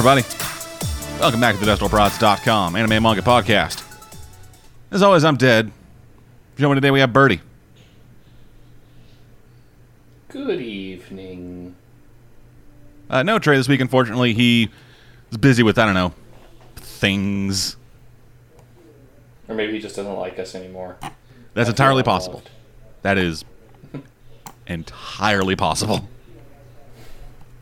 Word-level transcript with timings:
Everybody. 0.00 0.22
Welcome 1.20 1.40
back 1.40 1.58
to 1.58 1.62
the 1.62 1.70
DestroProds.com 1.70 2.74
anime 2.74 3.02
manga 3.02 3.20
podcast. 3.20 3.84
As 4.90 5.02
always, 5.02 5.24
I'm 5.24 5.36
dead. 5.36 5.70
Joining 6.56 6.76
today, 6.76 6.90
we 6.90 7.00
have 7.00 7.12
Birdie. 7.12 7.42
Good 10.28 10.62
evening. 10.62 11.76
Uh, 13.10 13.22
no 13.24 13.38
Trey 13.38 13.58
this 13.58 13.68
week, 13.68 13.82
unfortunately. 13.82 14.32
He 14.32 14.70
is 15.30 15.36
busy 15.36 15.62
with, 15.62 15.78
I 15.78 15.84
don't 15.84 15.92
know, 15.92 16.14
things. 16.76 17.76
Or 19.48 19.54
maybe 19.54 19.74
he 19.74 19.80
just 19.80 19.96
doesn't 19.96 20.16
like 20.16 20.38
us 20.38 20.54
anymore. 20.54 20.96
That's 21.52 21.68
I 21.68 21.72
entirely 21.72 22.04
possible. 22.04 22.42
That 23.02 23.18
is 23.18 23.44
entirely 24.66 25.56
possible. 25.56 26.08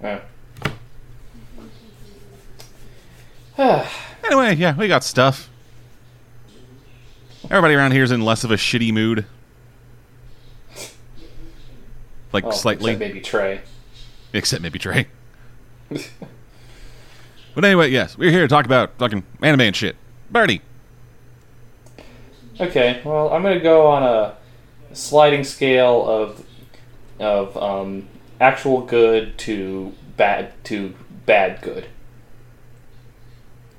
Yeah. 0.00 0.20
Anyway, 4.24 4.54
yeah, 4.56 4.76
we 4.76 4.88
got 4.88 5.02
stuff. 5.02 5.48
Everybody 7.44 7.74
around 7.74 7.92
here 7.92 8.02
is 8.02 8.10
in 8.10 8.20
less 8.20 8.44
of 8.44 8.50
a 8.50 8.56
shitty 8.56 8.92
mood. 8.92 9.24
Like 12.32 12.52
slightly. 12.52 12.92
except 12.92 13.00
maybe 13.00 13.20
Trey. 13.20 13.60
Except 14.34 14.62
maybe 14.62 14.78
Trey. 14.78 15.06
but 15.88 17.64
anyway, 17.64 17.91
yes, 17.91 18.18
we're 18.18 18.30
here 18.30 18.42
to 18.42 18.48
talk 18.48 18.66
about 18.66 18.98
fucking 18.98 19.24
anime 19.41 19.62
and 19.62 19.77
shit. 19.77 19.96
Birdie. 20.30 20.61
Okay, 22.61 23.00
well, 23.05 23.33
I'm 23.33 23.42
gonna 23.42 23.61
go 23.61 23.86
on 23.86 24.02
a 24.02 24.36
sliding 24.92 25.44
scale 25.44 26.06
of 26.06 26.44
of 27.18 27.56
um, 27.56 28.08
actual 28.40 28.83
good 28.83 29.38
to 29.38 29.94
bad 30.18 30.52
to 30.64 30.94
bad 31.24 31.62
good. 31.62 31.86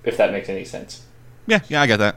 If 0.03 0.17
that 0.17 0.31
makes 0.31 0.50
any 0.50 0.66
sense. 0.66 1.05
Yeah, 1.47 1.61
yeah, 1.67 1.81
I 1.81 1.88
get 1.88 1.97
that. 1.97 2.16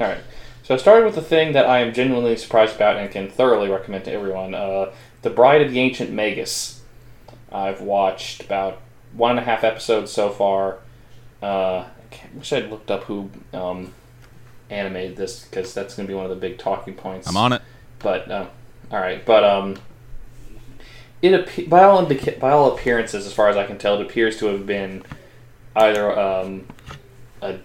All 0.00 0.08
right. 0.08 0.20
So 0.62 0.74
I 0.74 0.78
started 0.78 1.04
with 1.04 1.14
the 1.14 1.22
thing 1.22 1.52
that 1.52 1.66
I 1.66 1.80
am 1.80 1.92
genuinely 1.92 2.36
surprised 2.36 2.76
about 2.76 2.96
and 2.96 3.10
can 3.10 3.28
thoroughly 3.28 3.68
recommend 3.68 4.04
to 4.04 4.12
everyone: 4.12 4.54
uh, 4.54 4.92
"The 5.22 5.30
Bride 5.30 5.62
of 5.62 5.72
the 5.72 5.80
Ancient 5.80 6.10
Magus." 6.10 6.80
I've 7.52 7.80
watched 7.80 8.42
about 8.42 8.80
one 9.12 9.32
and 9.32 9.40
a 9.40 9.42
half 9.42 9.64
episodes 9.64 10.12
so 10.12 10.30
far. 10.30 10.78
Uh, 11.42 11.86
I 12.12 12.18
wish 12.34 12.52
I'd 12.52 12.70
looked 12.70 12.90
up 12.90 13.04
who 13.04 13.30
um, 13.52 13.94
animated 14.68 15.16
this 15.16 15.44
because 15.44 15.74
that's 15.74 15.94
going 15.94 16.06
to 16.06 16.10
be 16.10 16.14
one 16.14 16.24
of 16.24 16.30
the 16.30 16.36
big 16.36 16.58
talking 16.58 16.94
points. 16.94 17.28
I'm 17.28 17.36
on 17.36 17.52
it. 17.52 17.62
But 17.98 18.30
uh, 18.30 18.46
all 18.90 19.00
right, 19.00 19.24
but 19.24 19.44
um, 19.44 19.78
it 21.22 21.68
by 21.68 21.84
all 21.84 22.04
by 22.06 22.50
all 22.50 22.72
appearances, 22.72 23.26
as 23.26 23.32
far 23.32 23.48
as 23.48 23.56
I 23.56 23.66
can 23.66 23.78
tell, 23.78 24.00
it 24.00 24.02
appears 24.02 24.38
to 24.38 24.46
have 24.46 24.66
been 24.66 25.02
either 25.76 26.18
um, 26.18 26.66
a 27.42 27.58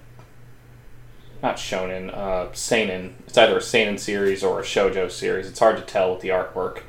not 1.44 1.58
shonen, 1.58 2.14
uh, 2.14 2.52
seinen. 2.54 3.16
It's 3.28 3.38
either 3.38 3.58
a 3.58 3.62
seinen 3.62 3.98
series 3.98 4.44
or 4.44 4.60
a 4.60 4.64
shojo 4.64 5.12
series. 5.12 5.48
It's 5.48 5.60
hard 5.60 5.78
to 5.78 5.84
tell 5.84 6.12
with 6.14 6.22
the 6.22 6.30
artwork, 6.30 6.82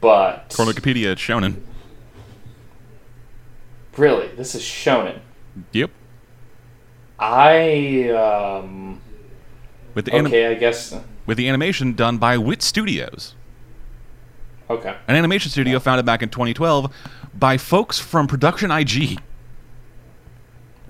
but 0.00 0.52
From 0.52 0.66
Wikipedia, 0.68 1.12
it's 1.12 1.20
shonen. 1.22 1.62
really, 3.96 4.28
this 4.28 4.54
is 4.54 4.62
shonen. 4.62 5.20
Yep. 5.72 5.90
I 7.18 8.10
um, 8.10 9.00
With 9.94 10.04
the 10.06 10.12
anim- 10.14 10.26
okay, 10.26 10.46
I 10.48 10.54
guess 10.54 10.94
with 11.24 11.38
the 11.38 11.48
animation 11.48 11.94
done 11.94 12.18
by 12.18 12.36
Wit 12.36 12.62
Studios, 12.62 13.34
okay. 14.68 14.96
an 15.08 15.16
animation 15.16 15.50
studio 15.50 15.78
founded 15.78 16.04
back 16.04 16.22
in 16.22 16.28
2012 16.28 16.92
by 17.34 17.56
folks 17.56 17.98
from 17.98 18.26
Production 18.26 18.70
IG. 18.70 19.18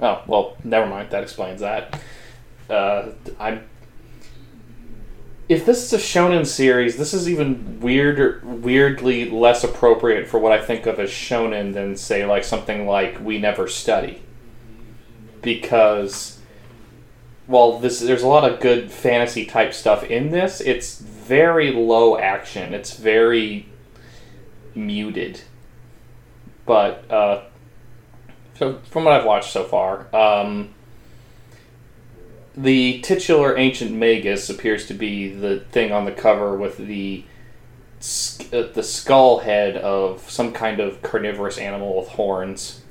Oh 0.01 0.23
well, 0.27 0.57
never 0.65 0.87
mind. 0.87 1.11
That 1.11 1.23
explains 1.23 1.61
that. 1.61 2.01
Uh, 2.69 3.11
I'm. 3.39 3.65
If 5.49 5.65
this 5.65 5.85
is 5.85 5.93
a 5.93 5.99
shonen 5.99 6.45
series, 6.45 6.97
this 6.97 7.15
is 7.15 7.29
even 7.29 7.81
weirder, 7.81 8.43
weirdly 8.45 9.31
less 9.31 9.63
appropriate 9.63 10.27
for 10.27 10.39
what 10.39 10.51
I 10.51 10.61
think 10.61 10.87
of 10.87 10.99
as 10.99 11.11
shonen 11.11 11.73
than 11.73 11.97
say 11.97 12.27
like 12.27 12.43
something 12.43 12.87
like 12.87 13.21
We 13.21 13.39
Never 13.39 13.69
Study. 13.69 14.23
Because, 15.43 16.41
well, 17.47 17.79
this 17.79 18.01
there's 18.01 18.25
a 18.25 18.29
lot 18.29 18.51
of 18.51 18.59
good 18.61 18.91
fantasy 18.91 19.47
type 19.47 19.73
stuff 19.73 20.03
in 20.03 20.31
this. 20.31 20.61
It's 20.61 20.99
very 20.99 21.73
low 21.73 22.19
action. 22.19 22.75
It's 22.75 22.97
very 22.97 23.69
muted. 24.75 25.43
But 26.67 27.09
uh, 27.11 27.45
so 28.59 28.81
from 28.91 29.05
what 29.05 29.15
I've 29.15 29.27
watched 29.27 29.53
so 29.53 29.65
far, 29.65 30.07
um, 30.15 30.71
the 32.57 33.01
titular 33.03 33.57
ancient 33.57 33.93
magus 33.93 34.49
appears 34.49 34.87
to 34.87 34.95
be 34.95 35.29
the 35.29 35.61
thing 35.61 35.93
on 35.93 36.05
the 36.07 36.13
cover 36.13 36.57
with 36.57 36.79
the 36.79 37.25
uh, 38.53 38.63
the 38.73 38.83
skull 38.83 39.41
head 39.41 39.77
of 39.77 40.31
some 40.31 40.53
kind 40.53 40.81
of 40.81 41.03
carnivorous 41.03 41.59
animal 41.59 41.99
with 41.99 42.09
horns, 42.09 42.83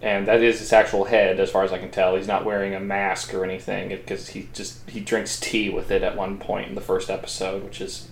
and 0.00 0.26
that 0.28 0.42
is 0.42 0.60
his 0.60 0.72
actual 0.72 1.04
head, 1.04 1.40
as 1.40 1.50
far 1.50 1.64
as 1.64 1.72
I 1.72 1.78
can 1.78 1.90
tell. 1.90 2.16
He's 2.16 2.26
not 2.26 2.44
wearing 2.44 2.74
a 2.74 2.80
mask 2.80 3.32
or 3.34 3.44
anything 3.44 3.88
because 3.88 4.28
he 4.30 4.48
just 4.52 4.88
he 4.90 5.00
drinks 5.00 5.40
tea 5.40 5.70
with 5.70 5.90
it 5.90 6.02
at 6.02 6.16
one 6.16 6.38
point 6.38 6.68
in 6.68 6.74
the 6.74 6.80
first 6.80 7.10
episode, 7.10 7.64
which 7.64 7.80
is 7.80 8.08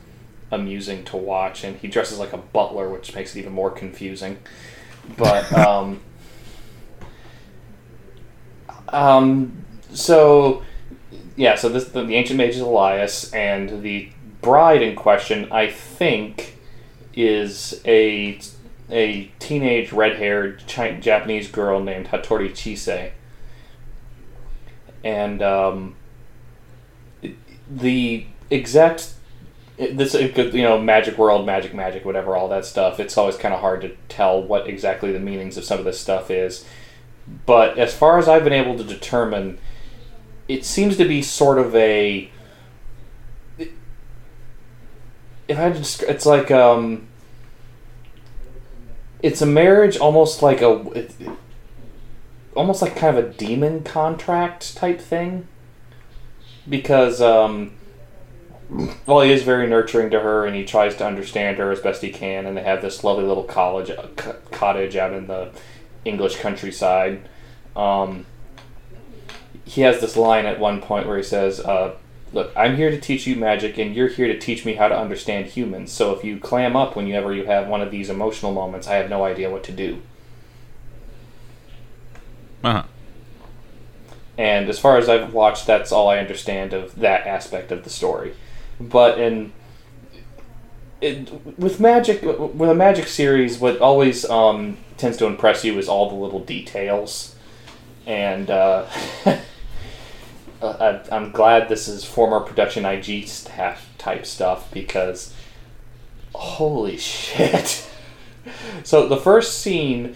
amusing 0.50 1.05
to 1.05 1.16
watch, 1.16 1.62
and 1.62 1.77
he 1.77 1.87
dresses 1.87 2.19
like 2.19 2.33
a 2.33 2.39
butler, 2.39 2.89
which 2.89 3.15
makes 3.15 3.37
it 3.37 3.41
even 3.41 3.53
more 3.53 3.71
confusing. 3.71 4.39
But 5.16 5.53
um, 5.56 6.00
um, 8.93 9.65
so 9.93 10.62
yeah, 11.37 11.55
so 11.55 11.69
this 11.69 11.87
the, 11.89 12.05
the 12.05 12.17
ancient 12.17 12.39
mage 12.39 12.51
is 12.51 12.61
Elias, 12.61 13.33
and 13.33 13.83
the 13.83 14.11
bride 14.43 14.83
in 14.83 14.95
question, 14.97 15.51
I 15.51 15.69
think, 15.71 16.59
is 17.15 17.81
a 17.84 18.41
a 18.91 19.31
teenage 19.39 19.93
red-haired 19.93 20.65
Japanese 20.67 21.49
girl 21.49 21.81
named 21.81 22.09
Hattori 22.09 22.51
Chise, 22.51 23.12
and 25.05 25.43
um, 25.43 25.97
the 27.71 28.27
exact 28.51 29.15
this 29.78 30.12
you 30.15 30.62
know 30.62 30.78
magic 30.78 31.17
world 31.17 31.47
magic 31.47 31.72
magic 31.72 32.05
whatever 32.05 32.37
all 32.37 32.49
that 32.49 32.67
stuff 32.67 33.01
it's 33.01 33.17
always 33.17 33.37
kind 33.37 33.55
of 33.55 33.61
hard 33.61 33.81
to 33.81 33.97
tell 34.11 34.43
what 34.43 34.67
exactly 34.67 35.11
the 35.11 35.19
meanings 35.19 35.57
of 35.57 35.65
some 35.65 35.78
of 35.78 35.87
this 35.87 35.99
stuff 35.99 36.31
is 36.31 36.67
but 37.46 37.78
as 37.78 37.94
far 37.94 38.18
as 38.18 38.28
i've 38.28 38.44
been 38.44 38.52
able 38.52 38.76
to 38.76 38.84
determine 38.84 39.58
it 40.48 40.64
seems 40.64 40.96
to 40.96 41.04
be 41.04 41.22
sort 41.22 41.58
of 41.58 41.74
a 41.74 42.30
if 45.48 45.58
i 45.58 45.70
descri- 45.70 46.08
it's 46.08 46.26
like 46.26 46.50
um 46.50 47.06
it's 49.22 49.42
a 49.42 49.46
marriage 49.46 49.96
almost 49.98 50.42
like 50.42 50.60
a 50.62 50.80
it, 50.92 51.14
almost 52.54 52.82
like 52.82 52.96
kind 52.96 53.16
of 53.16 53.24
a 53.24 53.28
demon 53.34 53.82
contract 53.82 54.76
type 54.76 55.00
thing 55.00 55.47
because 56.68 57.20
um 57.20 57.72
well, 59.06 59.22
he 59.22 59.32
is 59.32 59.42
very 59.42 59.66
nurturing 59.66 60.10
to 60.10 60.20
her, 60.20 60.47
and 60.47 60.54
he 60.54 60.64
tries 60.64 60.94
to 60.97 61.06
understand 61.06 61.58
her 61.58 61.72
as 61.72 61.80
best 61.80 62.02
he 62.02 62.10
can. 62.10 62.47
And 62.47 62.56
they 62.56 62.62
have 62.62 62.82
this 62.82 63.02
lovely 63.02 63.24
little 63.24 63.44
college 63.44 63.91
uh, 63.91 64.06
c- 64.18 64.30
cottage 64.53 64.97
out 64.97 65.12
in 65.12 65.26
the 65.26 65.50
English 66.04 66.36
countryside. 66.36 67.28
Um, 67.76 68.26
he 69.64 69.82
has 69.82 70.00
this 70.00 70.16
line 70.16 70.47
at 70.47 70.58
one 70.58 70.80
point 70.80 71.06
where 71.06 71.16
he 71.16 71.22
says, 71.22 71.60
uh, 71.60 71.94
"Look, 72.32 72.52
I'm 72.56 72.76
here 72.76 72.91
to 72.91 73.00
teach 73.00 73.26
you 73.26 73.36
magic, 73.36 73.78
and 73.78 73.94
you're 73.94 74.08
here 74.08 74.26
to 74.26 74.38
teach 74.38 74.64
me 74.64 74.74
how 74.74 74.88
to 74.88 74.98
understand 74.98 75.47
humans. 75.47 75.92
So 75.92 76.12
if 76.12 76.24
you 76.24 76.38
clam 76.38 76.76
up 76.76 76.97
whenever 76.97 77.32
you 77.32 77.44
have 77.47 77.68
one 77.68 77.82
of 77.82 77.91
these 77.91 78.10
emotional 78.10 78.52
moments, 78.52 78.88
I 78.88 78.97
have 78.97 79.10
no 79.10 79.24
idea 79.24 79.50
what 79.50 79.64
to 79.64 79.72
do." 79.72 80.02
Uh 82.64 82.72
huh. 82.72 82.82
And 84.36 84.68
as 84.68 84.78
far 84.78 84.97
as 84.97 85.08
I've 85.08 85.34
watched, 85.34 85.66
that's 85.66 85.92
all 85.92 86.08
I 86.08 86.18
understand 86.18 86.72
of 86.72 86.97
that 86.97 87.26
aspect 87.26 87.70
of 87.70 87.84
the 87.84 87.91
story. 87.91 88.34
But 88.80 89.20
in 89.20 89.52
it, 91.00 91.58
with 91.58 91.80
magic, 91.80 92.22
with 92.22 92.68
a 92.68 92.74
magic 92.74 93.06
series, 93.06 93.58
what 93.58 93.80
always 93.80 94.28
um, 94.28 94.76
tends 94.97 95.16
to 95.18 95.26
impress 95.26 95.64
you 95.64 95.78
is 95.78 95.88
all 95.88 96.08
the 96.08 96.16
little 96.16 96.41
details. 96.41 97.34
And 98.06 98.50
uh, 98.50 98.86
I, 100.62 101.00
I'm 101.10 101.30
glad 101.30 101.68
this 101.68 101.88
is 101.88 102.04
former 102.04 102.41
production 102.41 102.84
IG 102.84 103.28
staff 103.28 103.88
type 103.98 104.26
stuff 104.26 104.70
because 104.72 105.34
holy 106.34 106.97
shit. 106.97 107.88
so 108.84 109.08
the 109.08 109.16
first 109.16 109.58
scene 109.60 110.14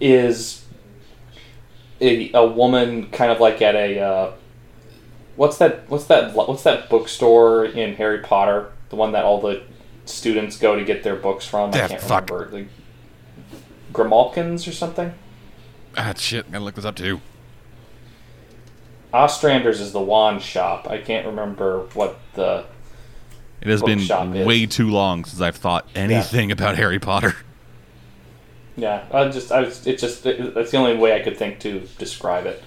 is 0.00 0.64
a, 2.00 2.30
a 2.32 2.46
woman 2.46 3.10
kind 3.10 3.32
of 3.32 3.40
like 3.40 3.60
at 3.62 3.74
a 3.74 3.98
uh, 3.98 4.32
what's 5.36 5.58
that 5.58 5.88
what's 5.88 6.04
that 6.04 6.34
what's 6.34 6.62
that 6.62 6.88
bookstore 6.88 7.64
in 7.64 7.94
Harry 7.94 8.20
Potter 8.20 8.72
the 8.90 8.96
one 8.96 9.12
that 9.12 9.24
all 9.24 9.40
the 9.40 9.62
students 10.08 10.56
go 10.58 10.76
to 10.76 10.84
get 10.84 11.02
their 11.02 11.16
books 11.16 11.46
from 11.46 11.70
I 11.74 11.86
can't 11.88 12.00
fuck. 12.00 12.30
remember 12.30 12.50
the 12.50 12.66
Grimalkins 13.92 14.66
or 14.68 14.72
something 14.72 15.12
Ah, 15.96 16.12
shit. 16.16 16.46
I 16.48 16.52
gotta 16.52 16.64
look 16.64 16.74
this 16.76 16.84
up 16.84 16.94
too. 16.96 17.20
Ostrander's 19.12 19.80
is 19.80 19.92
the 19.92 20.00
wand 20.00 20.42
shop. 20.42 20.88
I 20.88 20.98
can't 20.98 21.26
remember 21.26 21.86
what 21.94 22.18
the. 22.34 22.66
It 23.60 23.68
has 23.68 23.82
been 23.82 23.98
Bookshop 23.98 24.34
is. 24.36 24.46
way 24.46 24.66
too 24.66 24.90
long 24.90 25.24
since 25.24 25.40
I've 25.40 25.56
thought 25.56 25.88
anything 25.94 26.52
about 26.52 26.76
Harry 26.76 26.98
Potter. 26.98 27.34
Yeah, 28.76 29.06
I 29.12 29.26
just, 29.28 29.50
I 29.50 29.62
was, 29.62 29.84
it 29.88 29.98
just, 29.98 30.24
it, 30.24 30.54
that's 30.54 30.70
the 30.70 30.76
only 30.76 30.96
way 30.96 31.12
I 31.12 31.18
could 31.18 31.36
think 31.36 31.58
to 31.60 31.80
describe 31.98 32.46
it. 32.46 32.62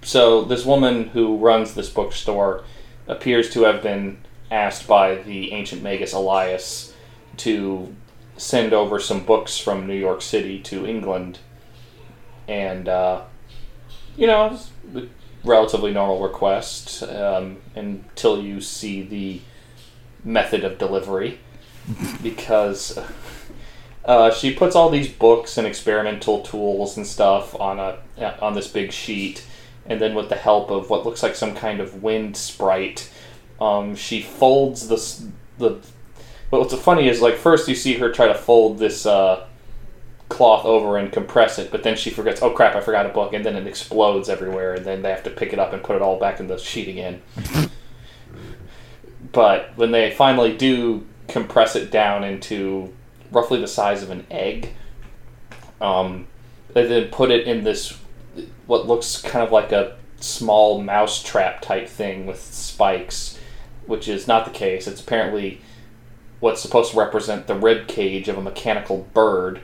So 0.00 0.44
this 0.44 0.64
woman 0.64 1.08
who 1.08 1.36
runs 1.36 1.74
this 1.74 1.90
bookstore 1.90 2.64
appears 3.06 3.50
to 3.50 3.64
have 3.64 3.82
been 3.82 4.16
asked 4.52 4.86
by 4.86 5.14
the 5.14 5.52
ancient 5.52 5.82
magus 5.82 6.12
Elias 6.12 6.94
to 7.38 7.94
send 8.36 8.72
over 8.72 9.00
some 9.00 9.24
books 9.24 9.58
from 9.58 9.86
New 9.86 9.96
York 9.96 10.20
City 10.20 10.60
to 10.60 10.86
England, 10.86 11.38
and 12.46 12.88
uh, 12.88 13.22
you 14.16 14.26
know, 14.26 14.58
relatively 15.42 15.92
normal 15.92 16.22
request 16.22 17.02
um, 17.04 17.56
until 17.74 18.42
you 18.42 18.60
see 18.60 19.02
the 19.02 19.40
method 20.22 20.64
of 20.64 20.78
delivery, 20.78 21.38
because. 22.22 22.98
Uh, 24.04 24.32
she 24.32 24.52
puts 24.52 24.74
all 24.74 24.90
these 24.90 25.08
books 25.08 25.56
and 25.56 25.64
experimental 25.64 26.40
tools 26.40 26.96
and 26.96 27.06
stuff 27.06 27.54
on 27.60 27.78
a 27.78 27.96
on 28.40 28.52
this 28.52 28.66
big 28.66 28.90
sheet, 28.90 29.46
and 29.86 30.00
then 30.00 30.12
with 30.12 30.28
the 30.28 30.34
help 30.34 30.72
of 30.72 30.90
what 30.90 31.06
looks 31.06 31.22
like 31.22 31.36
some 31.36 31.54
kind 31.54 31.78
of 31.78 32.02
wind 32.02 32.36
sprite, 32.36 33.08
um, 33.62 33.94
she 33.94 34.22
folds 34.22 34.88
the 34.88 34.96
the. 35.58 35.80
But 36.50 36.60
what's 36.60 36.74
funny 36.74 37.08
is 37.08 37.22
like 37.22 37.36
first 37.36 37.68
you 37.68 37.74
see 37.74 37.94
her 37.94 38.10
try 38.10 38.26
to 38.26 38.34
fold 38.34 38.78
this 38.78 39.06
uh, 39.06 39.46
cloth 40.28 40.64
over 40.64 40.98
and 40.98 41.12
compress 41.12 41.58
it, 41.58 41.70
but 41.70 41.82
then 41.82 41.96
she 41.96 42.10
forgets. 42.10 42.42
Oh 42.42 42.50
crap! 42.50 42.74
I 42.74 42.80
forgot 42.80 43.06
a 43.06 43.10
book, 43.10 43.32
and 43.32 43.44
then 43.44 43.56
it 43.56 43.66
explodes 43.66 44.28
everywhere, 44.28 44.74
and 44.74 44.84
then 44.84 45.02
they 45.02 45.10
have 45.10 45.22
to 45.24 45.30
pick 45.30 45.52
it 45.52 45.58
up 45.58 45.72
and 45.72 45.82
put 45.82 45.96
it 45.96 46.02
all 46.02 46.18
back 46.18 46.40
in 46.40 46.48
the 46.48 46.58
sheet 46.58 46.88
again. 46.88 47.22
but 49.32 49.70
when 49.76 49.92
they 49.92 50.10
finally 50.10 50.56
do 50.56 51.06
compress 51.28 51.74
it 51.76 51.90
down 51.90 52.24
into 52.24 52.92
roughly 53.30 53.60
the 53.60 53.68
size 53.68 54.02
of 54.02 54.10
an 54.10 54.26
egg. 54.30 54.74
Um, 55.80 56.26
they 56.74 56.86
then 56.86 57.08
put 57.08 57.30
it 57.30 57.46
in 57.46 57.64
this 57.64 57.98
what 58.66 58.86
looks 58.86 59.20
kind 59.20 59.44
of 59.44 59.52
like 59.52 59.72
a 59.72 59.96
small 60.20 60.80
mouse 60.80 61.22
trap 61.22 61.60
type 61.60 61.88
thing 61.88 62.26
with 62.26 62.40
spikes, 62.40 63.38
which 63.86 64.08
is 64.08 64.28
not 64.28 64.44
the 64.44 64.50
case. 64.50 64.86
It's 64.86 65.00
apparently 65.00 65.60
what's 66.40 66.60
supposed 66.60 66.92
to 66.92 66.98
represent 66.98 67.46
the 67.46 67.54
rib 67.54 67.86
cage 67.88 68.28
of 68.28 68.38
a 68.38 68.42
mechanical 68.42 69.08
bird. 69.14 69.60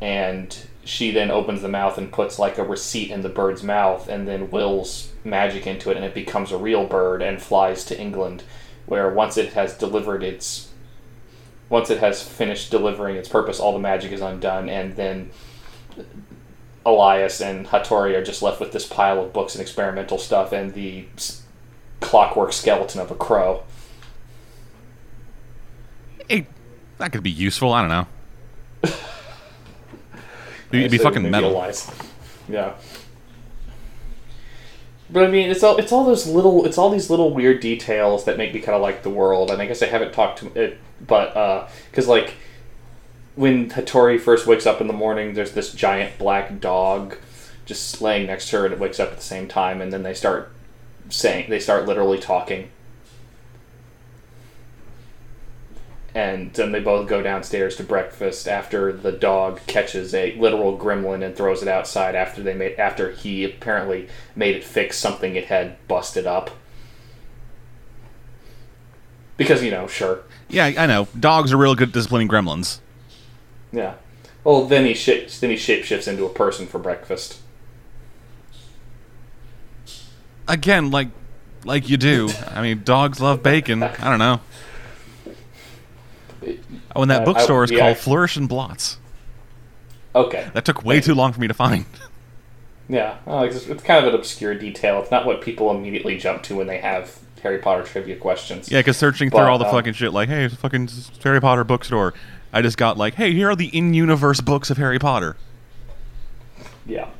And 0.00 0.56
she 0.84 1.10
then 1.10 1.30
opens 1.30 1.62
the 1.62 1.68
mouth 1.68 1.98
and 1.98 2.12
puts 2.12 2.38
like 2.38 2.58
a 2.58 2.64
receipt 2.64 3.10
in 3.10 3.22
the 3.22 3.28
bird's 3.28 3.62
mouth 3.62 4.08
and 4.08 4.26
then 4.26 4.50
wills 4.50 5.12
magic 5.24 5.66
into 5.66 5.90
it 5.90 5.96
and 5.96 6.04
it 6.04 6.14
becomes 6.14 6.50
a 6.50 6.56
real 6.56 6.86
bird 6.86 7.20
and 7.20 7.42
flies 7.42 7.84
to 7.84 8.00
England 8.00 8.42
where 8.86 9.10
once 9.10 9.36
it 9.36 9.52
has 9.52 9.76
delivered 9.76 10.22
its 10.22 10.68
once 11.68 11.90
it 11.90 11.98
has 11.98 12.22
finished 12.22 12.70
delivering 12.70 13.16
its 13.16 13.28
purpose, 13.28 13.60
all 13.60 13.72
the 13.72 13.78
magic 13.78 14.10
is 14.10 14.22
undone, 14.22 14.68
and 14.68 14.96
then 14.96 15.30
Elias 16.86 17.40
and 17.40 17.66
Hattori 17.66 18.14
are 18.14 18.24
just 18.24 18.40
left 18.40 18.60
with 18.60 18.72
this 18.72 18.86
pile 18.86 19.22
of 19.22 19.32
books 19.32 19.54
and 19.54 19.60
experimental 19.60 20.16
stuff 20.16 20.52
and 20.52 20.72
the 20.72 21.04
clockwork 22.00 22.52
skeleton 22.52 23.00
of 23.00 23.10
a 23.10 23.14
crow. 23.14 23.62
Hey, 26.28 26.46
that 26.98 27.12
could 27.12 27.22
be 27.22 27.30
useful. 27.30 27.72
I 27.72 27.80
don't 27.80 27.90
know. 27.90 28.06
It'd 30.72 30.90
be 30.90 30.98
So 30.98 31.04
fucking 31.04 31.30
metal. 31.30 31.72
Yeah. 32.48 32.74
But 35.10 35.24
I 35.24 35.28
mean, 35.28 35.50
it's 35.50 35.62
all 35.62 35.78
it's 35.78 35.90
all 35.90 36.04
those 36.04 36.26
little 36.26 36.66
it's 36.66 36.76
all 36.76 36.90
these 36.90 37.08
little 37.08 37.32
weird 37.32 37.60
details 37.60 38.24
that 38.24 38.36
make 38.36 38.52
me 38.52 38.60
kind 38.60 38.76
of 38.76 38.82
like 38.82 39.02
the 39.02 39.10
world. 39.10 39.50
And 39.50 39.60
I 39.62 39.66
guess 39.66 39.82
I 39.82 39.86
haven't 39.86 40.12
talked 40.12 40.40
to 40.40 40.60
it, 40.60 40.78
but 41.06 41.34
uh, 41.36 41.68
because 41.90 42.08
like 42.08 42.34
when 43.34 43.70
Hattori 43.70 44.20
first 44.20 44.46
wakes 44.46 44.66
up 44.66 44.80
in 44.80 44.86
the 44.86 44.92
morning, 44.92 45.34
there's 45.34 45.52
this 45.52 45.72
giant 45.72 46.18
black 46.18 46.60
dog 46.60 47.16
just 47.64 48.02
laying 48.02 48.26
next 48.26 48.50
to 48.50 48.58
her, 48.58 48.64
and 48.64 48.74
it 48.74 48.80
wakes 48.80 48.98
up 48.98 49.10
at 49.10 49.16
the 49.16 49.22
same 49.22 49.46
time, 49.46 49.80
and 49.80 49.92
then 49.92 50.02
they 50.02 50.14
start 50.14 50.52
saying 51.08 51.48
they 51.50 51.60
start 51.60 51.86
literally 51.86 52.18
talking. 52.18 52.70
And 56.14 56.52
then 56.54 56.72
they 56.72 56.80
both 56.80 57.06
go 57.08 57.22
downstairs 57.22 57.76
to 57.76 57.84
breakfast 57.84 58.48
after 58.48 58.92
the 58.92 59.12
dog 59.12 59.60
catches 59.66 60.14
a 60.14 60.34
literal 60.36 60.76
gremlin 60.76 61.22
and 61.24 61.36
throws 61.36 61.62
it 61.62 61.68
outside 61.68 62.14
after 62.14 62.42
they 62.42 62.54
made 62.54 62.78
after 62.78 63.12
he 63.12 63.44
apparently 63.44 64.08
made 64.34 64.56
it 64.56 64.64
fix 64.64 64.96
something 64.96 65.36
it 65.36 65.44
had 65.44 65.76
busted 65.86 66.26
up. 66.26 66.50
Because 69.36 69.62
you 69.62 69.70
know, 69.70 69.86
sure, 69.86 70.22
Yeah, 70.48 70.64
I 70.76 70.86
know. 70.86 71.06
Dogs 71.18 71.52
are 71.52 71.56
real 71.56 71.74
good 71.76 71.88
at 71.90 71.94
disciplining 71.94 72.26
gremlins. 72.28 72.80
yeah. 73.70 73.94
Well, 74.42 74.64
then 74.66 74.86
he 74.86 74.94
shapes 74.94 75.38
then 75.38 75.50
he 75.50 75.56
shapeshifts 75.56 76.08
into 76.08 76.24
a 76.24 76.30
person 76.30 76.66
for 76.66 76.78
breakfast. 76.78 77.38
Again, 80.48 80.90
like, 80.90 81.08
like 81.64 81.88
you 81.88 81.96
do. 81.96 82.30
I 82.48 82.62
mean, 82.62 82.82
dogs 82.84 83.20
love 83.20 83.42
bacon. 83.42 83.82
I 83.82 83.94
don't 84.08 84.18
know. 84.18 84.40
Oh, 86.96 87.02
and 87.02 87.10
that 87.10 87.22
Uh, 87.22 87.24
bookstore 87.24 87.60
I- 87.62 87.64
is 87.64 87.70
yeah. 87.70 87.78
called 87.80 87.98
Flourish 87.98 88.36
and 88.36 88.48
Blotts. 88.48 88.98
Okay. 90.14 90.48
That 90.54 90.64
took 90.64 90.84
way 90.84 91.00
too 91.00 91.14
long 91.14 91.32
for 91.32 91.40
me 91.40 91.48
to 91.48 91.54
find. 91.54 91.84
Yeah, 92.90 93.16
well, 93.26 93.42
it's, 93.42 93.66
it's 93.66 93.82
kind 93.82 94.02
of 94.02 94.14
an 94.14 94.18
obscure 94.18 94.54
detail. 94.54 95.02
It's 95.02 95.10
not 95.10 95.26
what 95.26 95.42
people 95.42 95.70
immediately 95.70 96.16
jump 96.16 96.42
to 96.44 96.56
when 96.56 96.68
they 96.68 96.78
have 96.78 97.18
Harry 97.42 97.58
Potter 97.58 97.82
trivia 97.82 98.16
questions. 98.16 98.70
Yeah, 98.72 98.78
because 98.80 98.96
searching 98.96 99.28
through 99.28 99.40
all 99.40 99.58
the 99.58 99.66
um, 99.66 99.72
fucking 99.72 99.92
shit, 99.92 100.14
like, 100.14 100.30
hey, 100.30 100.48
fucking 100.48 100.88
Harry 101.22 101.38
Potter 101.38 101.64
bookstore. 101.64 102.14
I 102.50 102.62
just 102.62 102.78
got 102.78 102.96
like, 102.96 103.12
hey, 103.16 103.34
here 103.34 103.50
are 103.50 103.54
the 103.56 103.66
in-universe 103.76 104.40
books 104.40 104.70
of 104.70 104.78
Harry 104.78 104.98
Potter. 104.98 105.36
Yeah. 106.86 107.10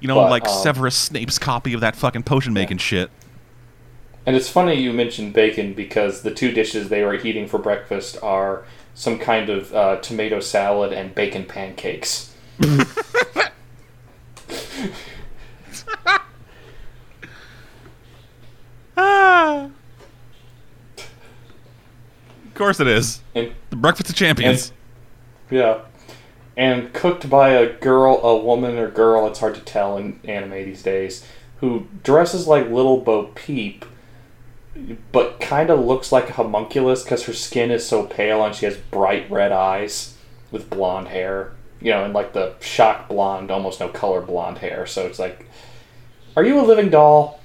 You 0.00 0.08
know, 0.08 0.16
But, 0.16 0.30
like 0.30 0.46
um, 0.46 0.62
Severus 0.62 0.96
Snape's 0.96 1.38
copy 1.38 1.72
of 1.74 1.80
that 1.80 1.94
fucking 1.96 2.22
potion 2.22 2.52
making 2.52 2.78
shit. 2.78 3.10
And 4.26 4.36
it's 4.36 4.48
funny 4.48 4.74
you 4.74 4.92
mentioned 4.92 5.32
bacon 5.32 5.74
because 5.74 6.22
the 6.22 6.30
two 6.30 6.52
dishes 6.52 6.88
they 6.88 7.02
were 7.02 7.14
eating 7.14 7.46
for 7.46 7.58
breakfast 7.58 8.18
are 8.22 8.64
some 8.94 9.18
kind 9.18 9.48
of 9.48 9.74
uh, 9.74 9.96
tomato 10.00 10.40
salad 10.40 10.92
and 10.92 11.14
bacon 11.14 11.44
pancakes. 11.44 12.34
Ah. 18.96 19.70
Of 22.46 22.54
course 22.54 22.78
it 22.78 22.88
is. 22.88 23.22
And 23.34 23.52
The 23.70 23.76
Breakfast 23.76 24.10
of 24.10 24.16
Champions. 24.16 24.72
yeah. 25.50 25.80
And 26.56 26.92
cooked 26.92 27.30
by 27.30 27.50
a 27.50 27.72
girl, 27.72 28.16
a 28.22 28.36
woman 28.36 28.76
or 28.76 28.90
girl, 28.90 29.26
it's 29.26 29.38
hard 29.38 29.54
to 29.54 29.60
tell 29.60 29.96
in 29.96 30.20
anime 30.24 30.50
these 30.50 30.82
days, 30.82 31.24
who 31.60 31.86
dresses 32.02 32.46
like 32.46 32.68
Little 32.68 32.98
Bo 32.98 33.26
Peep, 33.34 33.84
but 35.12 35.40
kind 35.40 35.70
of 35.70 35.80
looks 35.80 36.12
like 36.12 36.30
a 36.30 36.34
homunculus 36.34 37.02
because 37.02 37.24
her 37.24 37.32
skin 37.32 37.70
is 37.70 37.86
so 37.86 38.04
pale 38.04 38.44
and 38.44 38.54
she 38.54 38.66
has 38.66 38.76
bright 38.76 39.30
red 39.30 39.52
eyes 39.52 40.16
with 40.50 40.70
blonde 40.70 41.08
hair. 41.08 41.52
You 41.80 41.92
know, 41.92 42.04
and 42.04 42.12
like 42.12 42.34
the 42.34 42.54
shock 42.60 43.08
blonde, 43.08 43.50
almost 43.50 43.80
no 43.80 43.88
color 43.88 44.20
blonde 44.20 44.58
hair. 44.58 44.86
So 44.86 45.06
it's 45.06 45.18
like, 45.18 45.46
are 46.36 46.44
you 46.44 46.60
a 46.60 46.62
living 46.62 46.90
doll? 46.90 47.40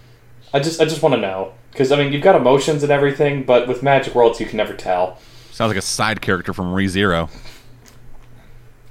I 0.54 0.60
just, 0.60 0.82
I 0.82 0.86
just 0.86 1.02
want 1.02 1.16
to 1.16 1.22
know 1.22 1.54
because 1.72 1.92
I 1.92 1.98
mean, 1.98 2.14
you've 2.14 2.24
got 2.24 2.36
emotions 2.36 2.84
and 2.84 2.92
everything, 2.92 3.44
but 3.44 3.68
with 3.68 3.84
Magic 3.84 4.16
Worlds, 4.16 4.40
you 4.40 4.46
can 4.46 4.58
never 4.58 4.74
tell. 4.74 5.20
Sounds 5.52 5.70
like 5.70 5.78
a 5.78 5.82
side 5.82 6.22
character 6.22 6.54
from 6.54 6.74
ReZero. 6.74 7.30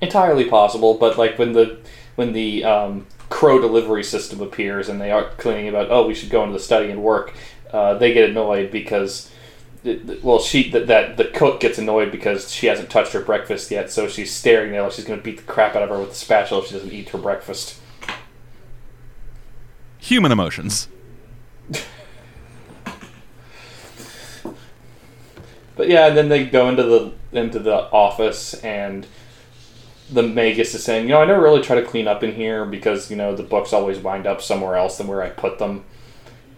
Entirely 0.05 0.45
possible 0.45 0.95
but 0.95 1.19
like 1.19 1.39
when 1.39 1.53
the 1.53 1.79
when 2.15 2.33
the 2.33 2.65
um, 2.65 3.07
crow 3.29 3.61
delivery 3.61 4.05
system 4.05 4.41
appears 4.41 4.89
and 4.89 5.01
they 5.01 5.11
are 5.11 5.31
claiming 5.37 5.69
about 5.69 5.91
oh 5.91 6.07
we 6.07 6.15
should 6.15 6.31
go 6.31 6.43
into 6.43 6.53
the 6.53 6.63
study 6.63 6.91
and 6.91 7.03
work 7.03 7.35
uh, 7.73 7.95
they 7.95 8.13
get 8.13 8.31
annoyed 8.31 8.71
because 8.71 9.31
well 10.23 10.39
she 10.39 10.71
that, 10.71 10.87
that 10.87 11.17
the 11.17 11.25
cook 11.25 11.61
gets 11.61 11.79
annoyed 11.79 12.11
because 12.11 12.51
she 12.51 12.67
hasn't 12.69 12.89
touched 12.89 13.13
her 13.13 13.21
breakfast 13.21 13.71
yet 13.71 13.91
so 13.91 14.09
she's 14.09 14.33
staring 14.33 14.73
there 14.73 14.83
like 14.83 14.93
she's 14.93 15.05
going 15.05 15.19
to 15.19 15.25
beat 15.25 15.37
the 15.37 15.43
crap 15.43 15.75
out 15.75 15.83
of 15.83 15.91
her 15.91 15.99
with 15.99 16.11
the 16.11 16.15
spatula 16.15 16.63
if 16.63 16.69
she 16.69 16.75
doesn't 16.75 16.93
eat 16.93 17.09
her 17.11 17.19
breakfast 17.19 17.81
Human 20.05 20.33
emotions. 20.33 20.89
But 25.77 25.89
yeah, 25.89 26.07
and 26.07 26.17
then 26.17 26.29
they 26.29 26.47
go 26.47 26.69
into 26.69 26.85
the 26.85 27.13
into 27.33 27.59
the 27.59 27.75
office, 27.91 28.55
and 28.63 29.09
the 30.11 30.23
Magus 30.23 30.75
is 30.75 30.85
saying, 30.85 31.05
you 31.05 31.11
know, 31.11 31.23
I 31.23 31.25
never 31.25 31.43
really 31.43 31.63
try 31.63 31.81
to 31.81 31.87
clean 31.87 32.07
up 32.07 32.23
in 32.23 32.35
here 32.35 32.65
because 32.65 33.11
you 33.11 33.17
know 33.17 33.35
the 33.35 33.43
books 33.43 33.73
always 33.73 33.99
wind 33.99 34.27
up 34.27 34.43
somewhere 34.43 34.77
else 34.77 34.99
than 34.99 35.07
where 35.07 35.23
I 35.23 35.31
put 35.31 35.59
them. 35.59 35.85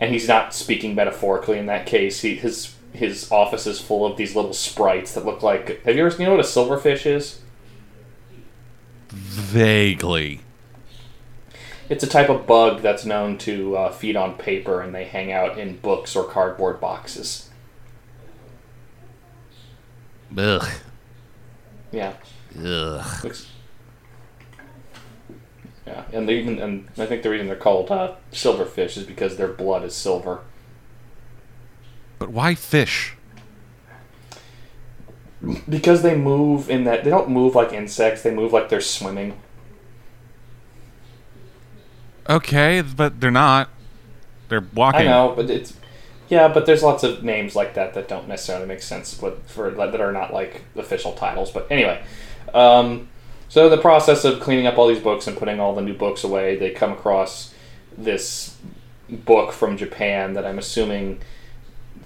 And 0.00 0.12
he's 0.12 0.28
not 0.28 0.52
speaking 0.52 0.94
metaphorically 0.94 1.58
in 1.58 1.66
that 1.66 1.86
case. 1.86 2.20
He 2.20 2.34
his 2.36 2.74
his 2.92 3.30
office 3.30 3.66
is 3.66 3.80
full 3.80 4.04
of 4.04 4.16
these 4.16 4.34
little 4.34 4.52
sprites 4.52 5.14
that 5.14 5.24
look 5.24 5.42
like. 5.42 5.82
Have 5.84 5.96
you 5.96 6.06
ever 6.06 6.16
you 6.16 6.24
know 6.26 6.32
what 6.36 6.40
a 6.40 6.48
silverfish 6.48 7.06
is? 7.06 7.40
Vaguely. 9.08 10.40
it's 11.88 12.02
a 12.04 12.08
type 12.08 12.28
of 12.28 12.46
bug 12.46 12.82
that's 12.82 13.04
known 13.04 13.38
to 13.38 13.76
uh, 13.76 13.92
feed 13.92 14.16
on 14.16 14.34
paper, 14.34 14.80
and 14.80 14.94
they 14.94 15.04
hang 15.04 15.30
out 15.32 15.58
in 15.58 15.76
books 15.78 16.16
or 16.16 16.24
cardboard 16.24 16.80
boxes. 16.80 17.48
Ugh. 20.36 20.68
Yeah. 21.92 22.14
Ugh. 22.58 23.24
Looks- 23.24 23.50
Yeah, 25.86 26.02
and 26.12 26.28
they 26.28 26.34
even 26.38 26.58
and 26.58 26.88
I 26.98 27.06
think 27.06 27.22
the 27.22 27.30
reason 27.30 27.46
they're 27.46 27.56
called 27.56 27.90
uh, 27.90 28.14
silverfish 28.32 28.96
is 28.96 29.04
because 29.04 29.36
their 29.36 29.48
blood 29.48 29.84
is 29.84 29.94
silver. 29.94 30.40
But 32.18 32.30
why 32.30 32.54
fish? 32.54 33.14
Because 35.68 36.02
they 36.02 36.16
move 36.16 36.68
in 36.70 36.84
that 36.84 37.04
they 37.04 37.10
don't 37.10 37.28
move 37.28 37.54
like 37.54 37.72
insects; 37.72 38.22
they 38.22 38.34
move 38.34 38.52
like 38.52 38.68
they're 38.68 38.80
swimming. 38.80 39.38
Okay, 42.28 42.80
but 42.80 43.20
they're 43.20 43.30
not. 43.30 43.68
They're 44.48 44.66
walking. 44.74 45.02
I 45.02 45.04
know, 45.04 45.34
but 45.36 45.48
it's 45.50 45.74
yeah, 46.28 46.48
but 46.48 46.66
there's 46.66 46.82
lots 46.82 47.04
of 47.04 47.22
names 47.22 47.54
like 47.54 47.74
that 47.74 47.94
that 47.94 48.08
don't 48.08 48.26
necessarily 48.26 48.66
make 48.66 48.82
sense, 48.82 49.14
but 49.14 49.48
for 49.48 49.70
that 49.70 50.00
are 50.00 50.12
not 50.12 50.32
like 50.32 50.62
official 50.74 51.12
titles. 51.12 51.52
But 51.52 51.68
anyway, 51.70 52.02
um, 52.56 53.08
so 53.48 53.68
the 53.68 53.78
process 53.78 54.24
of 54.24 54.40
cleaning 54.40 54.66
up 54.66 54.78
all 54.78 54.88
these 54.88 55.00
books 55.00 55.26
and 55.26 55.36
putting 55.36 55.60
all 55.60 55.74
the 55.74 55.82
new 55.82 55.94
books 55.94 56.24
away, 56.24 56.56
they 56.56 56.70
come 56.70 56.92
across 56.92 57.54
this 57.96 58.56
book 59.08 59.52
from 59.52 59.76
Japan 59.76 60.34
that 60.34 60.44
I'm 60.44 60.58
assuming 60.58 61.20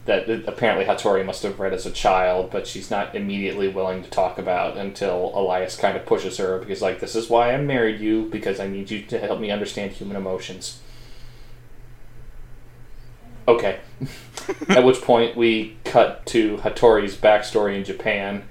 that 0.07 0.28
apparently 0.49 0.85
Hattori 0.85 1.25
must 1.25 1.42
have 1.42 1.61
read 1.61 1.73
as 1.73 1.87
a 1.87 1.90
child, 1.90 2.50
but 2.50 2.66
she's 2.66 2.90
not 2.90 3.14
immediately 3.14 3.69
willing 3.69 4.02
to 4.02 4.11
talk 4.11 4.38
about 4.38 4.76
until 4.76 5.33
Elias 5.35 5.76
kind 5.76 5.97
of 5.97 6.07
pushes 6.07 6.38
her 6.38 6.59
because 6.59 6.83
like 6.83 7.00
this 7.00 7.14
is 7.14 7.28
why 7.28 7.52
I 7.52 7.59
married 7.59 8.00
you 8.00 8.25
because 8.26 8.59
I 8.61 8.66
need 8.66 8.90
you 8.90 9.02
to 9.02 9.19
help 9.19 9.40
me 9.40 9.50
understand 9.50 9.92
human 9.92 10.16
emotions. 10.16 10.80
Okay. 13.47 13.80
At 14.69 14.85
which 14.85 15.00
point 15.00 15.37
we 15.37 15.76
cut 15.85 16.25
to 16.26 16.57
Hattori's 16.59 17.16
backstory 17.16 17.76
in 17.76 17.85
Japan, 17.85 18.45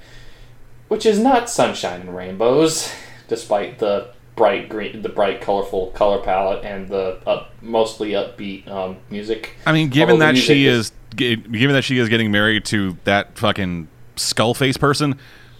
which 0.89 1.05
is 1.05 1.17
not 1.19 1.49
sunshine 1.49 2.01
and 2.01 2.15
rainbows, 2.15 2.91
despite 3.27 3.79
the 3.79 4.09
bright 4.35 4.69
green, 4.69 5.01
the 5.01 5.09
bright 5.09 5.41
colorful 5.41 5.87
color 5.91 6.21
palette 6.21 6.63
and 6.63 6.87
the 6.89 7.19
up, 7.27 7.51
mostly 7.61 8.11
upbeat 8.11 8.67
um, 8.69 8.97
music. 9.09 9.55
I 9.65 9.71
mean, 9.71 9.89
given 9.89 10.13
Although 10.13 10.33
that 10.33 10.37
she 10.37 10.65
is- 10.65 10.87
is, 10.87 10.91
given 11.15 11.71
that 11.73 11.83
she 11.83 11.97
is 11.97 12.07
getting 12.09 12.31
married 12.31 12.65
to 12.65 12.97
that 13.03 13.37
fucking 13.37 13.87
skull 14.15 14.53
face 14.53 14.77
person, 14.77 15.17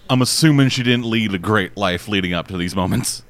I'm 0.10 0.22
assuming 0.22 0.70
she 0.70 0.84
didn't 0.84 1.06
lead 1.10 1.34
a 1.34 1.40
great 1.40 1.76
life 1.78 2.08
leading 2.08 2.34
up 2.34 2.48
to 2.48 2.58
these 2.58 2.76
moments. 2.76 3.24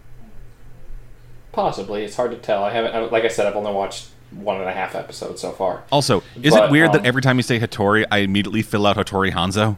Possibly, 1.51 2.03
it's 2.03 2.15
hard 2.15 2.32
to 2.32 2.38
tell. 2.38 2.63
I 2.63 2.72
haven't, 2.72 3.12
like 3.12 3.24
I 3.24 3.27
said, 3.27 3.48
I've 3.48 3.56
only 3.56 3.74
watched 3.74 4.08
one 4.32 4.58
and 4.58 4.70
a 4.70 4.72
half 4.72 4.94
episodes 4.96 5.41
so 5.41 5.51
far. 5.51 5.84
Also, 5.91 6.22
is 6.41 6.53
But, 6.53 6.65
it 6.65 6.72
weird 6.72 6.89
um, 6.89 6.94
that 6.98 7.06
every 7.06 7.22
time 7.24 7.38
you 7.38 7.44
say 7.44 7.60
Hattori, 7.60 8.06
I 8.12 8.20
immediately 8.20 8.62
fill 8.62 8.86
out 8.86 8.96
Hattori 8.98 9.32
Hanzo? 9.32 9.77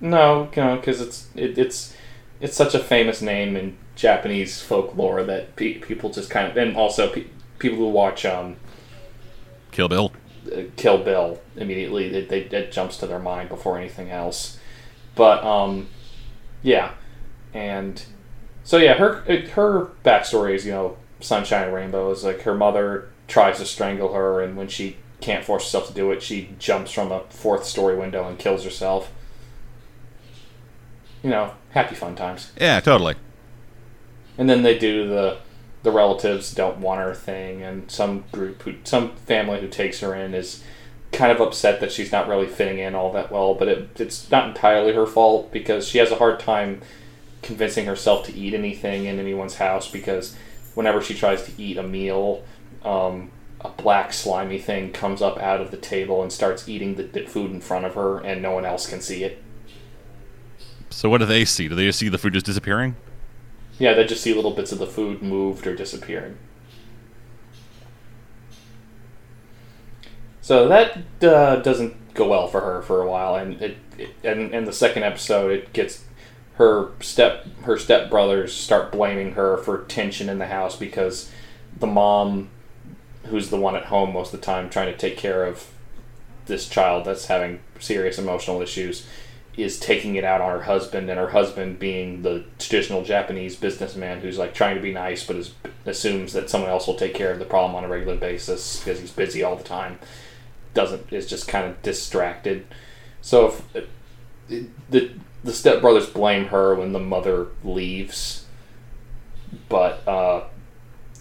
No, 0.00 0.50
no, 0.56 0.76
because 0.76 1.00
it's 1.00 1.28
it, 1.34 1.56
it's 1.58 1.94
it's 2.40 2.56
such 2.56 2.74
a 2.74 2.78
famous 2.78 3.22
name 3.22 3.56
in 3.56 3.76
Japanese 3.94 4.60
folklore 4.60 5.22
that 5.24 5.56
pe- 5.56 5.74
people 5.78 6.10
just 6.10 6.30
kind 6.30 6.48
of, 6.48 6.56
and 6.56 6.76
also 6.76 7.10
pe- 7.10 7.26
people 7.58 7.78
who 7.78 7.88
watch 7.88 8.24
um, 8.26 8.56
Kill 9.70 9.88
Bill. 9.88 10.12
uh, 10.52 10.62
Kill 10.76 10.98
Bill 10.98 11.40
immediately. 11.56 12.08
They, 12.08 12.22
they, 12.24 12.56
it 12.56 12.72
jumps 12.72 12.96
to 12.98 13.06
their 13.06 13.18
mind 13.18 13.48
before 13.48 13.78
anything 13.78 14.10
else. 14.10 14.58
But 15.14 15.44
um, 15.44 15.88
yeah, 16.62 16.92
and 17.52 18.02
so 18.64 18.76
yeah, 18.78 18.94
her 18.94 19.20
her 19.52 19.86
backstory 20.04 20.54
is 20.54 20.66
you 20.66 20.72
know 20.72 20.96
sunshine 21.20 21.64
and 21.64 21.74
rainbows. 21.74 22.24
Like 22.24 22.42
her 22.42 22.54
mother 22.54 23.10
tries 23.28 23.58
to 23.58 23.64
strangle 23.64 24.12
her, 24.12 24.42
and 24.42 24.56
when 24.56 24.68
she 24.68 24.96
can't 25.20 25.44
force 25.44 25.62
herself 25.64 25.86
to 25.86 25.94
do 25.94 26.10
it, 26.10 26.22
she 26.22 26.50
jumps 26.58 26.90
from 26.90 27.10
a 27.12 27.20
fourth 27.30 27.64
story 27.64 27.96
window 27.96 28.28
and 28.28 28.38
kills 28.38 28.64
herself. 28.64 29.10
You 31.24 31.30
know, 31.30 31.54
happy 31.70 31.94
fun 31.94 32.14
times. 32.14 32.52
Yeah, 32.60 32.78
totally. 32.80 33.14
And 34.36 34.48
then 34.48 34.62
they 34.62 34.78
do 34.78 35.08
the 35.08 35.38
the 35.82 35.90
relatives 35.90 36.54
don't 36.54 36.78
want 36.78 37.00
her 37.00 37.14
thing, 37.14 37.62
and 37.62 37.90
some 37.90 38.24
group 38.30 38.62
who 38.62 38.74
some 38.84 39.16
family 39.16 39.60
who 39.60 39.68
takes 39.68 40.00
her 40.00 40.14
in 40.14 40.34
is 40.34 40.62
kind 41.12 41.32
of 41.32 41.40
upset 41.40 41.80
that 41.80 41.92
she's 41.92 42.12
not 42.12 42.28
really 42.28 42.46
fitting 42.46 42.78
in 42.78 42.94
all 42.94 43.10
that 43.12 43.32
well. 43.32 43.54
But 43.54 43.68
it, 43.68 44.00
it's 44.00 44.30
not 44.30 44.48
entirely 44.48 44.92
her 44.92 45.06
fault 45.06 45.50
because 45.50 45.88
she 45.88 45.96
has 45.96 46.10
a 46.10 46.16
hard 46.16 46.40
time 46.40 46.82
convincing 47.40 47.86
herself 47.86 48.26
to 48.26 48.34
eat 48.34 48.52
anything 48.52 49.06
in 49.06 49.18
anyone's 49.18 49.56
house 49.56 49.90
because 49.90 50.36
whenever 50.74 51.00
she 51.00 51.14
tries 51.14 51.44
to 51.44 51.52
eat 51.56 51.78
a 51.78 51.82
meal, 51.82 52.42
um, 52.84 53.30
a 53.62 53.70
black 53.70 54.12
slimy 54.12 54.58
thing 54.58 54.92
comes 54.92 55.22
up 55.22 55.38
out 55.38 55.62
of 55.62 55.70
the 55.70 55.76
table 55.78 56.22
and 56.22 56.30
starts 56.30 56.68
eating 56.68 56.96
the 56.96 57.04
the 57.04 57.24
food 57.24 57.50
in 57.50 57.62
front 57.62 57.86
of 57.86 57.94
her, 57.94 58.18
and 58.18 58.42
no 58.42 58.50
one 58.50 58.66
else 58.66 58.86
can 58.86 59.00
see 59.00 59.24
it. 59.24 59.42
So 60.94 61.08
what 61.08 61.18
do 61.18 61.26
they 61.26 61.44
see? 61.44 61.66
Do 61.66 61.74
they 61.74 61.86
just 61.86 61.98
see 61.98 62.08
the 62.08 62.18
food 62.18 62.34
just 62.34 62.46
disappearing? 62.46 62.94
Yeah, 63.80 63.94
they 63.94 64.04
just 64.04 64.22
see 64.22 64.32
little 64.32 64.52
bits 64.52 64.70
of 64.70 64.78
the 64.78 64.86
food 64.86 65.22
moved 65.22 65.66
or 65.66 65.74
disappearing. 65.74 66.38
So 70.40 70.68
that 70.68 71.02
uh, 71.20 71.56
doesn't 71.56 72.14
go 72.14 72.28
well 72.28 72.46
for 72.46 72.60
her 72.60 72.80
for 72.80 73.02
a 73.02 73.10
while, 73.10 73.34
and 73.34 73.60
it, 73.60 73.76
it 73.98 74.10
and 74.22 74.54
in 74.54 74.66
the 74.66 74.72
second 74.72 75.02
episode, 75.02 75.50
it 75.50 75.72
gets 75.72 76.04
her 76.54 76.92
step 77.00 77.44
her 77.62 77.76
step 77.76 78.08
brothers 78.08 78.52
start 78.52 78.92
blaming 78.92 79.32
her 79.32 79.56
for 79.56 79.84
tension 79.86 80.28
in 80.28 80.38
the 80.38 80.46
house 80.46 80.76
because 80.76 81.28
the 81.76 81.88
mom, 81.88 82.50
who's 83.24 83.50
the 83.50 83.56
one 83.56 83.74
at 83.74 83.86
home 83.86 84.12
most 84.12 84.32
of 84.32 84.40
the 84.40 84.46
time 84.46 84.70
trying 84.70 84.92
to 84.92 84.96
take 84.96 85.16
care 85.16 85.44
of 85.44 85.72
this 86.46 86.68
child 86.68 87.04
that's 87.04 87.26
having 87.26 87.58
serious 87.80 88.16
emotional 88.16 88.62
issues, 88.62 89.06
is 89.56 89.78
taking 89.78 90.16
it 90.16 90.24
out 90.24 90.40
on 90.40 90.50
her 90.50 90.62
husband, 90.62 91.08
and 91.08 91.18
her 91.18 91.30
husband 91.30 91.78
being 91.78 92.22
the 92.22 92.44
traditional 92.58 93.04
Japanese 93.04 93.56
businessman 93.56 94.20
who's 94.20 94.38
like 94.38 94.54
trying 94.54 94.76
to 94.76 94.82
be 94.82 94.92
nice, 94.92 95.24
but 95.24 95.36
is, 95.36 95.54
assumes 95.86 96.32
that 96.32 96.50
someone 96.50 96.70
else 96.70 96.86
will 96.86 96.96
take 96.96 97.14
care 97.14 97.30
of 97.30 97.38
the 97.38 97.44
problem 97.44 97.74
on 97.76 97.84
a 97.84 97.88
regular 97.88 98.16
basis 98.16 98.80
because 98.80 99.00
he's 99.00 99.10
busy 99.10 99.42
all 99.42 99.56
the 99.56 99.64
time. 99.64 99.98
Doesn't 100.72 101.12
is 101.12 101.26
just 101.26 101.46
kind 101.46 101.66
of 101.66 101.80
distracted. 101.82 102.66
So 103.20 103.54
if 103.74 103.88
the 104.90 105.12
the 105.44 105.52
stepbrothers 105.52 106.12
blame 106.12 106.46
her 106.46 106.74
when 106.74 106.92
the 106.92 106.98
mother 107.00 107.48
leaves, 107.62 108.46
but 109.68 110.06
uh, 110.08 110.44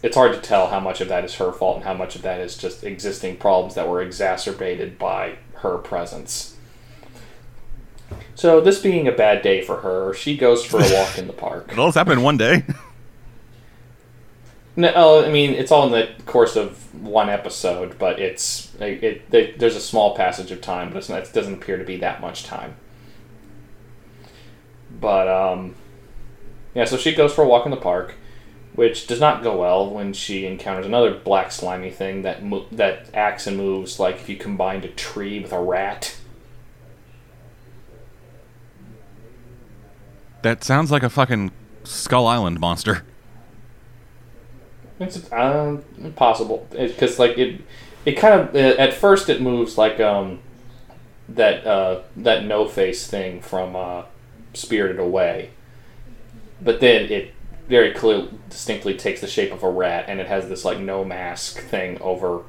it's 0.01 0.15
hard 0.15 0.33
to 0.33 0.41
tell 0.41 0.67
how 0.67 0.79
much 0.79 1.01
of 1.01 1.07
that 1.09 1.23
is 1.23 1.35
her 1.35 1.51
fault 1.51 1.77
and 1.77 1.85
how 1.85 1.93
much 1.93 2.15
of 2.15 2.21
that 2.23 2.39
is 2.39 2.57
just 2.57 2.83
existing 2.83 3.37
problems 3.37 3.75
that 3.75 3.87
were 3.87 4.01
exacerbated 4.01 4.97
by 4.97 5.37
her 5.55 5.77
presence. 5.77 6.52
So, 8.35 8.61
this 8.61 8.79
being 8.79 9.07
a 9.07 9.11
bad 9.11 9.41
day 9.41 9.61
for 9.61 9.77
her, 9.77 10.13
she 10.13 10.37
goes 10.37 10.65
for 10.65 10.77
a 10.79 10.93
walk 10.93 11.17
in 11.17 11.27
the 11.27 11.33
park. 11.33 11.69
It 11.71 11.79
all 11.79 11.91
happened 11.91 12.19
in 12.19 12.23
one 12.23 12.37
day. 12.37 12.65
No, 14.75 14.91
oh, 14.95 15.25
I 15.25 15.29
mean, 15.29 15.51
it's 15.51 15.71
all 15.71 15.85
in 15.85 15.91
the 15.91 16.09
course 16.25 16.55
of 16.55 16.93
one 17.03 17.29
episode, 17.29 17.99
but 17.99 18.19
it's 18.19 18.73
it, 18.79 19.03
it, 19.03 19.29
they, 19.29 19.51
there's 19.51 19.75
a 19.75 19.81
small 19.81 20.15
passage 20.15 20.49
of 20.51 20.61
time, 20.61 20.89
but 20.89 20.97
it's 20.97 21.09
not, 21.09 21.19
it 21.19 21.33
doesn't 21.33 21.53
appear 21.53 21.77
to 21.77 21.83
be 21.83 21.97
that 21.97 22.21
much 22.21 22.43
time. 22.43 22.75
But 24.99 25.27
um, 25.27 25.75
yeah, 26.73 26.85
so 26.85 26.97
she 26.97 27.13
goes 27.13 27.33
for 27.33 27.43
a 27.43 27.47
walk 27.47 27.65
in 27.65 27.71
the 27.71 27.77
park, 27.77 28.15
which 28.73 29.05
does 29.05 29.19
not 29.19 29.43
go 29.43 29.57
well 29.57 29.89
when 29.89 30.13
she 30.13 30.45
encounters 30.47 30.87
another 30.87 31.13
black 31.13 31.51
slimy 31.51 31.91
thing 31.91 32.23
that 32.23 32.43
mo- 32.43 32.65
that 32.71 33.09
acts 33.13 33.45
and 33.45 33.57
moves 33.57 33.99
like 33.99 34.15
if 34.15 34.29
you 34.29 34.37
combined 34.37 34.85
a 34.85 34.89
tree 34.89 35.39
with 35.39 35.51
a 35.51 35.59
rat. 35.59 36.15
That 40.43 40.63
sounds 40.63 40.91
like 40.91 41.03
a 41.03 41.09
fucking 41.09 41.51
Skull 41.83 42.27
Island 42.27 42.59
monster. 42.59 43.03
It's 44.99 45.31
uh, 45.31 45.81
impossible 45.97 46.67
because 46.71 47.17
like 47.19 47.37
it, 47.37 47.61
it 48.05 48.13
kind 48.13 48.39
of 48.39 48.55
at 48.55 48.93
first 48.93 49.29
it 49.29 49.41
moves 49.41 49.77
like 49.77 49.99
um, 49.99 50.39
that 51.29 51.65
uh, 51.65 52.01
that 52.17 52.45
no 52.45 52.67
face 52.67 53.07
thing 53.07 53.41
from 53.41 53.75
uh, 53.75 54.03
Spirited 54.53 54.99
Away, 54.99 55.49
but 56.61 56.79
then 56.79 57.11
it 57.11 57.33
very 57.67 57.93
clearly 57.93 58.29
distinctly 58.49 58.95
takes 58.95 59.21
the 59.21 59.27
shape 59.27 59.51
of 59.51 59.63
a 59.63 59.69
rat 59.69 60.05
and 60.09 60.19
it 60.19 60.27
has 60.27 60.49
this 60.49 60.65
like 60.65 60.79
no 60.79 61.03
mask 61.03 61.59
thing 61.59 61.99
over 62.01 62.43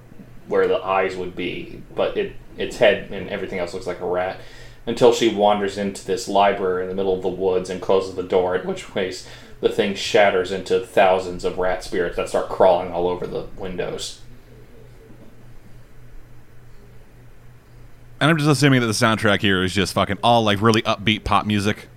where 0.48 0.68
the 0.68 0.82
eyes 0.82 1.16
would 1.16 1.34
be, 1.34 1.82
but 1.94 2.16
it 2.16 2.34
its 2.58 2.76
head 2.76 3.10
and 3.10 3.28
everything 3.30 3.58
else 3.58 3.74
looks 3.74 3.86
like 3.86 4.00
a 4.00 4.06
rat 4.06 4.38
until 4.86 5.12
she 5.12 5.34
wanders 5.34 5.78
into 5.78 6.04
this 6.04 6.28
library 6.28 6.82
in 6.82 6.88
the 6.88 6.94
middle 6.94 7.14
of 7.14 7.22
the 7.22 7.28
woods 7.28 7.70
and 7.70 7.80
closes 7.80 8.14
the 8.14 8.22
door, 8.22 8.54
at 8.54 8.66
which 8.66 8.86
case 8.92 9.26
the 9.60 9.68
thing 9.68 9.94
shatters 9.94 10.52
into 10.52 10.78
thousands 10.80 11.44
of 11.44 11.58
rat 11.58 11.82
spirits 11.82 12.16
that 12.16 12.28
start 12.28 12.48
crawling 12.48 12.92
all 12.92 13.08
over 13.08 13.26
the 13.26 13.46
windows. 13.56 14.20
And 18.20 18.30
I'm 18.30 18.38
just 18.38 18.48
assuming 18.48 18.80
that 18.80 18.86
the 18.86 18.92
soundtrack 18.92 19.40
here 19.40 19.62
is 19.62 19.74
just 19.74 19.92
fucking 19.94 20.18
all 20.22 20.44
like 20.44 20.60
really 20.60 20.82
upbeat 20.82 21.24
pop 21.24 21.46
music. 21.46 21.88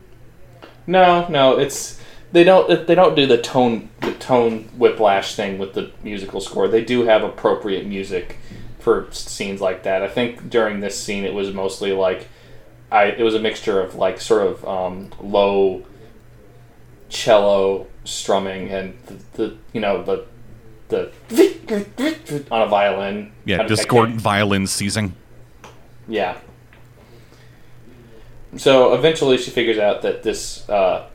No, 0.85 1.27
no, 1.27 1.57
it's 1.57 2.01
they 2.31 2.43
don't 2.43 2.87
they 2.87 2.95
don't 2.95 3.15
do 3.15 3.25
the 3.25 3.37
tone 3.37 3.89
the 4.01 4.13
tone 4.13 4.63
whiplash 4.77 5.35
thing 5.35 5.57
with 5.57 5.73
the 5.73 5.91
musical 6.03 6.41
score. 6.41 6.67
They 6.67 6.83
do 6.83 7.05
have 7.05 7.23
appropriate 7.23 7.85
music 7.85 8.37
for 8.79 9.07
scenes 9.11 9.61
like 9.61 9.83
that. 9.83 10.03
I 10.03 10.07
think 10.07 10.49
during 10.49 10.79
this 10.79 11.01
scene 11.01 11.23
it 11.23 11.33
was 11.33 11.53
mostly 11.53 11.91
like 11.93 12.27
I 12.91 13.05
it 13.05 13.23
was 13.23 13.35
a 13.35 13.39
mixture 13.39 13.81
of 13.81 13.95
like 13.95 14.19
sort 14.21 14.47
of 14.47 14.65
um, 14.67 15.11
low 15.21 15.85
cello 17.09 17.87
strumming 18.03 18.69
and 18.69 18.97
the, 19.05 19.13
the 19.33 19.57
you 19.73 19.81
know 19.81 20.03
the 20.03 20.25
the 20.89 22.45
on 22.51 22.61
a 22.61 22.67
violin. 22.67 23.31
Yeah, 23.45 23.63
discordant 23.63 24.21
violin 24.21 24.67
seizing. 24.67 25.15
yeah. 26.07 26.37
So 28.55 28.93
eventually 28.93 29.37
she 29.37 29.51
figures 29.51 29.77
out 29.77 30.01
that 30.03 30.23
this 30.23 30.67
uh, 30.69 31.09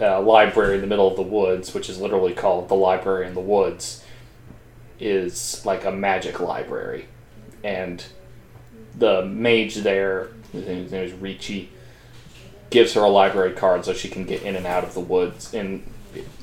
uh, 0.00 0.20
library 0.20 0.74
in 0.74 0.80
the 0.80 0.86
middle 0.86 1.08
of 1.08 1.16
the 1.16 1.22
woods, 1.22 1.72
which 1.72 1.88
is 1.88 2.00
literally 2.00 2.34
called 2.34 2.68
the 2.68 2.74
Library 2.74 3.26
in 3.26 3.34
the 3.34 3.40
Woods, 3.40 4.04
is 4.98 5.64
like 5.64 5.84
a 5.84 5.92
magic 5.92 6.40
library. 6.40 7.06
And 7.62 8.04
the 8.98 9.24
mage 9.24 9.76
there, 9.76 10.28
his 10.52 10.92
name 10.92 11.04
is 11.04 11.12
Ricci, 11.12 11.70
gives 12.70 12.92
her 12.94 13.00
a 13.00 13.08
library 13.08 13.52
card 13.52 13.84
so 13.84 13.94
she 13.94 14.08
can 14.08 14.24
get 14.24 14.42
in 14.42 14.56
and 14.56 14.66
out 14.66 14.84
of 14.84 14.94
the 14.94 15.00
woods 15.00 15.54
in, 15.54 15.82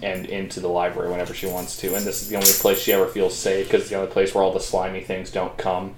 and 0.01 0.25
into 0.25 0.59
the 0.59 0.67
library 0.67 1.11
whenever 1.11 1.33
she 1.33 1.47
wants 1.47 1.77
to. 1.77 1.95
And 1.95 2.05
this 2.05 2.21
is 2.21 2.29
the 2.29 2.35
only 2.35 2.51
place 2.51 2.79
she 2.79 2.93
ever 2.93 3.07
feels 3.07 3.37
safe 3.37 3.67
because 3.67 3.81
it's 3.81 3.89
the 3.89 3.97
only 3.97 4.11
place 4.11 4.33
where 4.33 4.43
all 4.43 4.53
the 4.53 4.59
slimy 4.59 5.01
things 5.01 5.31
don't 5.31 5.57
come. 5.57 5.95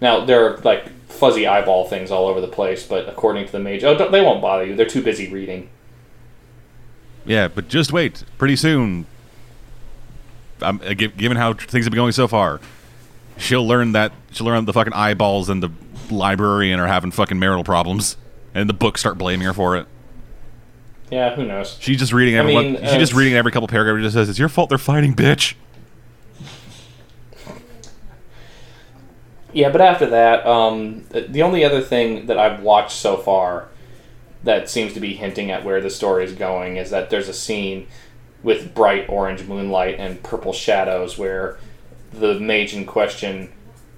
Now 0.00 0.24
there 0.24 0.46
are 0.46 0.56
like 0.58 0.88
fuzzy 1.08 1.46
eyeball 1.46 1.86
things 1.86 2.10
all 2.10 2.26
over 2.26 2.40
the 2.40 2.48
place, 2.48 2.86
but 2.86 3.08
according 3.08 3.46
to 3.46 3.52
the 3.52 3.58
mage, 3.58 3.84
oh, 3.84 4.10
they 4.10 4.20
won't 4.20 4.42
bother 4.42 4.64
you. 4.64 4.74
They're 4.74 4.86
too 4.86 5.02
busy 5.02 5.30
reading. 5.30 5.68
Yeah, 7.26 7.48
but 7.48 7.68
just 7.68 7.92
wait. 7.92 8.24
Pretty 8.38 8.56
soon, 8.56 9.06
uh, 10.62 10.72
given 10.94 11.36
how 11.36 11.52
things 11.52 11.84
have 11.84 11.92
been 11.92 11.98
going 11.98 12.12
so 12.12 12.26
far, 12.26 12.60
she'll 13.36 13.66
learn 13.66 13.92
that 13.92 14.12
she'll 14.30 14.46
learn 14.46 14.64
the 14.64 14.72
fucking 14.72 14.94
eyeballs 14.94 15.48
and 15.48 15.62
the 15.62 15.70
librarian 16.10 16.80
are 16.80 16.86
having 16.86 17.10
fucking 17.10 17.38
marital 17.38 17.64
problems, 17.64 18.16
and 18.54 18.68
the 18.68 18.74
books 18.74 19.00
start 19.00 19.18
blaming 19.18 19.46
her 19.46 19.52
for 19.54 19.76
it. 19.76 19.86
Yeah, 21.10 21.34
who 21.34 21.44
knows? 21.44 21.76
She's 21.80 21.98
just 21.98 22.12
reading 22.12 22.36
every 22.36 22.54
mean, 22.54 22.74
one- 22.74 22.82
she's 22.84 22.98
just 22.98 23.14
uh, 23.14 23.18
reading 23.18 23.34
every 23.34 23.50
couple 23.52 23.66
paragraphs. 23.68 24.02
Just 24.04 24.14
says, 24.14 24.28
"It's 24.28 24.38
your 24.38 24.48
fault 24.48 24.68
they're 24.68 24.78
fighting, 24.78 25.14
bitch." 25.14 25.54
Yeah, 29.52 29.70
but 29.70 29.80
after 29.80 30.06
that, 30.06 30.46
um, 30.46 31.04
the- 31.10 31.22
the 31.22 31.42
only 31.42 31.64
other 31.64 31.80
thing 31.80 32.26
that 32.26 32.38
I've 32.38 32.60
watched 32.62 32.92
so 32.96 33.16
far 33.16 33.66
that 34.44 34.70
seems 34.70 34.94
to 34.94 35.00
be 35.00 35.14
hinting 35.14 35.50
at 35.50 35.64
where 35.64 35.80
the 35.80 35.90
story 35.90 36.24
is 36.24 36.32
going 36.32 36.76
is 36.76 36.90
that 36.90 37.10
there's 37.10 37.28
a 37.28 37.32
scene 37.34 37.86
with 38.42 38.74
bright 38.74 39.06
orange 39.08 39.42
moonlight 39.42 39.96
and 39.98 40.22
purple 40.22 40.52
shadows 40.52 41.18
where 41.18 41.58
the 42.12 42.38
mage 42.40 42.72
in 42.72 42.86
question 42.86 43.50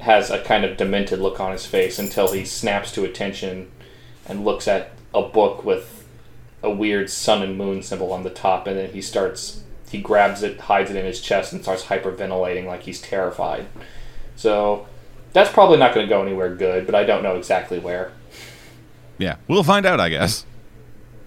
has 0.02 0.30
a 0.30 0.42
kind 0.42 0.64
of 0.64 0.76
demented 0.76 1.20
look 1.20 1.38
on 1.38 1.52
his 1.52 1.64
face 1.64 1.96
until 1.96 2.32
he 2.32 2.44
snaps 2.44 2.90
to 2.90 3.04
attention 3.04 3.70
and 4.26 4.44
looks 4.44 4.66
at 4.66 4.90
a 5.14 5.22
book 5.22 5.64
with 5.64 6.04
a 6.60 6.70
weird 6.70 7.08
sun 7.08 7.40
and 7.40 7.56
moon 7.56 7.82
symbol 7.82 8.12
on 8.12 8.24
the 8.24 8.30
top 8.30 8.66
and 8.66 8.76
then 8.76 8.90
he 8.90 9.00
starts 9.00 9.62
he 9.90 10.00
grabs 10.00 10.42
it 10.42 10.58
hides 10.58 10.90
it 10.90 10.96
in 10.96 11.04
his 11.04 11.20
chest 11.20 11.52
and 11.52 11.62
starts 11.62 11.84
hyperventilating 11.84 12.66
like 12.66 12.82
he's 12.82 13.00
terrified. 13.00 13.66
So 14.34 14.86
that's 15.32 15.52
probably 15.52 15.78
not 15.78 15.94
going 15.94 16.06
to 16.06 16.12
go 16.12 16.20
anywhere 16.20 16.54
good 16.54 16.84
but 16.84 16.94
i 16.96 17.04
don't 17.04 17.22
know 17.22 17.36
exactly 17.36 17.78
where. 17.78 18.10
Yeah, 19.18 19.36
we'll 19.46 19.62
find 19.62 19.86
out, 19.86 20.00
I 20.00 20.08
guess. 20.08 20.44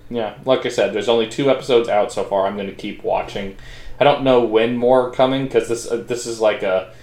yeah 0.09 0.35
like 0.43 0.65
i 0.65 0.69
said 0.69 0.91
there's 0.93 1.07
only 1.07 1.29
two 1.29 1.49
episodes 1.49 1.87
out 1.87 2.11
so 2.11 2.25
far. 2.25 2.45
I'm 2.45 2.55
going 2.55 2.67
to 2.67 2.75
keep 2.75 3.03
watching. 3.03 3.55
I 4.01 4.03
don't 4.03 4.23
know 4.23 4.43
when 4.43 4.75
more 4.75 5.07
are 5.07 5.11
coming 5.11 5.45
because 5.45 5.69
this 5.69 5.89
uh, 5.89 5.97
this 5.97 6.25
is 6.25 6.41
like 6.41 6.61
a 6.61 6.93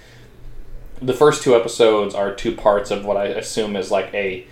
the 1.05 1.13
first 1.13 1.43
two 1.43 1.55
episodes 1.55 2.15
are 2.15 2.33
two 2.33 2.55
parts 2.55 2.91
of 2.91 3.05
what 3.05 3.17
i 3.17 3.25
assume 3.25 3.75
is 3.75 3.91
like 3.91 4.13
a 4.13 4.45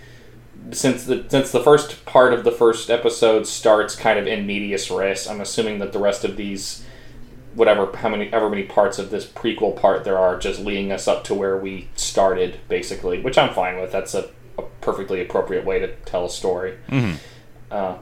since 0.70 1.04
the 1.04 1.24
since 1.28 1.50
the 1.50 1.62
first 1.62 2.04
part 2.06 2.32
of 2.32 2.44
the 2.44 2.52
first 2.52 2.90
episode 2.90 3.46
starts 3.46 3.96
kind 3.96 4.18
of 4.18 4.26
in 4.26 4.46
medias 4.46 4.90
res, 4.90 5.26
I'm 5.26 5.40
assuming 5.40 5.78
that 5.80 5.92
the 5.92 5.98
rest 5.98 6.24
of 6.24 6.36
these, 6.36 6.84
whatever 7.54 7.94
how 7.96 8.08
many 8.08 8.32
ever 8.32 8.48
many 8.48 8.62
parts 8.64 8.98
of 8.98 9.10
this 9.10 9.26
prequel 9.26 9.78
part 9.78 10.04
there 10.04 10.18
are, 10.18 10.38
just 10.38 10.60
leading 10.60 10.92
us 10.92 11.08
up 11.08 11.24
to 11.24 11.34
where 11.34 11.56
we 11.56 11.88
started, 11.96 12.60
basically, 12.68 13.20
which 13.20 13.36
I'm 13.36 13.52
fine 13.52 13.80
with. 13.80 13.92
That's 13.92 14.14
a, 14.14 14.30
a 14.56 14.62
perfectly 14.80 15.20
appropriate 15.20 15.64
way 15.64 15.78
to 15.80 15.94
tell 16.04 16.26
a 16.26 16.30
story. 16.30 16.78
Uh, 17.70 17.98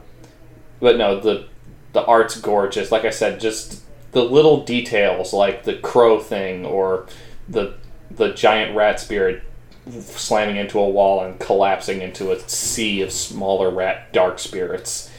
but 0.79 0.97
no, 0.97 1.19
the 1.19 1.47
the 1.93 2.05
art's 2.05 2.39
gorgeous. 2.39 2.91
Like 2.91 3.05
I 3.05 3.09
said, 3.09 3.39
just 3.39 3.81
the 4.11 4.23
little 4.23 4.63
details, 4.63 5.33
like 5.33 5.63
the 5.63 5.77
crow 5.77 6.19
thing 6.19 6.65
or 6.65 7.07
the 7.49 7.75
the 8.15 8.33
giant 8.33 8.75
rat 8.75 8.99
spirit 8.99 9.43
slamming 9.89 10.57
into 10.57 10.79
a 10.79 10.89
wall 10.89 11.23
and 11.23 11.39
collapsing 11.39 12.01
into 12.01 12.31
a 12.31 12.39
sea 12.47 13.01
of 13.01 13.11
smaller 13.11 13.69
rat 13.69 14.13
dark 14.13 14.39
spirits, 14.39 15.09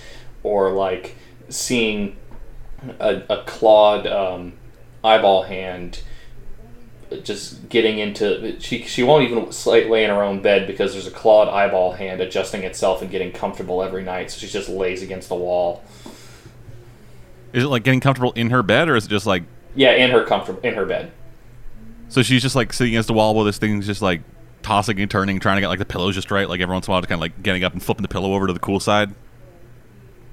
or 0.43 0.71
like 0.71 1.17
seeing 1.49 2.17
a, 3.01 3.23
a 3.29 3.43
clawed 3.45 4.07
um, 4.07 4.55
eyeball 5.05 5.43
hand 5.43 6.03
just 7.25 7.69
getting 7.69 7.99
into 7.99 8.59
she 8.59 8.83
she 8.85 9.03
won't 9.03 9.25
even 9.25 9.51
lay 9.67 9.87
lay 9.89 10.05
in 10.05 10.09
her 10.09 10.23
own 10.23 10.41
bed 10.41 10.67
because 10.67 10.93
there's 10.93 11.07
a 11.07 11.11
clawed 11.11 11.47
eyeball 11.49 11.93
hand 11.93 12.23
adjusting 12.23 12.63
itself 12.63 13.03
and 13.03 13.11
getting 13.11 13.31
comfortable 13.31 13.83
every 13.83 14.03
night 14.03 14.31
so 14.31 14.39
she 14.39 14.47
just 14.47 14.69
lays 14.69 15.03
against 15.03 15.29
the 15.29 15.35
wall. 15.35 15.85
Is 17.53 17.65
it 17.65 17.67
like 17.67 17.85
getting 17.85 18.01
comfortable 18.01 18.33
in 18.33 18.49
her 18.49 18.63
bed, 18.63 18.89
or 18.89 18.97
is 18.97 19.05
it 19.05 19.11
just 19.11 19.27
like 19.27 19.43
yeah 19.75 19.93
in 19.93 20.11
her 20.11 20.25
comfort 20.25 20.65
in 20.65 20.75
her 20.75 20.87
bed 20.87 21.13
so 22.13 22.23
she's 22.23 22.43
just 22.43 22.55
like 22.55 22.73
sitting 22.75 22.93
against 22.93 23.07
the 23.07 23.15
wall 23.15 23.35
while 23.35 23.45
this 23.45 23.57
thing's 23.57 23.87
just 23.87 24.03
like 24.03 24.21
tossing 24.63 25.01
and 25.01 25.11
turning, 25.11 25.41
trying 25.41 25.57
to 25.57 25.63
get 25.63 25.69
like 25.69 25.79
the 25.79 25.87
pillows 25.87 26.15
just 26.15 26.31
right, 26.31 26.47
like 26.47 26.61
every 26.61 26.73
once 26.73 26.87
in 26.87 26.91
a 26.91 26.93
while, 26.93 27.01
just 27.01 27.09
kind 27.09 27.19
of 27.19 27.23
like 27.23 27.43
getting 27.43 27.65
up 27.65 27.73
and 27.73 27.83
flipping 27.83 28.03
the 28.03 28.09
pillow 28.09 28.35
over 28.35 28.47
to 28.47 28.53
the 28.53 28.61
cool 28.61 28.79
side. 28.79 29.15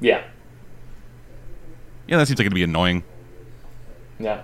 yeah 0.02 0.24
Yeah, 2.08 2.18
that 2.18 2.28
seems 2.28 2.38
like 2.38 2.46
it'd 2.46 2.54
be 2.54 2.64
annoying. 2.64 3.04
Yeah. 4.20 4.42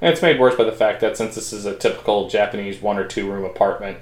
And 0.00 0.12
it's 0.12 0.22
made 0.22 0.40
worse 0.40 0.56
by 0.56 0.64
the 0.64 0.72
fact 0.72 1.00
that 1.02 1.16
since 1.16 1.36
this 1.36 1.52
is 1.52 1.66
a 1.66 1.76
typical 1.76 2.28
Japanese 2.28 2.82
one 2.82 2.98
or 2.98 3.06
two 3.06 3.30
room 3.30 3.44
apartment, 3.44 3.98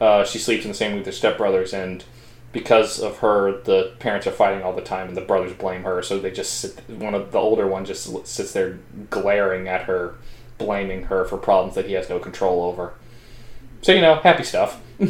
uh, 0.00 0.24
she 0.24 0.38
sleeps 0.38 0.64
in 0.64 0.72
the 0.72 0.76
same 0.76 0.90
room 0.90 1.04
with 1.04 1.06
her 1.06 1.12
stepbrothers, 1.12 1.72
and 1.72 2.04
because 2.52 3.00
of 3.00 3.18
her, 3.18 3.62
the 3.62 3.92
parents 3.98 4.26
are 4.26 4.32
fighting 4.32 4.62
all 4.62 4.74
the 4.74 4.82
time, 4.82 5.08
and 5.08 5.16
the 5.16 5.22
brothers 5.22 5.52
blame 5.52 5.84
her. 5.84 6.02
So 6.02 6.18
they 6.18 6.30
just 6.30 6.54
sit. 6.54 6.82
One 6.88 7.14
of 7.14 7.32
the 7.32 7.38
older 7.38 7.66
one 7.66 7.84
just 7.84 8.26
sits 8.26 8.52
there 8.52 8.78
glaring 9.10 9.68
at 9.68 9.82
her, 9.82 10.16
blaming 10.58 11.04
her 11.04 11.24
for 11.24 11.38
problems 11.38 11.74
that 11.76 11.86
he 11.86 11.94
has 11.94 12.08
no 12.08 12.18
control 12.18 12.62
over. 12.64 12.94
So 13.82 13.92
you 13.92 14.00
know, 14.00 14.16
happy 14.16 14.44
stuff. 14.44 14.80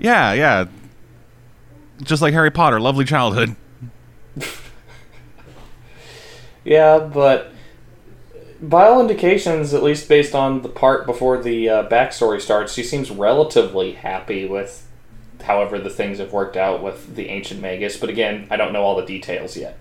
Yeah, 0.00 0.32
yeah. 0.32 0.66
Just 2.02 2.22
like 2.22 2.32
Harry 2.32 2.52
Potter, 2.52 2.78
lovely 2.78 3.04
childhood. 3.04 3.56
Yeah, 6.68 6.98
but 6.98 7.50
by 8.60 8.86
all 8.86 9.00
indications, 9.00 9.72
at 9.72 9.82
least 9.82 10.06
based 10.06 10.34
on 10.34 10.60
the 10.60 10.68
part 10.68 11.06
before 11.06 11.42
the 11.42 11.66
uh, 11.66 11.88
backstory 11.88 12.42
starts, 12.42 12.74
she 12.74 12.82
seems 12.82 13.10
relatively 13.10 13.92
happy 13.92 14.44
with 14.44 14.86
however 15.42 15.78
the 15.78 15.88
things 15.88 16.18
have 16.18 16.30
worked 16.30 16.58
out 16.58 16.82
with 16.82 17.16
the 17.16 17.30
ancient 17.30 17.62
magus. 17.62 17.96
But 17.96 18.10
again, 18.10 18.46
I 18.50 18.56
don't 18.56 18.74
know 18.74 18.82
all 18.82 18.96
the 18.96 19.06
details 19.06 19.56
yet. 19.56 19.78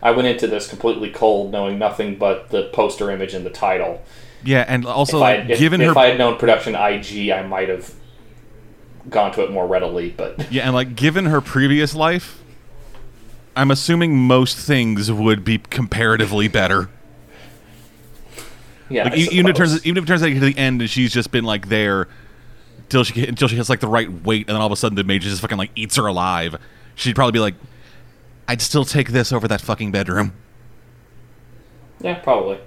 I 0.00 0.12
went 0.12 0.28
into 0.28 0.46
this 0.46 0.68
completely 0.68 1.10
cold, 1.10 1.50
knowing 1.50 1.76
nothing 1.76 2.14
but 2.14 2.50
the 2.50 2.70
poster 2.72 3.10
image 3.10 3.34
and 3.34 3.44
the 3.44 3.50
title. 3.50 4.00
Yeah, 4.44 4.64
and 4.66 4.86
also 4.86 5.18
if, 5.18 5.22
I, 5.22 5.34
if, 5.34 5.58
given 5.58 5.80
if 5.80 5.94
her 5.94 5.98
I 5.98 6.06
had 6.08 6.18
known 6.18 6.38
production 6.38 6.74
IG, 6.74 7.30
I 7.30 7.42
might 7.42 7.68
have 7.68 7.92
gone 9.10 9.32
to 9.32 9.44
it 9.44 9.50
more 9.50 9.66
readily. 9.66 10.10
But 10.10 10.46
Yeah, 10.52 10.64
and 10.64 10.74
like 10.74 10.94
given 10.96 11.26
her 11.26 11.40
previous 11.40 11.94
life, 11.94 12.40
I'm 13.56 13.70
assuming 13.70 14.16
most 14.16 14.56
things 14.56 15.10
would 15.10 15.44
be 15.44 15.58
comparatively 15.58 16.48
better. 16.48 16.88
yeah, 18.88 19.04
Like 19.04 19.16
even 19.16 19.46
if 19.46 19.50
it 19.50 19.56
turns 19.56 19.86
even 19.86 19.98
if 19.98 20.04
it 20.04 20.06
turns 20.06 20.22
out 20.22 20.28
to 20.28 20.40
the 20.40 20.56
end 20.56 20.80
and 20.80 20.88
she's 20.88 21.12
just 21.12 21.30
been 21.30 21.44
like 21.44 21.68
there 21.68 22.08
until 22.78 23.04
she 23.04 23.26
until 23.26 23.48
she 23.48 23.56
has 23.56 23.68
like 23.68 23.80
the 23.80 23.88
right 23.88 24.10
weight, 24.24 24.48
and 24.48 24.54
then 24.54 24.60
all 24.60 24.66
of 24.66 24.72
a 24.72 24.76
sudden 24.76 24.96
the 24.96 25.04
mage 25.04 25.24
just 25.24 25.40
fucking 25.42 25.58
like 25.58 25.70
eats 25.74 25.96
her 25.96 26.06
alive. 26.06 26.56
She'd 26.94 27.14
probably 27.14 27.32
be 27.32 27.40
like, 27.40 27.54
"I'd 28.46 28.62
still 28.62 28.84
take 28.84 29.10
this 29.10 29.32
over 29.32 29.46
that 29.48 29.60
fucking 29.60 29.92
bedroom." 29.92 30.32
Yeah, 32.00 32.14
probably. 32.14 32.58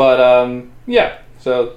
But 0.00 0.18
um, 0.18 0.72
yeah, 0.86 1.18
so 1.40 1.76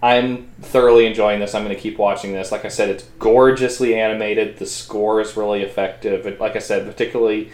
I'm 0.00 0.46
thoroughly 0.62 1.06
enjoying 1.06 1.40
this. 1.40 1.56
I'm 1.56 1.64
going 1.64 1.74
to 1.74 1.82
keep 1.82 1.98
watching 1.98 2.32
this. 2.32 2.52
Like 2.52 2.64
I 2.64 2.68
said, 2.68 2.88
it's 2.88 3.02
gorgeously 3.18 3.98
animated. 3.98 4.58
The 4.58 4.66
score 4.66 5.20
is 5.20 5.36
really 5.36 5.62
effective. 5.62 6.24
It, 6.24 6.38
like 6.38 6.54
I 6.54 6.60
said, 6.60 6.86
particularly, 6.86 7.50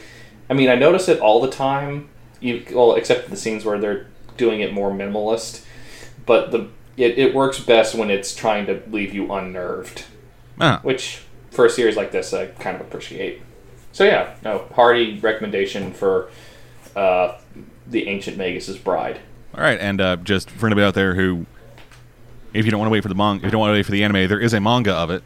I 0.51 0.53
mean, 0.53 0.69
I 0.69 0.75
notice 0.75 1.09
it 1.09 1.21
all 1.21 1.41
the 1.41 1.51
time. 1.51 2.11
You, 2.39 2.63
well, 2.71 2.97
except 2.97 3.25
for 3.25 3.31
the 3.31 3.37
scenes 3.39 3.65
where 3.65 3.79
they're 3.79 4.09
doing 4.37 4.61
it 4.61 4.75
more 4.75 4.91
minimalist. 4.91 5.65
But 6.27 6.51
the 6.51 6.69
it, 6.99 7.19
it 7.19 7.35
works 7.35 7.59
best 7.59 7.95
when 7.95 8.11
it's 8.11 8.35
trying 8.35 8.67
to 8.67 8.83
leave 8.91 9.15
you 9.15 9.33
unnerved, 9.33 10.05
Ah, 10.61 10.81
which 10.83 11.23
for 11.51 11.65
a 11.65 11.71
series 11.71 11.97
like 11.97 12.13
this, 12.13 12.35
I 12.35 12.49
kind 12.49 12.77
of 12.77 12.83
appreciate. 12.83 13.41
So 13.93 14.05
yeah, 14.05 14.35
no 14.45 14.69
hearty 14.75 15.19
recommendation 15.19 15.95
for 15.95 16.29
uh, 16.95 17.39
the 17.87 18.07
ancient 18.09 18.37
Magus's 18.37 18.77
bride. 18.77 19.21
All 19.55 19.61
right, 19.61 19.79
and 19.79 20.01
uh, 20.01 20.17
just 20.17 20.51
for 20.51 20.67
anybody 20.67 20.87
out 20.87 20.95
there 20.95 21.15
who, 21.15 21.47
if 22.55 22.65
you 22.65 22.71
don't 22.71 22.81
want 22.81 22.89
to 22.89 22.93
wait 22.93 23.03
for 23.03 23.09
the 23.09 23.15
manga, 23.15 23.41
if 23.43 23.45
you 23.45 23.51
don't 23.51 23.61
want 23.61 23.71
to 23.71 23.75
wait 23.75 23.85
for 23.85 23.93
the 23.93 24.03
anime, 24.03 24.29
there 24.29 24.41
is 24.41 24.55
a 24.55 24.61
manga 24.61 24.93
of 24.93 25.11
it 25.11 25.23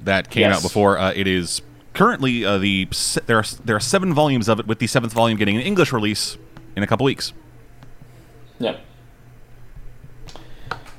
that 0.00 0.30
came 0.30 0.42
Yes. 0.42 0.56
out 0.58 0.62
before. 0.62 0.98
Uh, 0.98 1.12
it 1.16 1.26
is 1.26 1.60
currently 1.94 2.44
uh, 2.44 2.58
the 2.58 2.88
there 3.26 3.38
are 3.38 3.44
there 3.64 3.76
are 3.76 3.80
seven 3.80 4.12
volumes 4.14 4.48
of 4.48 4.60
it, 4.60 4.66
with 4.66 4.78
the 4.78 4.86
seventh 4.86 5.12
volume 5.12 5.36
getting 5.38 5.56
an 5.56 5.62
English 5.62 5.92
release 5.92 6.36
in 6.76 6.82
a 6.82 6.86
couple 6.86 7.04
weeks. 7.04 7.32
Yeah. 8.58 8.76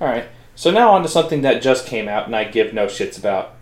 All 0.02 0.08
right. 0.08 0.26
So 0.56 0.72
now 0.72 0.92
on 0.92 1.04
to 1.04 1.08
something 1.10 1.42
that 1.42 1.62
just 1.62 1.86
came 1.86 2.08
out, 2.10 2.26
and 2.26 2.36
I 2.36 2.44
give 2.46 2.74
no 2.74 2.88
shits 2.88 3.18
about. 3.18 3.54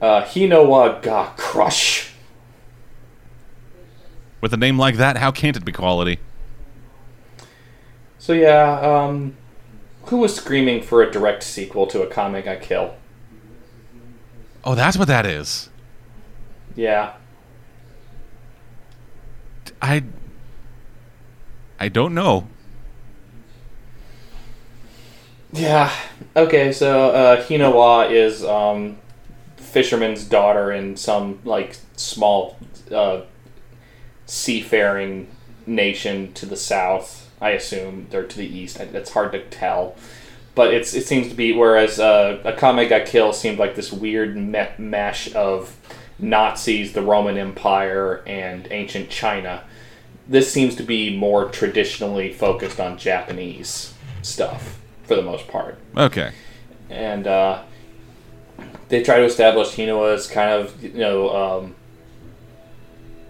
Uh, 0.00 0.22
Hinowa 0.22 1.02
ga 1.02 1.32
Crush. 1.36 2.12
With 4.40 4.52
a 4.54 4.56
name 4.56 4.78
like 4.78 4.96
that, 4.96 5.16
how 5.18 5.30
can't 5.30 5.56
it 5.56 5.64
be 5.64 5.72
quality? 5.72 6.18
So 8.20 8.34
yeah, 8.34 8.78
um, 8.80 9.34
who 10.04 10.18
was 10.18 10.36
screaming 10.36 10.82
for 10.82 11.02
a 11.02 11.10
direct 11.10 11.42
sequel 11.42 11.86
to 11.86 12.00
Akame 12.00 12.44
ga 12.44 12.56
Kill? 12.56 12.94
Oh, 14.62 14.74
that's 14.74 14.98
what 14.98 15.08
that 15.08 15.24
is. 15.24 15.70
Yeah. 16.76 17.14
I 19.80 20.04
I 21.78 21.88
don't 21.88 22.14
know. 22.14 22.46
Yeah. 25.54 25.90
Okay, 26.36 26.72
so 26.72 27.08
uh, 27.12 27.42
Hinowa 27.42 28.10
is 28.10 28.44
um, 28.44 28.98
fisherman's 29.56 30.24
daughter 30.24 30.70
in 30.70 30.94
some 30.98 31.40
like 31.44 31.78
small 31.96 32.58
uh, 32.92 33.22
seafaring 34.26 35.28
nation 35.66 36.34
to 36.34 36.44
the 36.44 36.56
south. 36.58 37.29
I 37.40 37.50
assume 37.50 38.06
they're 38.10 38.24
to 38.26 38.36
the 38.36 38.46
east. 38.46 38.78
It's 38.80 39.10
hard 39.12 39.32
to 39.32 39.42
tell, 39.44 39.96
but 40.54 40.74
it's 40.74 40.94
it 40.94 41.06
seems 41.06 41.28
to 41.28 41.34
be. 41.34 41.52
Whereas 41.52 41.98
uh, 41.98 42.40
Akame 42.44 42.88
ga 42.88 43.04
Kill 43.04 43.32
seemed 43.32 43.58
like 43.58 43.74
this 43.76 43.92
weird 43.92 44.36
me- 44.36 44.68
mesh 44.78 45.34
of 45.34 45.76
Nazis, 46.18 46.92
the 46.92 47.02
Roman 47.02 47.38
Empire, 47.38 48.22
and 48.26 48.68
ancient 48.70 49.08
China. 49.10 49.64
This 50.28 50.52
seems 50.52 50.76
to 50.76 50.82
be 50.82 51.16
more 51.16 51.48
traditionally 51.48 52.32
focused 52.32 52.78
on 52.78 52.98
Japanese 52.98 53.94
stuff 54.22 54.78
for 55.04 55.16
the 55.16 55.22
most 55.22 55.48
part 55.48 55.76
Okay. 55.96 56.30
and 56.88 57.26
uh, 57.26 57.62
they 58.88 59.02
try 59.02 59.16
to 59.16 59.24
establish 59.24 59.68
Hino 59.74 60.12
as 60.14 60.28
kind 60.28 60.50
of 60.52 60.80
you 60.84 60.92
know 60.92 61.34
um, 61.34 61.74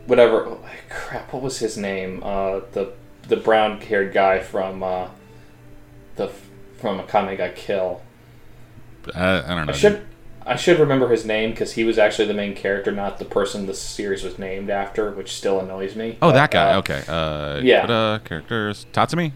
whatever. 0.06 0.46
oh, 0.46 0.60
crap, 0.90 1.32
what 1.32 1.42
was 1.42 1.58
his 1.58 1.78
name? 1.78 2.22
Uh, 2.22 2.60
the 2.72 2.92
the 3.30 3.36
brown 3.36 3.80
haired 3.80 4.12
guy 4.12 4.40
from 4.40 4.82
uh, 4.82 5.08
the 6.16 6.28
from 6.78 7.00
Akame 7.00 7.36
ga 7.38 7.50
Kill. 7.54 8.02
Uh, 9.14 9.42
I 9.46 9.54
don't 9.54 9.66
know. 9.66 9.72
I 9.72 9.76
should 9.76 10.06
I 10.44 10.56
should 10.56 10.78
remember 10.78 11.08
his 11.08 11.24
name 11.24 11.50
because 11.50 11.72
he 11.72 11.84
was 11.84 11.96
actually 11.96 12.26
the 12.28 12.34
main 12.34 12.54
character, 12.54 12.92
not 12.92 13.18
the 13.18 13.24
person 13.24 13.66
the 13.66 13.74
series 13.74 14.22
was 14.22 14.38
named 14.38 14.68
after, 14.68 15.10
which 15.12 15.32
still 15.32 15.60
annoys 15.60 15.96
me. 15.96 16.18
Oh, 16.20 16.28
But, 16.28 16.32
that 16.32 16.50
guy. 16.50 16.72
uh, 16.72 16.78
okay. 16.78 17.02
Uh, 17.08 17.60
yeah. 17.62 17.82
What, 17.82 17.90
uh, 17.90 18.18
characters. 18.24 18.86
Tatsumi. 18.92 19.32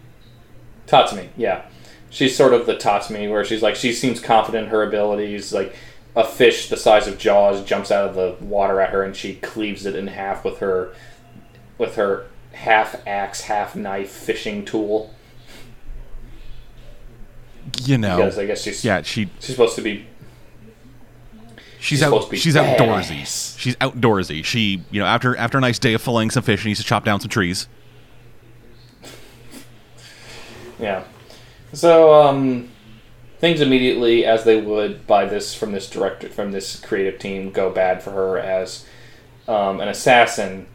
Tatsumi, 0.87 1.29
yeah. 1.37 1.65
She's 2.09 2.35
sort 2.35 2.53
of 2.53 2.65
the 2.65 2.75
Tatsumi 2.75 3.29
where 3.31 3.43
she's 3.43 3.61
like 3.63 3.75
she 3.75 3.91
seems 3.93 4.19
confident 4.19 4.65
in 4.65 4.69
her 4.71 4.83
abilities, 4.83 5.53
like 5.53 5.75
a 6.15 6.25
fish 6.25 6.69
the 6.69 6.77
size 6.77 7.07
of 7.07 7.17
Jaws 7.17 7.63
jumps 7.63 7.91
out 7.91 8.09
of 8.09 8.15
the 8.15 8.35
water 8.45 8.79
at 8.79 8.91
her 8.91 9.03
and 9.03 9.15
she 9.15 9.35
cleaves 9.35 9.85
it 9.85 9.95
in 9.95 10.07
half 10.07 10.45
with 10.45 10.59
her 10.59 10.93
with 11.77 11.95
her 11.95 12.27
half 12.55 13.05
axe, 13.05 13.41
half 13.41 13.75
knife 13.75 14.09
fishing 14.09 14.65
tool. 14.65 15.13
You 17.83 17.97
know. 17.97 18.17
Because 18.17 18.39
I 18.39 18.45
guess 18.45 18.63
she's 18.63 18.83
Yeah, 18.83 19.01
she 19.01 19.29
she's 19.39 19.51
supposed 19.51 19.75
to 19.75 19.81
be 19.81 20.07
she's 21.79 21.99
She's 21.99 22.03
out, 22.03 22.07
supposed 22.07 22.27
to 22.27 22.31
be 22.31 22.37
she's 22.37 22.55
outdoorsy. 22.55 23.57
She's 23.59 23.75
outdoorsy. 23.75 24.43
She 24.43 24.83
you 24.91 24.99
know 24.99 25.05
after 25.05 25.35
after 25.35 25.57
a 25.57 25.61
nice 25.61 25.79
day 25.79 25.93
of 25.93 26.03
filleting 26.03 26.31
some 26.31 26.43
fish, 26.43 26.61
she 26.61 26.69
needs 26.69 26.79
to 26.79 26.85
chop 26.85 27.05
down 27.05 27.19
some 27.19 27.29
trees. 27.29 27.67
Yeah. 30.79 31.03
So 31.73 32.13
um, 32.13 32.69
things 33.39 33.61
immediately, 33.61 34.25
as 34.25 34.43
they 34.45 34.61
would 34.61 35.05
by 35.05 35.25
this 35.25 35.53
from 35.53 35.71
this 35.73 35.89
director 35.89 36.29
from 36.29 36.51
this 36.51 36.79
creative 36.79 37.19
team, 37.19 37.51
go 37.51 37.69
bad 37.69 38.01
for 38.01 38.11
her 38.11 38.37
as 38.37 38.85
um, 39.47 39.81
an 39.81 39.87
assassin 39.87 40.67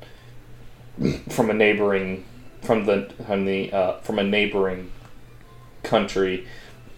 from 1.28 1.50
a 1.50 1.54
neighboring 1.54 2.24
from 2.62 2.84
the 2.84 3.12
from 3.26 3.44
the 3.44 3.72
uh, 3.72 3.98
from 4.00 4.18
a 4.18 4.24
neighboring 4.24 4.90
country 5.82 6.46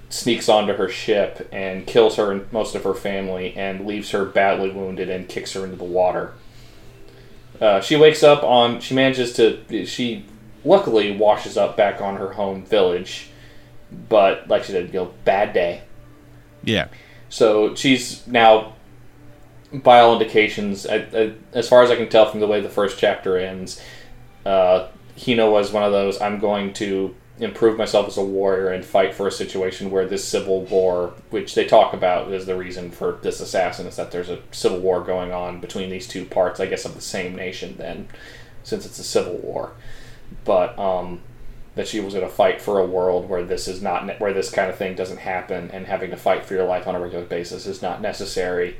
sneaks 0.09 0.49
onto 0.49 0.75
her 0.75 0.88
ship 0.88 1.49
and 1.53 1.87
kills 1.87 2.17
her 2.17 2.33
and 2.33 2.53
most 2.53 2.75
of 2.75 2.85
her 2.85 2.95
family 2.95 3.55
and 3.57 3.87
leaves 3.87 4.11
her 4.11 4.25
badly 4.25 4.71
wounded 4.71 5.09
and 5.09 5.29
kicks 5.29 5.55
her 5.55 5.65
into 5.65 5.77
the 5.77 5.85
water. 5.85 6.35
Uh, 7.61 7.81
she 7.81 7.97
wakes 7.97 8.23
up 8.23 8.43
on. 8.43 8.81
She 8.81 8.95
manages 8.95 9.35
to. 9.35 9.87
She 9.87 10.27
luckily 10.65 11.17
washes 11.17 11.57
up 11.57 11.77
back 11.77 12.01
on 12.01 12.17
her 12.17 12.33
home 12.33 12.65
village, 12.65 13.29
but 14.09 14.49
like 14.49 14.65
she 14.65 14.73
said, 14.73 14.88
you 14.88 15.01
know, 15.01 15.15
bad 15.25 15.53
day. 15.53 15.83
Yeah. 16.65 16.88
So 17.29 17.75
she's 17.75 18.27
now, 18.27 18.75
by 19.72 20.00
all 20.00 20.14
indications, 20.14 20.87
I, 20.87 20.96
I, 21.14 21.32
as 21.52 21.68
far 21.68 21.82
as 21.82 21.90
I 21.90 21.96
can 21.96 22.08
tell 22.08 22.30
from 22.30 22.40
the 22.40 22.46
way 22.46 22.61
the 22.61 22.68
first 22.68 22.98
chapter 22.98 23.38
ends, 23.38 23.80
uh, 24.44 24.88
Hino 25.16 25.50
was 25.50 25.72
one 25.72 25.82
of 25.82 25.92
those. 25.92 26.20
I'm 26.20 26.38
going 26.38 26.72
to 26.74 27.14
improve 27.38 27.78
myself 27.78 28.06
as 28.06 28.18
a 28.18 28.24
warrior 28.24 28.68
and 28.68 28.85
fight 28.85 29.14
for 29.14 29.26
a 29.26 29.32
situation 29.32 29.90
where 29.90 30.06
this 30.06 30.26
civil 30.26 30.62
war, 30.64 31.14
which 31.30 31.54
they 31.54 31.64
talk 31.64 31.94
about, 31.94 32.30
is 32.30 32.46
the 32.46 32.56
reason 32.56 32.90
for 32.90 33.18
this 33.22 33.40
assassin, 33.40 33.87
is 33.87 33.96
that 33.96 34.11
there's 34.11 34.28
a 34.28 34.40
civil 34.50 34.78
war 34.78 35.02
going 35.02 35.32
on 35.32 35.61
between 35.61 35.90
these 35.90 36.06
two 36.06 36.24
parts, 36.24 36.61
I 36.61 36.66
guess, 36.66 36.85
of 36.85 36.94
the 36.94 37.00
same 37.00 37.35
nation. 37.35 37.76
Then, 37.78 38.08
since 38.64 38.87
it's 38.87 38.98
a 38.98 39.04
civil 39.04 39.38
war, 39.38 39.72
but 40.44 40.78
um, 40.78 41.20
that 41.74 41.88
she 41.88 42.00
was 42.00 42.14
going 42.14 42.26
to 42.26 42.32
fight 42.32 42.61
for 42.61 42.78
a 42.78 42.87
world 42.87 43.28
where 43.28 43.44
this 43.44 43.66
is 43.66 43.82
not 43.82 44.06
ne- 44.06 44.16
where 44.18 44.32
this 44.32 44.50
kind 44.50 44.70
of 44.70 44.76
thing 44.76 44.94
doesn't 44.94 45.18
happen 45.18 45.70
and 45.72 45.87
having 45.87 46.11
to 46.11 46.16
fight 46.16 46.44
for 46.44 46.54
your 46.54 46.66
life 46.66 46.87
on 46.87 46.94
a 46.94 47.00
regular 47.00 47.24
basis 47.24 47.66
is 47.66 47.82
not 47.82 48.00
necessary 48.00 48.76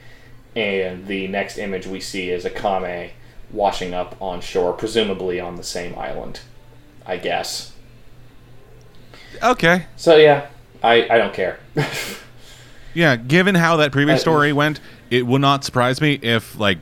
and 0.55 1.07
the 1.07 1.27
next 1.29 1.59
image 1.59 1.87
we 1.87 2.01
see 2.01 2.31
is 2.31 2.45
Akame 2.45 3.11
washing 3.51 3.95
up 3.95 4.17
on 4.21 4.41
shore 4.41 4.73
presumably 4.73 5.39
on 5.41 5.57
the 5.57 5.63
same 5.63 5.97
island 5.99 6.41
I 7.07 7.17
guess 7.17 7.73
Okay. 9.43 9.87
so 9.97 10.17
yeah 10.17 10.47
I, 10.83 11.09
I 11.09 11.19
don't 11.19 11.35
care 11.35 11.59
Yeah, 12.95 13.17
given 13.17 13.55
how 13.55 13.77
that 13.79 13.91
previous 13.91 14.19
Uh, 14.19 14.21
story 14.21 14.53
went, 14.53 14.79
it 15.11 15.27
would 15.27 15.41
not 15.41 15.65
surprise 15.65 16.03
me 16.03 16.19
if 16.21 16.59
like 16.59 16.77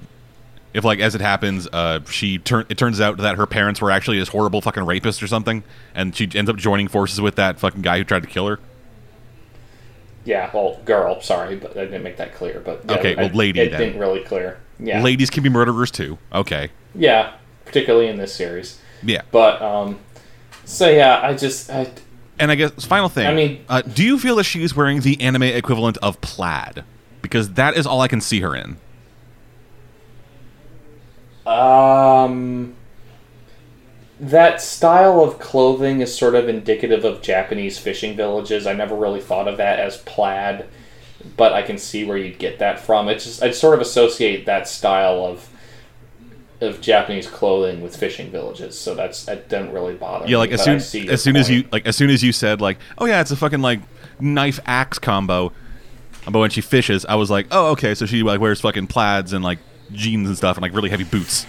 if 0.74 0.82
like 0.84 0.98
as 0.98 1.14
it 1.14 1.20
happens, 1.20 1.68
uh 1.72 2.00
she 2.10 2.38
turn 2.38 2.66
it 2.68 2.76
turns 2.78 3.00
out 3.00 3.18
that 3.18 3.36
her 3.36 3.46
parents 3.46 3.80
were 3.80 3.92
actually 3.92 4.18
this 4.18 4.28
horrible 4.28 4.60
fucking 4.60 4.84
rapist 4.84 5.22
or 5.22 5.28
something 5.28 5.62
and 5.94 6.16
she 6.16 6.28
ends 6.34 6.50
up 6.50 6.56
joining 6.56 6.88
forces 6.88 7.20
with 7.20 7.36
that 7.36 7.60
fucking 7.60 7.82
guy 7.82 7.98
who 7.98 8.02
tried 8.04 8.22
to 8.24 8.28
kill 8.28 8.48
her. 8.48 8.58
Yeah 10.24 10.50
well 10.52 10.78
girl 10.84 11.20
sorry 11.20 11.56
but 11.56 11.72
I 11.76 11.84
didn't 11.86 12.02
make 12.02 12.16
that 12.18 12.34
clear 12.34 12.60
but 12.60 12.82
yeah, 12.88 12.96
Okay, 12.98 13.14
well, 13.14 13.26
I- 13.26 13.32
lady 13.32 13.60
it 13.60 13.70
then. 13.70 13.80
didn't 13.80 13.98
really 14.00 14.22
clear 14.24 14.58
yeah 14.78 15.02
Ladies 15.02 15.30
can 15.30 15.42
be 15.42 15.48
murderers 15.48 15.90
too. 15.90 16.18
Okay. 16.32 16.70
yeah 16.94 17.34
particularly 17.64 18.08
in 18.08 18.16
this 18.16 18.34
series 18.34 18.78
Yeah. 19.02 19.22
but 19.30 19.60
um 19.62 19.98
so 20.64 20.88
yeah 20.88 21.20
I 21.22 21.34
just 21.34 21.70
I, 21.70 21.90
And 22.38 22.50
I 22.50 22.54
guess 22.54 22.84
final 22.84 23.08
thing. 23.08 23.26
I 23.26 23.34
mean- 23.34 23.64
uh, 23.68 23.82
do 23.82 24.02
you 24.04 24.18
feel 24.18 24.36
that 24.36 24.44
she 24.44 24.62
is 24.62 24.74
wearing 24.76 25.00
the 25.00 25.20
anime 25.20 25.42
equivalent 25.44 25.96
of 25.98 26.20
plaid? 26.20 26.84
Because 27.22 27.52
that 27.54 27.76
is 27.76 27.86
all 27.86 28.00
I 28.00 28.08
can 28.08 28.20
see 28.20 28.40
her 28.40 28.54
in. 28.56 28.76
Um, 31.46 32.74
that 34.20 34.60
style 34.60 35.20
of 35.20 35.38
clothing 35.38 36.02
is 36.02 36.14
sort 36.16 36.34
of 36.34 36.48
indicative 36.48 37.04
of 37.04 37.22
Japanese 37.22 37.78
fishing 37.78 38.14
villages. 38.16 38.66
I 38.66 38.74
never 38.74 38.94
really 38.94 39.20
thought 39.20 39.48
of 39.48 39.56
that 39.56 39.78
as 39.78 39.96
plaid, 39.96 40.66
but 41.36 41.52
I 41.54 41.62
can 41.62 41.78
see 41.78 42.04
where 42.04 42.18
you'd 42.18 42.38
get 42.38 42.58
that 42.58 42.78
from. 42.80 43.08
It's 43.08 43.24
just 43.24 43.42
I 43.42 43.50
sort 43.50 43.74
of 43.74 43.80
associate 43.80 44.44
that 44.46 44.68
style 44.68 45.24
of 45.24 45.48
of 46.60 46.82
Japanese 46.82 47.26
clothing 47.26 47.80
with 47.80 47.96
fishing 47.96 48.30
villages, 48.30 48.78
so 48.78 48.94
that's 48.94 49.24
that 49.24 49.48
doesn't 49.48 49.72
really 49.72 49.94
bother 49.94 50.26
Yeah, 50.26 50.32
me. 50.32 50.36
like 50.36 50.50
as 50.50 50.62
soon 50.62 50.74
I 50.74 50.78
see 50.78 51.00
your 51.04 51.12
as 51.14 51.22
soon 51.22 51.36
as 51.36 51.48
you 51.48 51.66
like 51.72 51.86
as 51.86 51.96
soon 51.96 52.10
as 52.10 52.22
you 52.22 52.32
said 52.32 52.60
like, 52.60 52.78
oh 52.98 53.06
yeah, 53.06 53.22
it's 53.22 53.30
a 53.30 53.36
fucking 53.36 53.62
like 53.62 53.80
knife 54.20 54.60
axe 54.66 54.98
combo. 54.98 55.52
But 56.30 56.38
when 56.38 56.50
she 56.50 56.60
fishes, 56.60 57.06
I 57.06 57.14
was 57.14 57.30
like, 57.30 57.46
oh 57.50 57.68
okay, 57.70 57.94
so 57.94 58.04
she 58.04 58.22
like 58.22 58.38
wears 58.40 58.60
fucking 58.60 58.88
plaids 58.88 59.32
and 59.32 59.42
like 59.42 59.58
jeans 59.92 60.28
and 60.28 60.36
stuff 60.36 60.58
and 60.58 60.62
like 60.62 60.74
really 60.74 60.90
heavy 60.90 61.04
boots. 61.04 61.46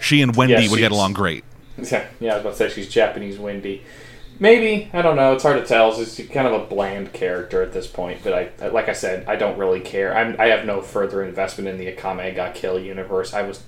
She 0.00 0.22
and 0.22 0.34
Wendy 0.34 0.54
Yeah, 0.54 0.70
would 0.70 0.78
get 0.78 0.92
along 0.92 1.12
great. 1.14 1.44
Yeah, 1.82 2.06
yeah, 2.20 2.32
I 2.32 2.34
was 2.34 2.40
about 2.42 2.56
to 2.56 2.56
say 2.56 2.68
she's 2.68 2.88
Japanese 2.90 3.38
Wendy. 3.38 3.82
Maybe 4.38 4.90
I 4.92 5.00
don't 5.00 5.16
know. 5.16 5.32
It's 5.32 5.42
hard 5.42 5.60
to 5.60 5.66
tell. 5.66 5.94
She's 5.94 6.28
kind 6.28 6.46
of 6.46 6.52
a 6.52 6.66
bland 6.66 7.14
character 7.14 7.62
at 7.62 7.72
this 7.72 7.86
point. 7.86 8.20
But 8.22 8.52
I, 8.60 8.68
like 8.68 8.90
I 8.90 8.92
said, 8.92 9.26
I 9.26 9.36
don't 9.36 9.56
really 9.56 9.80
care. 9.80 10.14
I'm, 10.14 10.36
I 10.38 10.46
have 10.46 10.66
no 10.66 10.82
further 10.82 11.22
investment 11.22 11.68
in 11.68 11.78
the 11.78 11.90
Akame 11.90 12.34
ga 12.34 12.52
Kill 12.52 12.78
universe. 12.78 13.32
I 13.32 13.42
was, 13.42 13.62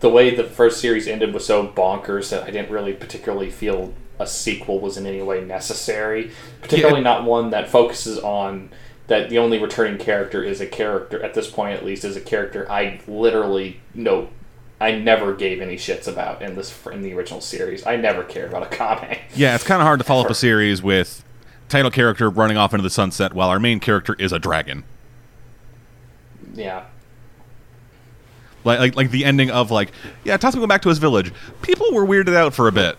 the 0.00 0.10
way 0.10 0.34
the 0.34 0.44
first 0.44 0.80
series 0.82 1.08
ended 1.08 1.32
was 1.32 1.46
so 1.46 1.66
bonkers 1.68 2.28
that 2.30 2.42
I 2.42 2.50
didn't 2.50 2.70
really 2.70 2.92
particularly 2.92 3.50
feel 3.50 3.94
a 4.18 4.26
sequel 4.26 4.80
was 4.80 4.96
in 4.96 5.06
any 5.06 5.22
way 5.22 5.42
necessary. 5.42 6.30
Particularly 6.60 7.02
not 7.02 7.24
one 7.24 7.50
that 7.50 7.68
focuses 7.68 8.18
on 8.18 8.70
that 9.06 9.28
the 9.30 9.38
only 9.38 9.58
returning 9.58 9.98
character 9.98 10.42
is 10.42 10.60
a 10.60 10.66
character 10.66 11.22
at 11.22 11.34
this 11.34 11.50
point 11.50 11.74
at 11.76 11.84
least 11.84 12.04
is 12.04 12.16
a 12.16 12.20
character 12.20 12.70
I 12.70 13.00
literally 13.06 13.80
no 13.94 14.28
I 14.80 14.92
never 14.92 15.34
gave 15.34 15.60
any 15.60 15.76
shits 15.76 16.06
about 16.06 16.42
in 16.42 16.54
this 16.54 16.86
in 16.86 17.02
the 17.02 17.14
original 17.14 17.40
series. 17.40 17.86
I 17.86 17.96
never 17.96 18.22
cared 18.22 18.50
about 18.50 18.62
a 18.62 18.76
Akame. 18.76 19.18
Yeah, 19.34 19.54
it's 19.54 19.64
kind 19.64 19.80
of 19.80 19.86
hard 19.86 20.00
to 20.00 20.04
follow 20.04 20.24
up 20.24 20.30
a 20.30 20.34
series 20.34 20.82
with 20.82 21.24
title 21.68 21.90
character 21.90 22.28
running 22.28 22.56
off 22.56 22.74
into 22.74 22.82
the 22.82 22.90
sunset 22.90 23.32
while 23.32 23.48
our 23.48 23.58
main 23.58 23.80
character 23.80 24.14
is 24.18 24.32
a 24.32 24.38
dragon. 24.38 24.84
Yeah. 26.54 26.84
Like, 28.64 28.80
like, 28.80 28.96
like 28.96 29.10
the 29.10 29.24
ending 29.24 29.50
of 29.50 29.70
like, 29.70 29.92
yeah, 30.24 30.36
Tatsuya 30.36 30.56
went 30.56 30.68
back 30.68 30.82
to 30.82 30.88
his 30.88 30.98
village. 30.98 31.32
People 31.62 31.86
were 31.92 32.04
weirded 32.04 32.34
out 32.34 32.52
for 32.52 32.68
a 32.68 32.72
bit. 32.72 32.98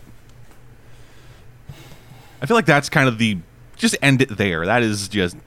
I 2.42 2.46
feel 2.46 2.56
like 2.56 2.66
that's 2.66 2.90
kind 2.90 3.08
of 3.08 3.18
the 3.18 3.38
just 3.76 3.96
end 4.02 4.22
it 4.22 4.38
there. 4.38 4.66
That 4.66 4.82
is 4.84 5.08
just 5.08 5.38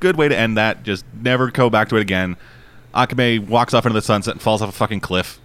good 0.00 0.16
way 0.16 0.28
to 0.28 0.36
end 0.36 0.56
that. 0.56 0.82
Just 0.82 1.04
never 1.14 1.50
go 1.50 1.70
back 1.70 1.88
to 1.90 1.96
it 1.96 2.00
again. 2.00 2.36
Akame 2.96 3.46
walks 3.46 3.74
off 3.74 3.84
into 3.86 3.94
the 3.94 4.02
sunset 4.02 4.34
and 4.34 4.40
falls 4.42 4.62
off 4.62 4.68
a 4.70 4.72
fucking 4.72 5.00
cliff. 5.00 5.38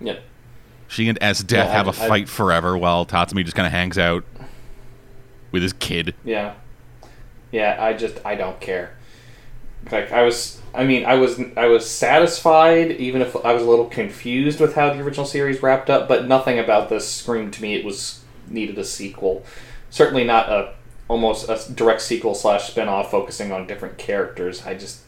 Yep. 0.00 0.22
She 0.88 1.08
and 1.08 1.18
Esdeath 1.20 1.52
Yeah, 1.52 1.64
have 1.66 1.86
a 1.86 2.00
I- 2.00 2.04
I- 2.04 2.08
fight 2.08 2.28
forever 2.28 2.76
while 2.78 3.04
Tatsumi 3.06 3.44
just 3.44 3.56
kind 3.56 3.66
of 3.66 3.72
hangs 3.72 3.98
out 3.98 4.24
with 5.50 5.62
his 5.62 5.72
kid. 5.72 6.14
Yeah. 6.24 6.54
Yeah, 7.50 7.76
I 7.78 7.92
just 7.94 8.20
I 8.24 8.34
don't 8.34 8.60
care. 8.60 8.96
Like 9.90 10.12
I 10.12 10.22
was 10.22 10.60
I 10.74 10.84
mean, 10.84 11.04
I 11.04 11.14
was 11.14 11.40
I 11.56 11.66
was 11.66 11.88
satisfied 11.88 12.92
even 12.92 13.22
if 13.22 13.34
I 13.44 13.52
was 13.52 13.62
a 13.62 13.68
little 13.68 13.86
confused 13.86 14.60
with 14.60 14.74
how 14.74 14.92
the 14.92 15.00
original 15.00 15.26
series 15.26 15.62
wrapped 15.62 15.88
up, 15.90 16.08
but 16.08 16.26
nothing 16.26 16.58
about 16.58 16.88
this 16.88 17.08
screamed 17.08 17.52
to 17.54 17.62
me 17.62 17.74
it 17.74 17.84
was 17.84 18.20
needed 18.48 18.76
a 18.78 18.84
sequel. 18.84 19.44
Certainly 19.90 20.24
not 20.24 20.48
a 20.48 20.74
almost 21.08 21.48
a 21.48 21.72
direct 21.72 22.00
sequel 22.00 22.34
slash 22.34 22.70
spin-off 22.70 23.10
focusing 23.10 23.52
on 23.52 23.66
different 23.66 23.98
characters. 23.98 24.64
I 24.64 24.74
just 24.74 25.00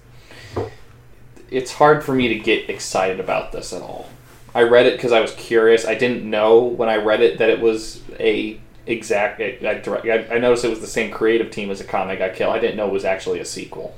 it's 1.51 1.73
hard 1.73 2.05
for 2.05 2.15
me 2.15 2.29
to 2.29 2.35
get 2.35 2.69
excited 2.69 3.21
about 3.21 3.53
this 3.53 3.73
at 3.73 3.83
all. 3.83 4.09
I 4.55 4.63
read 4.63 4.87
it 4.87 4.97
because 4.97 5.13
I 5.13 5.21
was 5.21 5.33
curious. 5.35 5.85
I 5.85 5.95
didn't 5.95 6.29
know 6.29 6.65
when 6.65 6.89
I 6.89 6.97
read 6.97 7.21
it 7.21 7.39
that 7.39 7.51
it 7.51 7.61
was 7.61 8.03
a 8.19 8.59
exact. 8.87 9.41
I, 9.41 9.81
direct- 9.83 10.31
I 10.31 10.39
noticed 10.39 10.65
it 10.65 10.71
was 10.71 10.81
the 10.81 10.87
same 10.87 11.11
creative 11.11 11.51
team 11.51 11.71
as 11.71 11.83
Akame 11.83 12.17
ga 12.19 12.31
killed. 12.31 12.55
I 12.55 12.59
didn't 12.59 12.77
know 12.77 12.87
it 12.87 12.93
was 12.93 13.05
actually 13.05 13.41
a 13.41 13.45
sequel. 13.45 13.95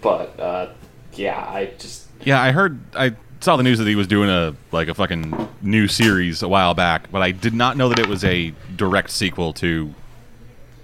But 0.00 0.38
uh, 0.38 0.68
yeah, 1.14 1.38
I 1.38 1.72
just 1.78 2.06
Yeah, 2.24 2.40
I 2.40 2.52
heard. 2.52 2.80
I 2.94 3.16
saw 3.40 3.56
the 3.56 3.62
news 3.62 3.78
that 3.78 3.88
he 3.88 3.96
was 3.96 4.06
doing 4.06 4.30
a 4.30 4.54
like 4.70 4.88
a 4.88 4.94
fucking 4.94 5.48
new 5.60 5.88
series 5.88 6.42
a 6.42 6.48
while 6.48 6.74
back, 6.74 7.10
but 7.10 7.22
I 7.22 7.32
did 7.32 7.54
not 7.54 7.76
know 7.76 7.88
that 7.88 7.98
it 7.98 8.06
was 8.06 8.22
a 8.24 8.54
direct 8.76 9.10
sequel 9.10 9.52
to 9.54 9.92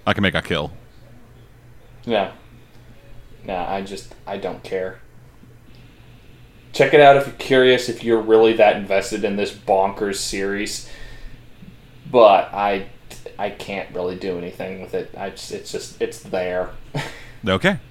Akame 0.06 0.32
ga 0.32 0.40
Kill. 0.40 0.72
yeah, 2.04 2.32
nah. 3.44 3.68
I 3.70 3.82
just 3.82 4.14
I 4.26 4.36
don't 4.38 4.62
care. 4.62 5.00
Check 6.72 6.94
it 6.94 7.00
out 7.00 7.16
if 7.16 7.26
you're 7.26 7.34
curious. 7.36 7.88
If 7.88 8.04
you're 8.04 8.20
really 8.20 8.52
that 8.54 8.76
invested 8.76 9.24
in 9.24 9.36
this 9.36 9.52
bonkers 9.52 10.16
series, 10.16 10.88
but 12.10 12.52
I 12.52 12.86
I 13.38 13.50
can't 13.50 13.94
really 13.94 14.16
do 14.16 14.38
anything 14.38 14.80
with 14.82 14.94
it. 14.94 15.14
I 15.16 15.30
just 15.30 15.52
it's 15.52 15.72
just 15.72 16.00
it's 16.00 16.20
there. 16.20 16.70
Okay. 17.46 17.78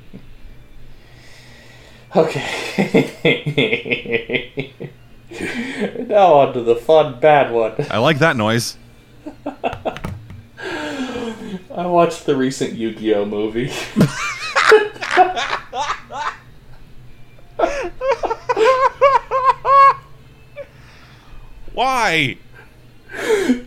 Okay. 2.15 3.12
now 6.08 6.34
on 6.36 6.54
to 6.54 6.62
the 6.62 6.78
fun 6.78 7.19
bad 7.19 7.51
one. 7.51 7.73
I 7.91 7.97
like 7.97 8.19
that 8.19 8.38
noise. 8.38 8.78
I 11.73 11.88
watched 11.88 12.25
the 12.25 12.35
recent 12.35 12.73
Yu-Gi-Oh 12.73 13.25
movie. 13.25 13.69
Why? 21.73 22.38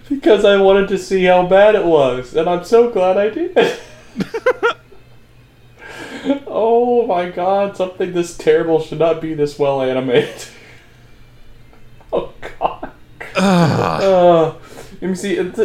because 0.08 0.44
I 0.44 0.60
wanted 0.60 0.88
to 0.88 0.98
see 0.98 1.24
how 1.24 1.46
bad 1.46 1.74
it 1.74 1.84
was, 1.84 2.34
and 2.34 2.48
I'm 2.48 2.64
so 2.64 2.90
glad 2.90 3.16
I 3.16 3.30
did. 3.30 3.56
oh 6.46 7.06
my 7.06 7.30
god, 7.30 7.76
something 7.76 8.12
this 8.12 8.36
terrible 8.36 8.80
should 8.80 8.98
not 8.98 9.20
be 9.20 9.34
this 9.34 9.58
well 9.58 9.82
animated. 9.82 10.46
oh 12.12 12.32
god. 12.58 12.92
Uh, 13.36 14.54
let 15.00 15.10
me 15.10 15.14
see. 15.14 15.36
It's 15.36 15.60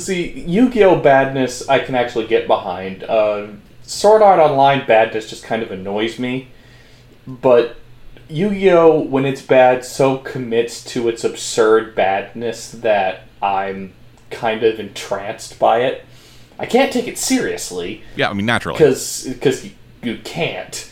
see, 0.00 0.40
Yu-Gi-Oh 0.40 1.00
badness 1.00 1.68
I 1.68 1.78
can 1.78 1.94
actually 1.94 2.26
get 2.26 2.46
behind. 2.46 3.04
Uh, 3.04 3.48
Sword 3.82 4.22
Art 4.22 4.38
Online 4.40 4.86
badness 4.86 5.28
just 5.30 5.44
kind 5.44 5.62
of 5.62 5.70
annoys 5.70 6.18
me, 6.18 6.48
but 7.26 7.76
Yu-Gi-Oh 8.28 9.00
when 9.02 9.24
it's 9.24 9.42
bad 9.42 9.84
so 9.84 10.18
commits 10.18 10.82
to 10.84 11.08
its 11.08 11.22
absurd 11.24 11.94
badness 11.94 12.70
that 12.70 13.22
I'm 13.40 13.92
kind 14.30 14.62
of 14.64 14.80
entranced 14.80 15.58
by 15.58 15.80
it. 15.80 16.04
I 16.58 16.66
can't 16.66 16.92
take 16.92 17.06
it 17.06 17.18
seriously 17.18 18.02
Yeah, 18.16 18.30
I 18.30 18.32
mean 18.32 18.46
naturally. 18.46 18.78
because 18.78 19.24
because 19.28 19.68
you 20.02 20.18
can't. 20.24 20.90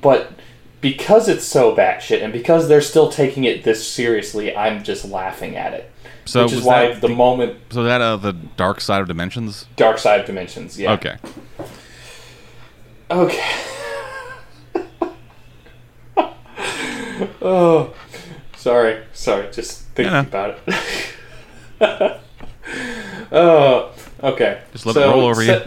But 0.00 0.32
because 0.80 1.28
it's 1.28 1.44
so 1.44 1.74
batshit, 1.74 2.22
and 2.22 2.32
because 2.32 2.68
they're 2.68 2.80
still 2.80 3.10
taking 3.10 3.44
it 3.44 3.64
this 3.64 3.86
seriously, 3.86 4.54
I'm 4.54 4.82
just 4.84 5.04
laughing 5.04 5.56
at 5.56 5.72
it. 5.74 5.90
So 6.24 6.44
Which 6.44 6.52
is 6.54 6.62
why 6.62 6.88
that 6.88 7.00
the, 7.00 7.08
moment 7.08 7.58
So 7.70 7.84
that 7.84 8.00
uh 8.00 8.16
the 8.16 8.32
dark 8.32 8.80
side 8.80 9.00
of 9.02 9.08
dimensions. 9.08 9.66
Dark 9.76 9.98
Side 9.98 10.20
of 10.20 10.26
Dimensions, 10.26 10.78
yeah. 10.78 10.92
Okay. 10.92 11.16
Okay. 13.10 13.52
oh, 17.42 17.94
sorry, 18.56 19.04
sorry. 19.12 19.50
Just 19.52 19.82
thinking 19.88 20.12
Yeah, 20.12 20.20
about 20.20 20.58
it. 20.66 22.20
oh, 23.32 23.92
okay. 24.22 24.62
Just 24.72 24.86
let 24.86 24.96
it 24.96 25.00
roll 25.00 25.26
over 25.26 25.42
you. 25.42 25.60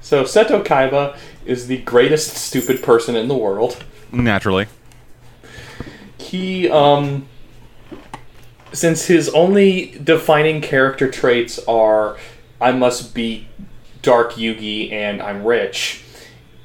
So 0.00 0.24
Seto 0.24 0.64
Kaiba 0.64 1.16
is 1.44 1.66
the 1.66 1.78
greatest 1.78 2.34
stupid 2.36 2.82
person 2.82 3.16
in 3.16 3.28
the 3.28 3.36
world. 3.36 3.84
Naturally. 4.12 4.66
He, 6.18 6.68
um, 6.70 7.28
since 8.76 9.06
his 9.06 9.28
only 9.30 9.98
defining 10.04 10.60
character 10.60 11.10
traits 11.10 11.58
are 11.66 12.18
I 12.60 12.72
must 12.72 13.14
be 13.14 13.48
Dark 14.02 14.34
Yugi 14.34 14.92
and 14.92 15.22
I'm 15.22 15.44
rich, 15.44 16.02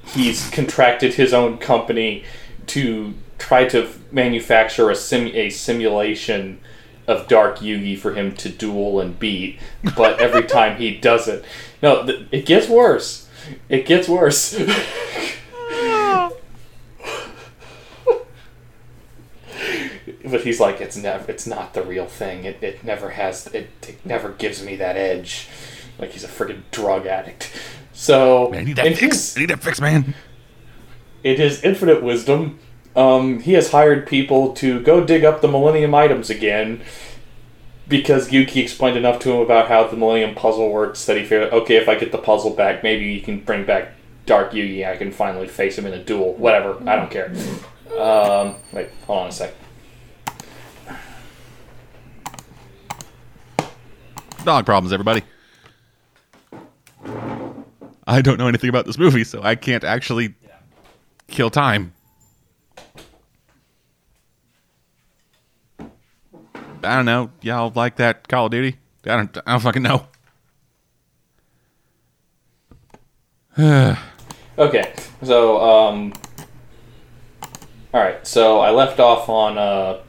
he's 0.06 0.50
contracted 0.50 1.13
his 1.13 1.34
own 1.34 1.58
company 1.58 2.24
to 2.67 3.13
try 3.39 3.65
to 3.69 3.89
manufacture 4.12 4.89
a, 4.89 4.95
sim- 4.95 5.34
a 5.36 5.50
simulation 5.50 6.60
of 7.08 7.28
Dark 7.28 7.60
Yugi 7.60 7.97
for 7.97 8.13
him 8.13 8.36
to 8.36 8.50
duel 8.50 9.00
and 9.00 9.17
beat. 9.17 9.60
But 9.95 10.19
every 10.19 10.43
time 10.47 10.78
he 10.78 10.95
does 10.95 11.28
it, 11.28 11.43
no, 11.82 12.06
th- 12.06 12.28
it 12.32 12.45
gets 12.45 12.67
worse. 12.67 13.28
It 13.69 13.86
gets 13.86 14.08
worse. 14.08 14.60
but 20.26 20.42
he's 20.42 20.60
like 20.60 20.82
it's 20.82 20.98
never 20.98 21.30
it's 21.32 21.48
not 21.48 21.74
the 21.74 21.84
real 21.84 22.06
thing. 22.06 22.46
It, 22.46 22.62
it 22.64 22.84
never 22.84 23.12
has 23.12 23.48
it, 23.48 23.70
it 23.88 24.06
never 24.06 24.30
gives 24.30 24.64
me 24.64 24.76
that 24.78 24.96
edge. 24.98 25.48
Like 26.00 26.12
he's 26.12 26.24
a 26.24 26.28
freaking 26.28 26.64
drug 26.72 27.06
addict. 27.06 27.52
So 27.94 28.54
I 28.54 28.64
need 28.64 28.78
that 28.78 28.96
fix. 28.98 29.38
I 29.38 29.42
need 29.42 29.50
that 29.50 29.62
fix, 29.62 29.80
man. 29.80 30.16
in 31.24 31.38
his 31.38 31.64
infinite 31.64 32.02
wisdom. 32.04 32.60
Um, 32.96 33.40
he 33.40 33.54
has 33.54 33.72
hired 33.72 34.08
people 34.08 34.54
to 34.56 34.82
go 34.82 35.04
dig 35.06 35.24
up 35.24 35.42
the 35.42 35.48
millennium 35.48 35.94
items 35.96 36.30
again 36.30 36.82
because 37.88 38.30
Yugi 38.30 38.62
explained 38.62 38.98
enough 38.98 39.20
to 39.20 39.32
him 39.32 39.40
about 39.42 39.68
how 39.68 39.86
the 39.88 39.96
millennium 39.98 40.36
puzzle 40.36 40.70
works 40.72 41.06
that 41.06 41.18
he 41.18 41.24
figured 41.24 41.54
okay 41.54 41.76
if 41.78 41.88
I 41.88 41.96
get 41.96 42.12
the 42.12 42.18
puzzle 42.18 42.52
back 42.52 42.84
maybe 42.84 43.06
you 43.06 43.22
can 43.22 43.40
bring 43.42 43.66
back 43.66 43.94
Dark 44.26 44.52
Yugi 44.52 44.86
I 44.88 44.98
can 44.98 45.12
finally 45.12 45.48
face 45.48 45.78
him 45.78 45.86
in 45.86 45.94
a 45.94 46.04
duel. 46.04 46.34
Whatever. 46.34 46.78
I 46.90 46.96
don't 46.96 47.12
care. 47.12 47.32
Um, 47.98 48.56
wait 48.74 48.90
hold 49.06 49.20
on 49.20 49.28
a 49.28 49.32
sec 49.32 49.54
Dog 54.43 54.65
problems, 54.65 54.91
everybody. 54.91 55.21
I 58.08 58.21
don't 58.21 58.38
know 58.38 58.47
anything 58.47 58.69
about 58.69 58.86
this 58.86 58.97
movie, 58.97 59.23
so 59.23 59.41
I 59.43 59.56
can't 59.56 59.84
actually 59.84 60.34
kill 61.27 61.49
time. 61.49 61.93
I 65.80 66.95
don't 66.95 67.06
know. 67.06 67.30
Y'all 67.41 67.71
like 67.75 67.97
that 67.97 68.27
Call 68.27 68.47
of 68.47 68.51
Duty? 68.51 68.77
I 69.06 69.15
don't. 69.17 69.38
I 69.45 69.51
don't 69.51 69.60
fucking 69.62 69.84
know. 69.84 70.08
Okay, 74.58 74.93
so 75.23 75.60
um, 75.62 76.13
All 77.93 78.01
right, 78.01 78.25
so 78.25 78.60
I 78.60 78.71
left 78.71 78.99
off 78.99 79.27
on 79.27 79.58
uh, 79.58 80.01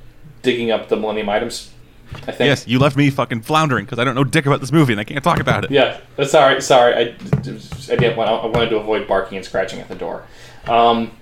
digging 0.43 0.71
up 0.71 0.89
the 0.89 0.97
Millennium 0.97 1.29
items. 1.29 1.72
I 2.15 2.33
think. 2.33 2.41
Yes, 2.41 2.67
you 2.67 2.79
left 2.79 2.97
me 2.97 3.11
fucking 3.11 3.43
floundering 3.43 3.85
because 3.85 3.99
I 3.99 4.05
don't 4.05 4.15
know 4.15 4.25
dick 4.25 4.47
about 4.47 4.61
this 4.61 4.73
movie 4.73 4.93
and 4.93 5.01
I 5.01 5.05
can't 5.05 5.25
talk 5.25 5.41
about 5.41 5.65
it. 5.65 5.71
Yeah, 5.71 6.01
sorry, 6.25 6.61
sorry. 6.61 6.95
I, 6.95 7.01
I 7.01 7.97
didn't 7.97 8.17
want. 8.17 8.31
I 8.31 8.47
wanted 8.47 8.71
to 8.71 8.77
avoid 8.77 9.09
barking 9.09 9.37
and 9.39 9.45
scratching 9.45 9.81
at 9.81 9.89
the 9.89 9.95
door. 9.95 10.25
Um, 10.69 11.13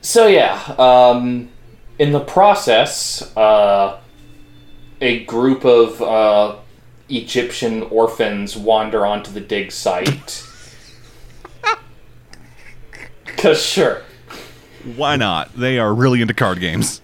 so 0.00 0.26
yeah, 0.26 0.54
um, 0.78 1.50
in 1.98 2.12
the 2.12 2.20
process, 2.20 3.36
uh, 3.36 4.00
a 5.00 5.24
group 5.24 5.64
of 5.64 6.00
uh, 6.00 6.56
Egyptian 7.08 7.82
orphans 7.84 8.56
wander 8.56 9.04
onto 9.04 9.30
the 9.30 9.40
dig 9.40 9.72
site. 9.72 10.46
Cause 13.36 13.62
sure. 13.62 14.02
Why 14.96 15.16
not? 15.16 15.54
They 15.54 15.78
are 15.78 15.92
really 15.92 16.22
into 16.22 16.34
card 16.34 16.60
games. 16.60 17.02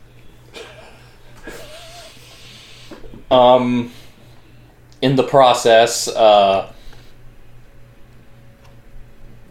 Um, 3.30 3.92
in 5.02 5.16
the 5.16 5.22
process, 5.22 6.08
uh, 6.08 6.72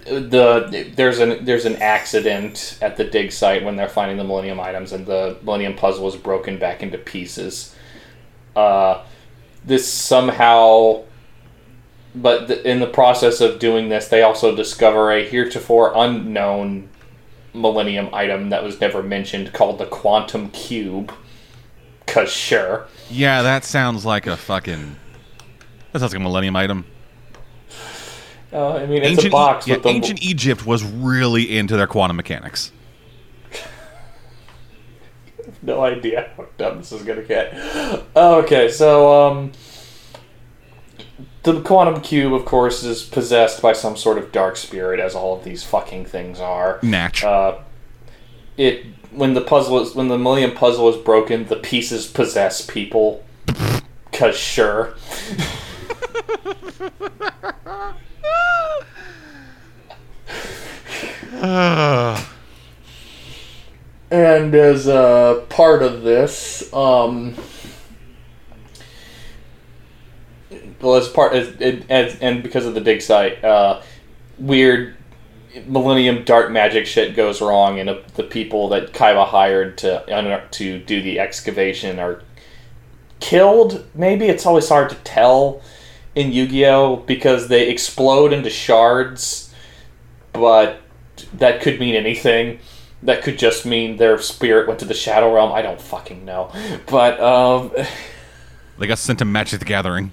the 0.06 0.92
there's 0.96 1.20
an 1.20 1.46
there's 1.46 1.66
an 1.66 1.78
accident 1.78 2.78
at 2.82 2.96
the 2.96 3.04
dig 3.04 3.32
site 3.32 3.64
when 3.64 3.76
they're 3.76 3.90
finding 3.90 4.18
the 4.18 4.24
Millennium 4.24 4.60
items, 4.60 4.92
and 4.92 5.06
the 5.06 5.38
Millennium 5.44 5.76
puzzle 5.76 6.08
is 6.08 6.16
broken 6.16 6.58
back 6.58 6.84
into 6.84 6.98
pieces. 6.98 7.76
Uh, 8.56 9.04
this 9.66 9.92
somehow, 9.92 11.04
but 12.14 12.48
th- 12.48 12.64
in 12.66 12.80
the 12.80 12.88
process 12.88 13.42
of 13.42 13.60
doing 13.60 13.90
this, 13.90 14.08
they 14.08 14.22
also 14.22 14.56
discover 14.56 15.12
a 15.12 15.28
heretofore 15.28 15.92
unknown 15.96 16.90
Millennium 17.54 18.14
item 18.14 18.50
that 18.50 18.64
was 18.64 18.80
never 18.80 19.02
mentioned 19.02 19.54
called 19.54 19.80
the 19.80 19.86
Quantum 19.86 20.50
Cube. 20.52 21.12
Cause 22.08 22.32
sure. 22.32 22.88
Yeah, 23.10 23.42
that 23.42 23.64
sounds 23.64 24.06
like 24.06 24.28
a 24.28 24.38
fucking. 24.38 24.96
That 25.92 26.00
sounds 26.00 26.14
like 26.14 26.20
a 26.20 26.24
Millennium 26.24 26.56
item. 26.56 26.86
Uh, 28.54 28.76
I 28.76 28.86
mean, 28.86 29.04
it's 29.04 29.26
a 29.26 29.30
box 29.30 29.68
yeah, 29.68 29.76
with 29.76 29.84
the 29.84 29.90
ancient 29.90 30.24
Egypt 30.24 30.66
was 30.66 30.84
really 30.84 31.58
into 31.58 31.76
their 31.76 31.88
quantum 31.88 32.16
mechanics. 32.16 32.72
no 35.62 35.82
idea 35.82 36.32
how 36.38 36.46
dumb 36.58 36.78
this 36.78 36.92
is 36.92 37.02
gonna 37.02 37.24
get. 37.24 37.54
Okay, 38.16 38.70
so 38.70 39.28
um, 39.28 39.52
the 41.44 41.60
quantum 41.62 42.02
cube, 42.02 42.34
of 42.34 42.46
course, 42.46 42.84
is 42.84 43.04
possessed 43.04 43.62
by 43.62 43.74
some 43.74 43.98
sort 43.98 44.18
of 44.18 44.32
dark 44.32 44.58
spirit, 44.58 45.00
as 45.00 45.16
all 45.16 45.38
of 45.38 45.44
these 45.44 45.64
fucking 45.64 46.06
things 46.06 46.40
are. 46.40 46.80
Natch. 46.82 47.24
Uh, 47.24 47.58
it 48.58 48.86
when 49.16 49.34
the 49.34 49.42
puzzle 49.42 49.80
is 49.80 49.96
when 49.96 50.08
the 50.08 50.18
Millennium 50.18 50.56
puzzle 50.56 50.90
is 50.90 50.98
broken, 50.98 51.46
the 51.46 51.56
pieces 51.56 52.08
possess 52.08 52.66
people. 52.66 53.24
Cause 54.12 54.38
sure. 54.38 54.96
And 64.12 64.56
as 64.56 64.88
a 64.88 65.46
part 65.50 65.84
of 65.84 66.04
this, 66.04 66.72
um, 66.74 67.36
well, 70.80 70.96
as 70.96 71.10
part 71.10 71.34
as, 71.34 71.56
as 71.90 72.18
and 72.20 72.44
because 72.44 72.66
of 72.66 72.76
the 72.76 72.82
dig 72.82 73.02
site, 73.02 73.44
uh, 73.44 73.82
weird 74.38 74.95
Millennium 75.66 76.24
dark 76.24 76.52
magic 76.52 76.86
shit 76.86 77.16
goes 77.16 77.42
wrong, 77.42 77.80
and 77.80 77.90
uh, 77.90 78.00
the 78.16 78.24
people 78.24 78.70
that 78.70 78.94
Kaiba 78.94 79.28
hired 79.28 79.78
to 79.80 80.48
to 80.52 80.80
do 80.80 81.02
the 81.02 81.20
excavation 81.20 82.00
are 82.00 82.22
killed. 83.20 83.86
Maybe 83.94 84.28
it's 84.28 84.46
always 84.46 84.70
hard 84.70 84.90
to 84.90 84.96
tell 84.98 85.62
in 86.16 86.32
Yu-Gi-Oh 86.32 86.98
because 86.98 87.48
they 87.50 87.70
explode 87.70 88.32
into 88.34 88.50
shards, 88.50 89.54
but 90.34 90.82
that 91.34 91.62
could 91.62 91.80
mean 91.80 91.96
anything. 91.96 92.60
That 93.04 93.22
could 93.22 93.38
just 93.38 93.66
mean 93.66 93.98
their 93.98 94.18
spirit 94.20 94.68
went 94.68 94.80
to 94.80 94.86
the 94.86 94.94
Shadow 94.94 95.34
Realm. 95.34 95.52
I 95.52 95.62
don't 95.62 95.80
fucking 95.80 96.26
know. 96.26 96.52
But, 96.88 97.20
um, 97.20 97.72
they 98.80 98.88
got 98.88 98.98
sent 98.98 99.20
to 99.20 99.26
Magic 99.26 99.60
the 99.60 99.66
Gathering. 99.66 100.12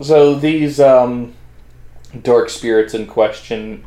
So 0.00 0.34
these, 0.34 0.80
um, 0.80 1.34
dark 2.22 2.50
spirits 2.50 2.94
in 2.94 3.06
question, 3.06 3.84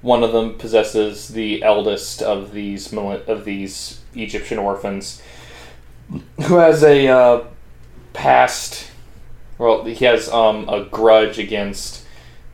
one 0.00 0.22
of 0.22 0.32
them 0.32 0.54
possesses 0.54 1.28
the 1.28 1.62
eldest 1.62 2.22
of 2.22 2.52
these, 2.52 2.92
of 2.92 3.44
these 3.44 4.00
Egyptian 4.14 4.58
orphans, 4.58 5.22
who 6.46 6.56
has 6.56 6.82
a, 6.82 7.08
uh, 7.08 7.44
past, 8.12 8.90
well, 9.58 9.84
he 9.84 10.04
has, 10.04 10.28
um, 10.30 10.68
a 10.68 10.84
grudge 10.84 11.38
against 11.38 12.04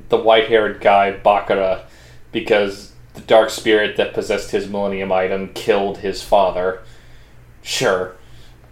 the 0.09 0.17
white-haired 0.17 0.81
guy 0.81 1.13
Bakura 1.25 1.85
because 2.33 2.93
the 3.15 3.21
dark 3.21 3.51
spirit 3.51 3.97
that 3.97 4.13
possessed 4.13 4.51
his 4.51 4.69
millennium 4.69 5.13
item 5.13 5.49
killed 5.55 5.99
his 5.99 6.23
father. 6.23 6.83
Sure, 7.63 8.17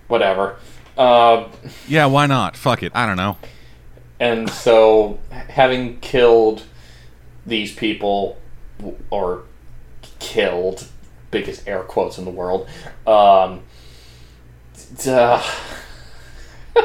whatever. 0.09 0.57
Uh, 0.99 1.49
Yeah, 1.89 2.07
why 2.07 2.27
not? 2.27 2.57
Fuck 2.57 2.83
it. 2.83 2.93
I 2.95 3.07
don't 3.07 3.17
know. 3.17 3.37
And 4.23 4.49
so, 4.49 5.19
having 5.33 5.99
killed 5.99 6.63
these 7.45 7.75
people, 7.75 8.39
or 9.11 9.43
killed, 10.21 10.87
biggest 11.33 11.67
air 11.67 11.83
quotes 11.83 12.19
in 12.19 12.25
the 12.25 12.31
world, 12.31 12.69
um, 13.05 13.63
duh. 15.03 15.43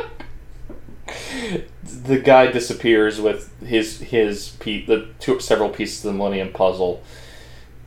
the 1.86 2.18
guy 2.18 2.48
disappears 2.48 3.22
with 3.22 3.54
his 3.62 4.00
his 4.00 4.50
pe- 4.60 4.88
the 4.88 5.08
two, 5.20 5.40
several 5.40 5.70
pieces 5.70 6.04
of 6.04 6.14
the 6.14 6.18
Millennium 6.18 6.52
Puzzle. 6.52 7.04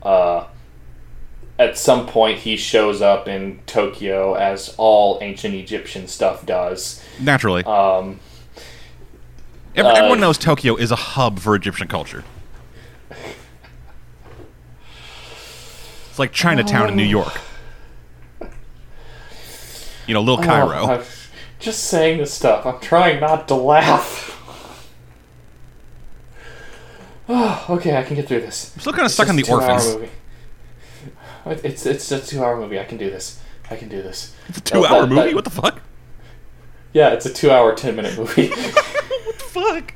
Uh, 0.00 0.46
at 1.58 1.76
some 1.76 2.06
point, 2.06 2.38
he 2.38 2.56
shows 2.56 3.02
up 3.02 3.26
in 3.26 3.58
Tokyo 3.66 4.34
as 4.34 4.76
all 4.78 5.18
ancient 5.20 5.56
Egyptian 5.56 6.06
stuff 6.06 6.46
does. 6.46 7.04
Naturally. 7.18 7.64
Um, 7.64 8.20
Ev- 9.76 9.86
uh, 9.86 9.90
Everyone 9.90 10.20
knows 10.20 10.36
Tokyo 10.38 10.76
is 10.76 10.90
a 10.90 10.96
hub 10.96 11.38
for 11.38 11.54
Egyptian 11.54 11.88
culture. 11.88 12.24
It's 16.08 16.18
like 16.18 16.32
Chinatown 16.32 16.88
in 16.88 16.96
New 16.96 17.04
York. 17.04 17.40
You 20.06 20.14
know, 20.14 20.20
Little 20.22 20.42
Cairo. 20.42 20.98
Oh, 21.00 21.04
just 21.60 21.84
saying 21.84 22.18
this 22.18 22.32
stuff. 22.32 22.66
I'm 22.66 22.80
trying 22.80 23.20
not 23.20 23.46
to 23.48 23.54
laugh. 23.54 24.26
Oh, 27.32 27.64
okay, 27.70 27.96
I 27.96 28.02
can 28.02 28.16
get 28.16 28.26
through 28.26 28.40
this. 28.40 28.72
I'm 28.74 28.80
still 28.80 28.92
kind 28.92 29.02
of 29.02 29.06
It's 29.06 29.14
stuck 29.14 29.28
on 29.28 29.36
the 29.36 29.48
orphans. 29.48 29.86
movie. 29.94 30.08
It's 31.46 31.86
it's 31.86 32.10
a 32.10 32.18
two-hour 32.20 32.56
movie. 32.56 32.80
I 32.80 32.82
can 32.84 32.98
do 32.98 33.08
this. 33.08 33.40
I 33.70 33.76
can 33.76 33.88
do 33.88 34.02
this. 34.02 34.34
It's 34.48 34.58
a 34.58 34.60
two-hour 34.62 35.06
movie. 35.06 35.14
that- 35.28 35.34
what 35.36 35.44
the 35.44 35.50
fuck? 35.50 35.80
Yeah, 36.92 37.10
it's 37.10 37.26
a 37.26 37.32
two-hour, 37.32 37.76
ten-minute 37.76 38.18
movie. 38.18 38.48
Fuck. 39.36 39.94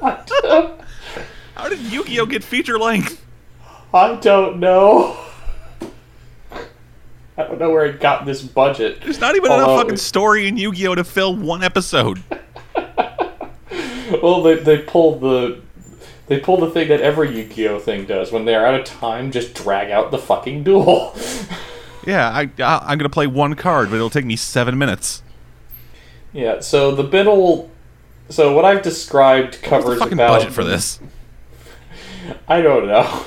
How 0.00 1.68
did 1.68 1.78
Yu-Gi-Oh 1.80 2.26
get 2.26 2.42
feature 2.42 2.78
length? 2.78 3.24
I 3.94 4.16
don't 4.16 4.58
know. 4.58 5.16
I 7.36 7.44
don't 7.44 7.58
know 7.58 7.70
where 7.70 7.86
it 7.86 8.00
got 8.00 8.26
this 8.26 8.42
budget. 8.42 9.00
There's 9.00 9.20
not 9.20 9.36
even 9.36 9.52
enough 9.52 9.68
oh. 9.68 9.78
fucking 9.78 9.96
story 9.96 10.48
in 10.48 10.56
Yu-Gi-Oh 10.56 10.96
to 10.96 11.04
fill 11.04 11.36
one 11.36 11.62
episode. 11.62 12.22
Well, 14.22 14.42
they 14.42 14.56
they 14.56 14.78
pull 14.78 15.18
the 15.18 15.62
they 16.26 16.38
pull 16.38 16.58
the 16.58 16.70
thing 16.70 16.88
that 16.88 17.00
every 17.00 17.34
Yu-Gi-Oh 17.34 17.78
thing 17.78 18.04
does 18.04 18.30
when 18.30 18.44
they're 18.44 18.66
out 18.66 18.78
of 18.78 18.84
time. 18.84 19.30
Just 19.30 19.54
drag 19.54 19.90
out 19.90 20.10
the 20.10 20.18
fucking 20.18 20.64
duel. 20.64 21.16
Yeah, 22.04 22.28
I, 22.30 22.50
I 22.58 22.78
I'm 22.84 22.98
gonna 22.98 23.08
play 23.08 23.28
one 23.28 23.54
card, 23.54 23.88
but 23.88 23.94
it'll 23.94 24.10
take 24.10 24.24
me 24.24 24.34
seven 24.34 24.76
minutes. 24.76 25.22
yeah. 26.32 26.58
So 26.58 26.92
the 26.94 27.04
Biddle. 27.04 27.70
So 28.28 28.54
what 28.54 28.64
I've 28.64 28.82
described 28.82 29.58
What's 29.66 29.84
the 29.84 29.96
fucking 29.96 30.14
about 30.14 30.38
budget 30.38 30.52
for 30.52 30.64
this? 30.64 31.00
I 32.48 32.62
don't 32.62 32.86
know. 32.86 33.24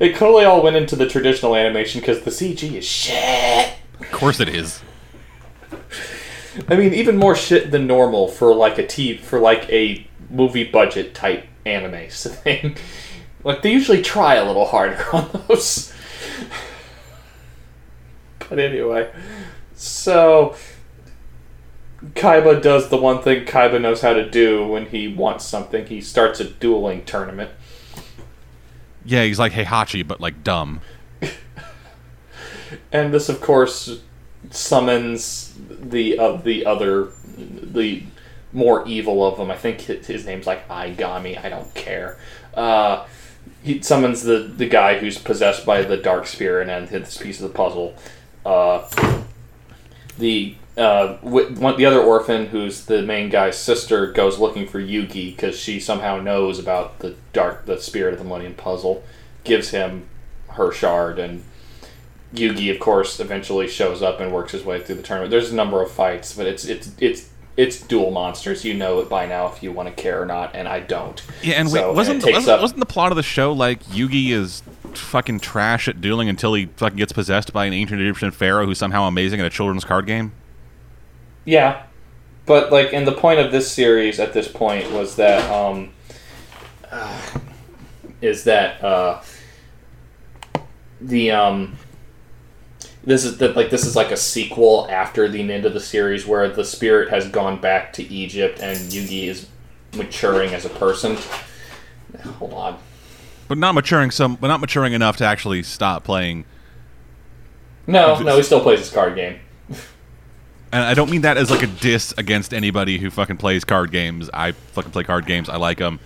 It 0.00 0.16
totally 0.16 0.44
all 0.44 0.62
went 0.62 0.76
into 0.76 0.96
the 0.96 1.08
traditional 1.08 1.54
animation 1.54 2.00
because 2.00 2.22
the 2.22 2.30
CG 2.30 2.72
is 2.74 2.84
shit. 2.84 3.74
Of 4.00 4.10
course 4.12 4.40
it 4.40 4.48
is. 4.48 4.82
I 6.68 6.76
mean, 6.76 6.94
even 6.94 7.16
more 7.16 7.36
shit 7.36 7.70
than 7.70 7.86
normal 7.86 8.28
for 8.28 8.54
like 8.54 8.78
a 8.78 8.86
T 8.86 9.16
for 9.16 9.38
like 9.38 9.68
a 9.70 10.06
movie 10.30 10.64
budget 10.64 11.14
type 11.14 11.46
anime 11.64 12.08
thing. 12.10 12.76
Like 13.44 13.62
they 13.62 13.72
usually 13.72 14.02
try 14.02 14.34
a 14.34 14.44
little 14.44 14.66
harder 14.66 15.04
on 15.12 15.44
those. 15.48 15.92
But 18.48 18.58
anyway, 18.58 19.10
so 19.74 20.56
Kaiba 22.14 22.62
does 22.62 22.88
the 22.88 22.96
one 22.96 23.22
thing 23.22 23.44
Kaiba 23.44 23.80
knows 23.80 24.00
how 24.00 24.12
to 24.12 24.28
do 24.28 24.66
when 24.66 24.86
he 24.86 25.08
wants 25.08 25.44
something. 25.44 25.86
He 25.86 26.00
starts 26.00 26.40
a 26.40 26.44
dueling 26.44 27.04
tournament. 27.04 27.50
Yeah, 29.04 29.24
he's 29.24 29.38
like 29.38 29.52
Heihachi, 29.52 30.06
but 30.06 30.20
like 30.20 30.42
dumb. 30.42 30.80
And 32.92 33.14
this, 33.14 33.28
of 33.28 33.40
course, 33.40 34.00
summons 34.50 35.54
the 35.68 36.18
uh, 36.18 36.32
the 36.32 36.66
other 36.66 37.10
the 37.36 38.02
more 38.52 38.86
evil 38.88 39.24
of 39.24 39.36
them. 39.36 39.50
I 39.52 39.56
think 39.56 39.82
his, 39.82 40.06
his 40.06 40.26
name's 40.26 40.46
like 40.46 40.68
Aigami. 40.68 41.42
I 41.42 41.48
don't 41.48 41.72
care. 41.74 42.18
Uh, 42.54 43.06
he 43.62 43.80
summons 43.82 44.22
the 44.22 44.38
the 44.38 44.68
guy 44.68 44.98
who's 44.98 45.18
possessed 45.18 45.64
by 45.64 45.82
the 45.82 45.96
dark 45.96 46.26
spirit 46.26 46.68
and 46.68 46.88
hits 46.88 47.14
this 47.14 47.22
piece 47.22 47.40
of 47.40 47.48
the 47.48 47.56
puzzle. 47.56 47.94
Uh, 48.44 48.88
the 50.18 50.56
uh, 50.76 51.16
one, 51.18 51.76
the 51.76 51.86
other 51.86 52.00
orphan, 52.00 52.46
who's 52.46 52.84
the 52.84 53.02
main 53.02 53.30
guy's 53.30 53.58
sister, 53.58 54.12
goes 54.12 54.38
looking 54.38 54.66
for 54.66 54.80
Yugi 54.80 55.34
because 55.34 55.58
she 55.58 55.80
somehow 55.80 56.20
knows 56.20 56.58
about 56.58 56.98
the 56.98 57.14
dark, 57.32 57.64
the 57.66 57.80
spirit 57.80 58.12
of 58.12 58.18
the 58.18 58.24
Millennium 58.24 58.54
Puzzle. 58.54 59.02
Gives 59.44 59.70
him 59.70 60.06
her 60.50 60.72
shard, 60.72 61.18
and 61.18 61.44
Yugi, 62.34 62.70
of 62.72 62.80
course, 62.80 63.20
eventually 63.20 63.68
shows 63.68 64.02
up 64.02 64.20
and 64.20 64.32
works 64.32 64.52
his 64.52 64.64
way 64.64 64.82
through 64.82 64.96
the 64.96 65.02
tournament. 65.02 65.30
There's 65.30 65.52
a 65.52 65.54
number 65.54 65.82
of 65.82 65.90
fights, 65.90 66.34
but 66.36 66.46
it's 66.46 66.64
it's 66.64 66.90
it's 66.98 67.30
it's 67.56 67.80
duel 67.80 68.10
monsters. 68.10 68.64
You 68.64 68.74
know 68.74 68.98
it 69.00 69.08
by 69.08 69.24
now 69.26 69.46
if 69.46 69.62
you 69.62 69.72
want 69.72 69.88
to 69.88 69.94
care 70.02 70.20
or 70.20 70.26
not, 70.26 70.54
and 70.54 70.66
I 70.68 70.80
don't. 70.80 71.22
Yeah, 71.42 71.54
and 71.54 71.70
So, 71.70 71.88
wait, 71.88 71.96
wasn't 71.96 72.22
takes 72.22 72.34
wasn't, 72.38 72.54
up- 72.54 72.60
wasn't 72.60 72.80
the 72.80 72.86
plot 72.86 73.12
of 73.12 73.16
the 73.16 73.22
show 73.22 73.52
like 73.52 73.82
Yugi 73.84 74.30
is 74.30 74.62
fucking 74.94 75.40
trash 75.40 75.88
at 75.88 76.00
dueling 76.00 76.28
until 76.28 76.54
he 76.54 76.66
fucking 76.66 76.98
gets 76.98 77.12
possessed 77.12 77.52
by 77.52 77.66
an 77.66 77.72
ancient 77.72 78.00
Egyptian 78.00 78.30
pharaoh 78.30 78.66
who's 78.66 78.78
somehow 78.78 79.04
amazing 79.04 79.40
at 79.40 79.46
a 79.46 79.50
children's 79.50 79.84
card 79.84 80.06
game? 80.06 80.32
Yeah, 81.46 81.84
but 82.44 82.70
like, 82.70 82.92
and 82.92 83.06
the 83.06 83.12
point 83.12 83.40
of 83.40 83.50
this 83.50 83.70
series 83.70 84.20
at 84.20 84.34
this 84.34 84.48
point 84.48 84.90
was 84.92 85.16
that 85.16 85.50
um, 85.50 85.90
uh, 86.90 87.20
is 88.20 88.44
that 88.44 88.82
uh, 88.84 89.22
the 91.00 91.30
um, 91.30 91.76
this 93.04 93.24
is 93.24 93.38
that 93.38 93.56
like 93.56 93.70
this 93.70 93.86
is 93.86 93.96
like 93.96 94.10
a 94.10 94.16
sequel 94.16 94.86
after 94.90 95.28
the 95.28 95.40
end 95.52 95.64
of 95.64 95.72
the 95.72 95.80
series 95.80 96.26
where 96.26 96.48
the 96.48 96.64
spirit 96.64 97.10
has 97.10 97.28
gone 97.28 97.60
back 97.60 97.92
to 97.94 98.02
Egypt 98.02 98.58
and 98.60 98.78
Yugi 98.78 99.28
is 99.28 99.46
maturing 99.96 100.52
as 100.52 100.64
a 100.64 100.70
person. 100.70 101.16
Hold 102.38 102.52
on. 102.52 102.78
But 103.48 103.58
not 103.58 103.76
maturing 103.76 104.10
some, 104.10 104.34
but 104.34 104.48
not 104.48 104.60
maturing 104.60 104.92
enough 104.92 105.16
to 105.18 105.24
actually 105.24 105.62
stop 105.62 106.02
playing. 106.02 106.44
No, 107.86 108.18
no, 108.18 108.36
he 108.36 108.42
still 108.42 108.60
plays 108.60 108.80
his 108.80 108.90
card 108.90 109.14
game. 109.14 109.38
And 110.72 110.82
I 110.82 110.94
don't 110.94 111.10
mean 111.10 111.22
that 111.22 111.36
as 111.36 111.50
like 111.50 111.62
a 111.62 111.68
diss 111.68 112.12
against 112.18 112.52
anybody 112.52 112.98
who 112.98 113.10
fucking 113.10 113.36
plays 113.36 113.64
card 113.64 113.90
games. 113.90 114.28
I 114.34 114.52
fucking 114.52 114.90
play 114.90 115.04
card 115.04 115.26
games. 115.26 115.48
I 115.48 115.56
like 115.56 115.78
them. 115.78 116.00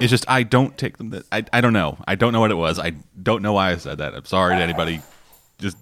It's 0.00 0.10
just 0.10 0.28
I 0.28 0.42
don't 0.42 0.76
take 0.76 0.98
them. 0.98 1.10
That, 1.10 1.24
I 1.30 1.44
I 1.52 1.60
don't 1.60 1.72
know. 1.72 1.96
I 2.08 2.16
don't 2.16 2.32
know 2.32 2.40
what 2.40 2.50
it 2.50 2.56
was. 2.56 2.78
I 2.80 2.90
don't 3.22 3.42
know 3.42 3.52
why 3.52 3.70
I 3.70 3.76
said 3.76 3.98
that. 3.98 4.14
I'm 4.14 4.24
sorry 4.24 4.56
to 4.56 4.62
anybody. 4.62 5.00
Just 5.60 5.76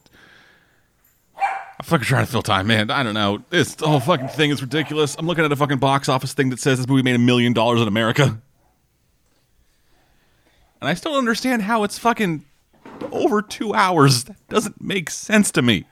I'm 1.36 1.84
fucking 1.84 2.04
trying 2.04 2.26
to 2.26 2.30
fill 2.30 2.42
time, 2.42 2.66
man. 2.66 2.90
I 2.90 3.02
don't 3.02 3.14
know. 3.14 3.42
This 3.48 3.74
whole 3.80 4.00
fucking 4.00 4.28
thing 4.28 4.50
is 4.50 4.60
ridiculous. 4.60 5.16
I'm 5.18 5.26
looking 5.26 5.46
at 5.46 5.50
a 5.50 5.56
fucking 5.56 5.78
box 5.78 6.10
office 6.10 6.34
thing 6.34 6.50
that 6.50 6.60
says 6.60 6.76
this 6.76 6.86
movie 6.86 7.02
made 7.02 7.14
a 7.14 7.18
million 7.18 7.54
dollars 7.54 7.80
in 7.80 7.88
America, 7.88 8.24
and 8.24 8.40
I 10.82 10.92
still 10.92 11.12
don't 11.12 11.20
understand 11.20 11.62
how 11.62 11.84
it's 11.84 11.98
fucking 11.98 12.44
over 13.12 13.42
two 13.42 13.74
hours. 13.74 14.24
That 14.24 14.48
doesn't 14.48 14.80
make 14.80 15.10
sense 15.10 15.50
to 15.52 15.62
me. 15.62 15.84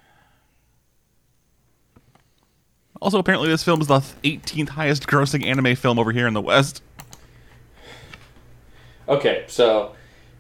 Also, 3.00 3.18
apparently, 3.18 3.48
this 3.48 3.62
film 3.62 3.80
is 3.80 3.86
the 3.86 4.00
18th 4.24 4.70
highest 4.70 5.06
grossing 5.06 5.44
anime 5.44 5.76
film 5.76 5.98
over 5.98 6.10
here 6.10 6.26
in 6.26 6.34
the 6.34 6.40
West. 6.40 6.82
Okay, 9.08 9.44
so 9.46 9.94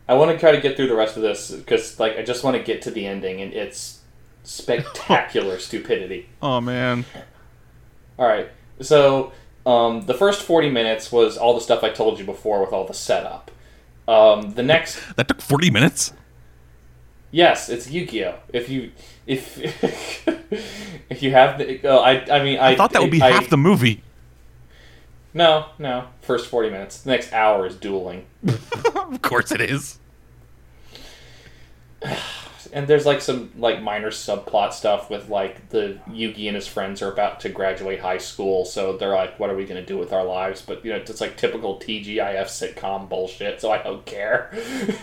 I 0.08 0.14
want 0.14 0.32
to 0.32 0.38
try 0.38 0.52
to 0.52 0.60
get 0.60 0.76
through 0.76 0.88
the 0.88 0.96
rest 0.96 1.16
of 1.16 1.22
this 1.22 1.50
because, 1.52 1.98
like, 2.00 2.18
I 2.18 2.22
just 2.22 2.42
want 2.42 2.56
to 2.56 2.62
get 2.62 2.82
to 2.82 2.90
the 2.90 3.06
ending, 3.06 3.40
and 3.40 3.52
it's 3.54 4.00
spectacular 4.42 5.58
stupidity. 5.60 6.28
Oh, 6.42 6.60
man. 6.60 7.04
All 8.18 8.26
right, 8.26 8.48
so 8.80 9.32
um, 9.64 10.02
the 10.06 10.14
first 10.14 10.42
forty 10.42 10.68
minutes 10.68 11.12
was 11.12 11.36
all 11.38 11.54
the 11.54 11.60
stuff 11.60 11.84
I 11.84 11.90
told 11.90 12.18
you 12.18 12.24
before 12.24 12.60
with 12.60 12.72
all 12.72 12.84
the 12.84 12.94
setup. 12.94 13.52
Um, 14.08 14.52
the 14.54 14.62
next, 14.62 14.98
That 15.16 15.28
took 15.28 15.42
40 15.42 15.70
minutes? 15.70 16.14
Yes, 17.30 17.68
it's 17.68 17.90
Yu-Gi-Oh. 17.90 18.34
If 18.52 18.68
you 18.68 18.92
if 19.26 19.58
if 21.10 21.22
you 21.22 21.30
have 21.32 21.58
the, 21.58 21.86
uh, 21.86 21.98
I 21.98 22.38
I 22.38 22.42
mean 22.44 22.58
I, 22.58 22.70
I 22.70 22.76
thought 22.76 22.92
that 22.92 23.02
would 23.02 23.10
be 23.10 23.22
I- 23.22 23.30
half 23.32 23.48
the 23.50 23.56
movie. 23.56 24.02
no 25.34 25.66
no 25.78 26.08
first 26.20 26.48
forty 26.48 26.70
minutes. 26.70 27.00
The 27.02 27.10
next 27.10 27.32
hour 27.32 27.66
is 27.66 27.76
dueling. 27.76 28.26
of 28.94 29.20
course 29.22 29.52
it 29.52 29.60
is. 29.60 29.98
and 32.72 32.86
there's 32.86 33.06
like 33.06 33.20
some 33.20 33.50
like 33.56 33.82
minor 33.82 34.10
subplot 34.10 34.72
stuff 34.72 35.10
with 35.10 35.28
like 35.28 35.68
the 35.70 35.98
Yugi 36.08 36.46
and 36.46 36.54
his 36.56 36.66
friends 36.66 37.02
are 37.02 37.12
about 37.12 37.40
to 37.40 37.48
graduate 37.48 38.00
high 38.00 38.18
school, 38.18 38.64
so 38.64 38.96
they're 38.96 39.14
like, 39.14 39.38
"What 39.38 39.50
are 39.50 39.56
we 39.56 39.64
gonna 39.64 39.84
do 39.84 39.98
with 39.98 40.12
our 40.12 40.24
lives?" 40.24 40.62
But 40.62 40.84
you 40.84 40.92
know, 40.92 40.98
it's 40.98 41.20
like 41.20 41.36
typical 41.36 41.78
TGIF 41.78 42.46
sitcom 42.46 43.08
bullshit. 43.08 43.60
So 43.60 43.70
I 43.70 43.82
don't 43.82 44.04
care. 44.04 44.50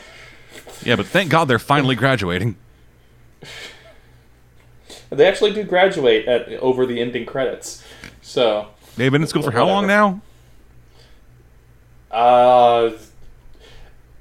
Yeah, 0.84 0.95
but 0.95 1.08
thank 1.08 1.30
God 1.30 1.45
they're 1.45 1.60
finally 1.60 1.95
graduating. 1.95 2.56
they 5.10 5.28
actually 5.28 5.53
do 5.53 5.64
graduate 5.64 6.28
at 6.28 6.49
over 6.53 6.86
the 6.86 6.99
ending 7.01 7.26
credits. 7.26 7.84
So, 8.22 8.70
They've 8.97 9.12
been 9.12 9.22
in 9.22 9.28
school 9.28 9.43
for 9.43 9.51
how 9.51 9.66
long 9.66 9.88
now? 9.88 10.22
uh, 12.12 12.91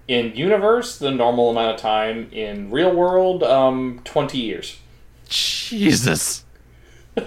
in 0.08 0.34
universe, 0.34 0.98
the 0.98 1.10
normal 1.10 1.50
amount 1.50 1.74
of 1.76 1.80
time. 1.80 2.28
In 2.32 2.70
real 2.70 2.94
world, 2.94 3.42
um, 3.42 4.00
twenty 4.04 4.38
years. 4.38 4.78
Jesus. 5.28 6.44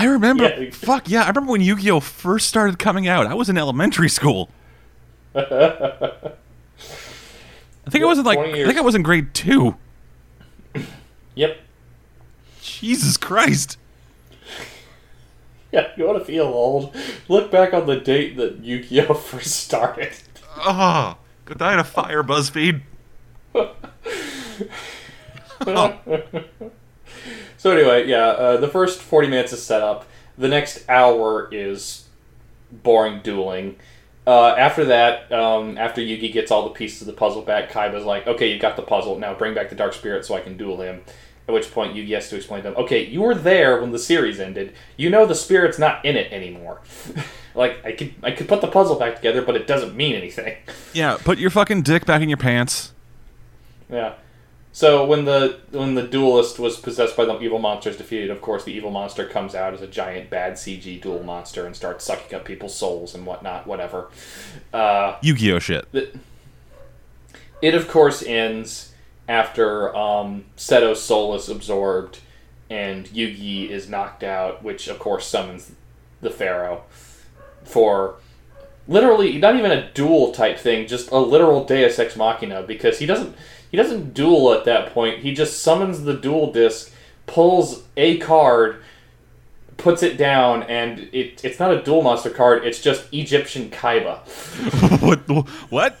I 0.00 0.04
remember. 0.04 0.44
Yeah. 0.44 0.70
Fuck 0.70 1.10
yeah! 1.10 1.24
I 1.24 1.28
remember 1.28 1.52
when 1.52 1.60
Yu-Gi-Oh 1.60 2.00
first 2.00 2.48
started 2.48 2.78
coming 2.78 3.06
out. 3.06 3.26
I 3.26 3.34
was 3.34 3.50
in 3.50 3.58
elementary 3.58 4.08
school. 4.08 4.48
I 5.34 6.32
think 7.90 8.02
I 8.02 8.06
was 8.06 8.18
in 8.18 8.24
like. 8.24 8.38
I 8.38 8.64
think 8.64 8.78
I 8.78 8.80
was 8.80 8.94
in 8.94 9.02
grade 9.02 9.34
two. 9.34 9.76
Yep. 11.34 11.58
Jesus 12.62 13.16
Christ! 13.16 13.76
Yeah, 15.72 15.86
you 15.96 16.04
want 16.04 16.18
to 16.18 16.24
feel 16.24 16.46
old? 16.46 16.96
Look 17.28 17.52
back 17.52 17.72
on 17.72 17.86
the 17.86 17.94
date 17.94 18.36
that 18.38 18.58
Yu-Gi-Oh 18.58 19.14
first 19.30 19.54
started. 19.54 20.10
Ah, 20.56 21.16
oh, 21.16 21.18
could 21.44 21.58
die 21.58 21.74
in 21.74 21.78
a 21.78 21.84
fire, 21.84 22.24
BuzzFeed. 22.24 22.80
Oh. 23.54 23.76
So 27.60 27.70
anyway, 27.72 28.08
yeah, 28.08 28.28
uh, 28.28 28.56
the 28.56 28.68
first 28.68 29.02
forty 29.02 29.28
minutes 29.28 29.52
is 29.52 29.62
set 29.62 29.82
up. 29.82 30.06
The 30.38 30.48
next 30.48 30.88
hour 30.88 31.46
is 31.52 32.06
boring 32.72 33.20
dueling. 33.22 33.76
Uh, 34.26 34.54
after 34.56 34.86
that, 34.86 35.30
um, 35.30 35.76
after 35.76 36.00
Yugi 36.00 36.32
gets 36.32 36.50
all 36.50 36.62
the 36.62 36.70
pieces 36.70 37.02
of 37.02 37.06
the 37.06 37.12
puzzle 37.12 37.42
back, 37.42 37.70
Kaiba's 37.70 38.06
like, 38.06 38.26
"Okay, 38.26 38.50
you 38.50 38.58
got 38.58 38.76
the 38.76 38.82
puzzle. 38.82 39.18
Now 39.18 39.34
bring 39.34 39.52
back 39.52 39.68
the 39.68 39.74
Dark 39.74 39.92
Spirit 39.92 40.24
so 40.24 40.34
I 40.34 40.40
can 40.40 40.56
duel 40.56 40.80
him." 40.80 41.02
At 41.48 41.52
which 41.52 41.70
point, 41.70 41.94
Yugi 41.94 42.14
has 42.14 42.30
to 42.30 42.36
explain 42.36 42.62
to 42.62 42.68
him, 42.68 42.76
"Okay, 42.78 43.04
you 43.04 43.20
were 43.20 43.34
there 43.34 43.78
when 43.78 43.92
the 43.92 43.98
series 43.98 44.40
ended. 44.40 44.72
You 44.96 45.10
know 45.10 45.26
the 45.26 45.34
spirit's 45.34 45.78
not 45.78 46.02
in 46.02 46.16
it 46.16 46.32
anymore. 46.32 46.80
like 47.54 47.84
I 47.84 47.92
could 47.92 48.14
I 48.22 48.30
could 48.30 48.48
put 48.48 48.62
the 48.62 48.68
puzzle 48.68 48.98
back 48.98 49.16
together, 49.16 49.42
but 49.42 49.54
it 49.54 49.66
doesn't 49.66 49.94
mean 49.94 50.14
anything." 50.14 50.56
Yeah, 50.94 51.18
put 51.22 51.36
your 51.36 51.50
fucking 51.50 51.82
dick 51.82 52.06
back 52.06 52.22
in 52.22 52.30
your 52.30 52.38
pants. 52.38 52.94
Yeah. 53.90 54.14
So 54.72 55.04
when 55.04 55.24
the 55.24 55.58
when 55.70 55.94
the 55.96 56.06
duelist 56.06 56.58
was 56.58 56.76
possessed 56.76 57.16
by 57.16 57.24
the 57.24 57.40
evil 57.40 57.58
monsters 57.58 57.96
defeated, 57.96 58.30
of 58.30 58.40
course 58.40 58.64
the 58.64 58.72
evil 58.72 58.90
monster 58.90 59.26
comes 59.26 59.54
out 59.54 59.74
as 59.74 59.82
a 59.82 59.86
giant 59.88 60.30
bad 60.30 60.54
CG 60.54 61.00
duel 61.02 61.24
monster 61.24 61.66
and 61.66 61.74
starts 61.74 62.04
sucking 62.04 62.36
up 62.36 62.44
people's 62.44 62.74
souls 62.74 63.14
and 63.14 63.26
whatnot, 63.26 63.66
whatever. 63.66 64.08
Uh, 64.72 65.16
Yu-Gi-Oh 65.22 65.58
shit. 65.58 65.90
the, 65.90 66.10
it 67.60 67.74
of 67.74 67.88
course 67.88 68.22
ends 68.22 68.92
after 69.28 69.94
um, 69.96 70.44
Seto's 70.56 71.02
soul 71.02 71.34
is 71.34 71.48
absorbed 71.48 72.20
and 72.68 73.06
Yugi 73.06 73.68
is 73.68 73.88
knocked 73.88 74.22
out, 74.22 74.62
which 74.62 74.86
of 74.86 75.00
course 75.00 75.26
summons 75.26 75.72
the 76.20 76.30
Pharaoh 76.30 76.84
for 77.64 78.16
literally 78.86 79.38
not 79.38 79.56
even 79.56 79.72
a 79.72 79.90
duel 79.92 80.32
type 80.32 80.58
thing, 80.58 80.86
just 80.86 81.10
a 81.10 81.18
literal 81.18 81.64
Deus 81.64 81.98
Ex 81.98 82.16
Machina 82.16 82.62
because 82.62 82.98
he 83.00 83.06
doesn't 83.06 83.34
he 83.70 83.76
doesn't 83.76 84.14
duel 84.14 84.52
at 84.52 84.64
that 84.64 84.92
point. 84.92 85.20
He 85.20 85.32
just 85.32 85.62
summons 85.62 86.02
the 86.02 86.14
duel 86.14 86.52
disc, 86.52 86.92
pulls 87.26 87.84
a 87.96 88.18
card, 88.18 88.82
puts 89.76 90.02
it 90.02 90.16
down, 90.16 90.62
and 90.64 91.08
it, 91.12 91.44
it's 91.44 91.58
not 91.58 91.72
a 91.72 91.82
duel 91.82 92.02
monster 92.02 92.30
card. 92.30 92.64
It's 92.64 92.80
just 92.80 93.12
Egyptian 93.12 93.70
Kaiba. 93.70 94.18
what? 95.02 95.20
What? 95.70 95.98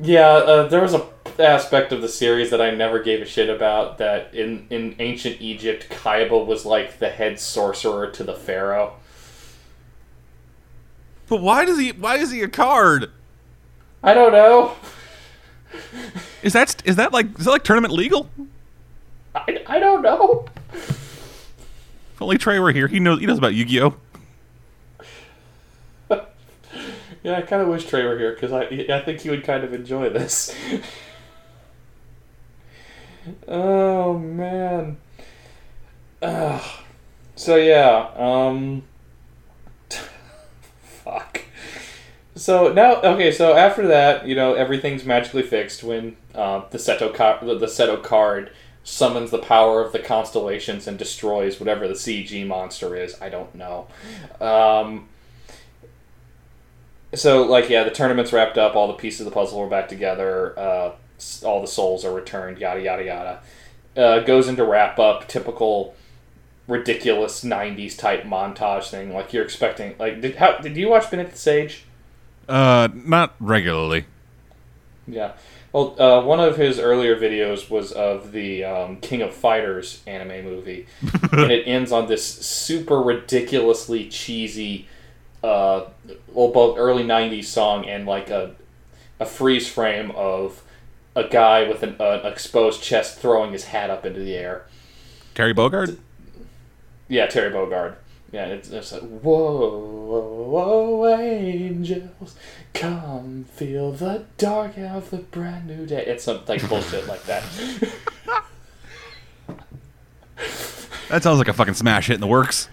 Yeah, 0.00 0.26
uh, 0.26 0.68
there 0.68 0.82
was 0.82 0.94
a 0.94 1.06
aspect 1.40 1.92
of 1.92 2.00
the 2.00 2.08
series 2.08 2.50
that 2.50 2.60
I 2.60 2.70
never 2.70 3.02
gave 3.02 3.20
a 3.20 3.26
shit 3.26 3.48
about 3.48 3.98
that 3.98 4.34
in 4.34 4.66
in 4.70 4.96
ancient 4.98 5.40
Egypt, 5.40 5.88
Kaiba 5.90 6.44
was 6.44 6.64
like 6.64 6.98
the 6.98 7.10
head 7.10 7.38
sorcerer 7.38 8.10
to 8.10 8.24
the 8.24 8.34
pharaoh. 8.34 8.94
But 11.28 11.40
why 11.40 11.64
does 11.64 11.78
he? 11.78 11.92
Why 11.92 12.16
is 12.16 12.30
he 12.30 12.42
a 12.42 12.48
card? 12.48 13.10
I 14.02 14.14
don't 14.14 14.32
know. 14.32 14.76
Is 16.42 16.52
that 16.52 16.82
is 16.84 16.96
that 16.96 17.12
like 17.12 17.26
is 17.38 17.44
that 17.44 17.50
like 17.50 17.64
tournament 17.64 17.92
legal? 17.92 18.28
I, 19.34 19.62
I 19.66 19.78
don't 19.78 20.02
know. 20.02 20.46
If 20.72 22.22
only 22.22 22.38
Trey 22.38 22.58
were 22.58 22.72
here, 22.72 22.88
he 22.88 23.00
knows 23.00 23.20
he 23.20 23.26
knows 23.26 23.38
about 23.38 23.54
Yu-Gi-Oh. 23.54 23.96
Yeah, 27.22 27.38
I 27.38 27.42
kind 27.42 27.60
of 27.60 27.66
wish 27.66 27.86
Trey 27.86 28.04
were 28.04 28.16
here 28.16 28.32
because 28.32 28.52
I 28.52 28.62
I 28.62 29.00
think 29.00 29.20
he 29.20 29.30
would 29.30 29.42
kind 29.42 29.64
of 29.64 29.74
enjoy 29.74 30.10
this. 30.10 30.54
oh 33.48 34.16
man. 34.16 34.96
Ugh. 36.22 36.62
So 37.34 37.56
yeah, 37.56 38.10
um 38.14 38.84
fuck. 40.82 41.40
So 42.36 42.70
now 42.70 43.00
okay, 43.00 43.32
so 43.32 43.56
after 43.56 43.86
that, 43.88 44.26
you 44.26 44.34
know, 44.34 44.52
everything's 44.52 45.04
magically 45.04 45.42
fixed 45.42 45.82
when 45.82 46.16
uh, 46.34 46.62
the 46.70 46.76
Seto 46.76 47.10
the, 47.58 47.66
Seto 47.66 48.02
card 48.02 48.52
summons 48.84 49.30
the 49.30 49.38
power 49.38 49.82
of 49.82 49.92
the 49.92 49.98
constellations 49.98 50.86
and 50.86 50.98
destroys 50.98 51.58
whatever 51.58 51.88
the 51.88 51.94
CG 51.94 52.46
monster 52.46 52.94
is. 52.94 53.20
I 53.22 53.30
don't 53.30 53.54
know. 53.54 53.88
Um 54.40 55.08
so 57.14 57.42
like 57.42 57.70
yeah 57.70 57.84
the 57.84 57.90
tournament's 57.90 58.34
wrapped 58.34 58.58
up. 58.58 58.76
All 58.76 58.86
the 58.86 58.94
pieces 58.94 59.22
of 59.22 59.24
the 59.24 59.32
puzzle 59.32 59.60
are 59.60 59.68
back 59.68 59.88
together. 59.88 60.56
Uh, 60.58 60.92
all 61.42 61.62
the 61.62 61.66
souls 61.66 62.04
are 62.04 62.12
returned 62.12 62.58
yada 62.58 62.82
yada 62.82 63.04
yada. 63.04 63.40
Uh, 63.96 64.20
goes 64.20 64.46
into 64.46 64.62
wrap 64.62 64.98
up 64.98 65.26
typical 65.26 65.96
ridiculous 66.68 67.42
90s 67.42 67.96
type 67.96 68.24
montage 68.24 68.90
thing. 68.90 69.14
Like 69.14 69.32
you're 69.32 69.44
expecting 69.44 69.94
like 69.98 70.20
did 70.20 70.36
how 70.36 70.58
did 70.58 70.76
you 70.76 70.90
watch 70.90 71.10
Bennett 71.10 71.30
the 71.30 71.38
Sage 71.38 71.86
Uh, 72.48 72.88
not 72.94 73.34
regularly. 73.40 74.04
yeah 75.08 75.32
well 75.72 76.00
uh, 76.00 76.22
one 76.22 76.40
of 76.40 76.56
his 76.56 76.78
earlier 76.78 77.16
videos 77.18 77.68
was 77.68 77.92
of 77.92 78.32
the 78.32 78.64
um, 78.64 78.96
King 78.98 79.22
of 79.22 79.34
Fighters 79.34 80.02
anime 80.06 80.44
movie 80.44 80.86
and 81.32 81.50
it 81.50 81.66
ends 81.66 81.92
on 81.92 82.06
this 82.06 82.24
super 82.24 83.00
ridiculously 83.00 84.08
cheesy 84.08 84.86
uh, 85.42 85.88
well, 86.32 86.48
both 86.48 86.76
early 86.78 87.04
'90s 87.04 87.44
song 87.44 87.84
and 87.84 88.06
like 88.06 88.30
a 88.30 88.54
a 89.20 89.26
freeze 89.26 89.68
frame 89.68 90.10
of 90.12 90.62
a 91.14 91.24
guy 91.24 91.66
with 91.68 91.82
an, 91.82 91.96
uh, 92.00 92.20
exposed 92.24 92.82
chest 92.82 93.18
throwing 93.18 93.52
his 93.52 93.64
hat 93.66 93.88
up 93.90 94.04
into 94.04 94.20
the 94.20 94.34
air. 94.34 94.66
Terry 95.34 95.54
Bogard. 95.54 95.98
Yeah, 97.08 97.26
Terry 97.26 97.50
Bogard. 97.50 97.94
Yeah, 98.32 98.46
it's, 98.46 98.70
it's 98.70 98.92
like 98.92 99.02
whoa, 99.02 99.78
whoa, 99.78 100.96
whoa, 100.96 101.18
angels, 101.18 102.36
come 102.74 103.44
feel 103.44 103.92
the 103.92 104.24
dark 104.36 104.76
of 104.78 105.10
the 105.10 105.18
brand 105.18 105.66
new 105.68 105.86
day. 105.86 106.04
It's 106.06 106.24
some 106.24 106.40
like 106.46 106.68
bullshit 106.68 107.06
like 107.06 107.24
that. 107.24 107.44
That 111.08 111.22
sounds 111.22 111.38
like 111.38 111.48
a 111.48 111.52
fucking 111.52 111.74
smash 111.74 112.08
hit 112.08 112.14
in 112.14 112.20
the 112.20 112.26
works. 112.26 112.68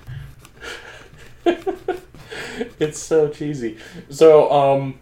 it's 1.46 3.00
so 3.00 3.30
cheesy. 3.30 3.78
So, 4.10 4.52
um, 4.52 5.00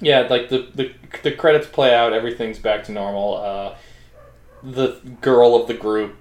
yeah, 0.00 0.20
like 0.20 0.48
the, 0.48 0.68
the 0.74 0.92
the 1.22 1.32
credits 1.32 1.66
play 1.66 1.94
out, 1.94 2.12
everything's 2.12 2.58
back 2.58 2.84
to 2.84 2.92
normal. 2.92 3.36
Uh, 3.36 3.74
the 4.62 5.00
girl 5.20 5.56
of 5.56 5.66
the 5.66 5.74
group, 5.74 6.16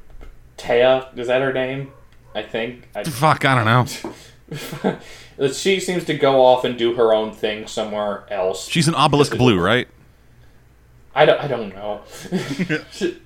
Taya, 0.57 1.16
is 1.18 1.28
that 1.28 1.41
her 1.41 1.53
name? 1.53 1.91
I 2.34 2.43
think. 2.43 2.89
I, 2.95 3.03
Fuck, 3.09 3.45
I 3.45 3.55
don't 3.55 4.09
know. 5.39 5.49
she 5.53 5.79
seems 5.79 6.05
to 6.05 6.13
go 6.13 6.43
off 6.45 6.63
and 6.63 6.77
do 6.77 6.95
her 6.95 7.13
own 7.13 7.32
thing 7.32 7.67
somewhere 7.67 8.25
else. 8.29 8.67
She's 8.67 8.88
an 8.88 8.95
obelisk 8.95 9.38
blue, 9.38 9.59
right? 9.59 9.88
I 11.13 11.25
don't, 11.25 11.41
I 11.41 11.47
don't 11.47 11.69
know. 11.73 12.01
she, 12.91 13.21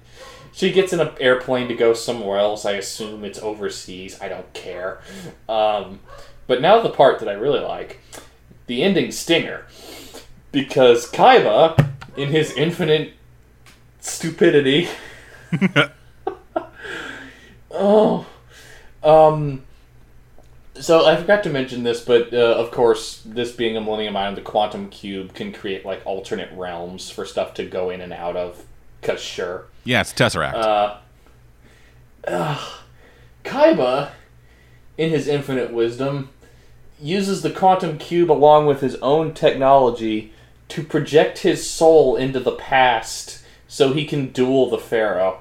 she 0.51 0.71
gets 0.71 0.93
in 0.93 0.99
an 0.99 1.11
airplane 1.19 1.67
to 1.67 1.75
go 1.75 1.93
somewhere 1.93 2.39
else. 2.39 2.65
I 2.65 2.73
assume 2.73 3.23
it's 3.23 3.39
overseas. 3.39 4.19
I 4.21 4.29
don't 4.29 4.51
care. 4.53 5.01
Um, 5.47 5.99
but 6.47 6.61
now 6.61 6.81
the 6.81 6.89
part 6.89 7.19
that 7.19 7.29
I 7.29 7.33
really 7.33 7.59
like 7.59 7.99
the 8.67 8.81
ending 8.81 9.11
stinger. 9.11 9.65
Because 10.51 11.11
Kaiba, 11.11 11.91
in 12.15 12.29
his 12.29 12.51
infinite 12.53 13.13
stupidity. 13.99 14.87
oh. 17.71 18.25
Um. 19.05 19.63
So 20.77 21.05
I 21.05 21.15
forgot 21.15 21.41
to 21.43 21.49
mention 21.49 21.83
this, 21.83 22.01
but 22.01 22.33
uh, 22.33 22.37
of 22.37 22.69
course, 22.71 23.21
this 23.25 23.53
being 23.53 23.77
a 23.77 23.81
Millennium 23.81 24.17
item, 24.17 24.35
the 24.35 24.41
quantum 24.41 24.89
cube 24.89 25.33
can 25.33 25.53
create 25.53 25.85
like 25.85 26.01
alternate 26.05 26.51
realms 26.51 27.09
for 27.09 27.25
stuff 27.25 27.53
to 27.53 27.65
go 27.65 27.89
in 27.89 28.01
and 28.01 28.11
out 28.11 28.35
of. 28.35 28.65
Cause 29.01 29.21
sure, 29.21 29.67
Yeah, 29.85 30.01
it's 30.01 30.11
Tesseract. 30.11 30.53
uh, 30.55 30.97
ugh. 32.27 32.79
Kaiba, 33.45 34.09
in 34.97 35.11
his 35.11 35.27
infinite 35.27 35.71
wisdom, 35.71 36.29
uses 36.99 37.41
the 37.41 37.51
quantum 37.51 37.97
cube 37.97 38.31
along 38.31 38.65
with 38.65 38.81
his 38.81 38.95
own 38.95 39.33
technology 39.33 40.33
to 40.69 40.83
project 40.83 41.39
his 41.39 41.69
soul 41.69 42.15
into 42.17 42.39
the 42.39 42.53
past 42.55 43.43
so 43.67 43.93
he 43.93 44.05
can 44.05 44.31
duel 44.31 44.69
the 44.69 44.77
pharaoh. 44.79 45.39